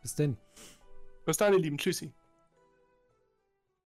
[0.02, 0.36] Bis denn.
[1.24, 1.78] Bis dann, ihr Lieben.
[1.78, 2.12] Tschüssi.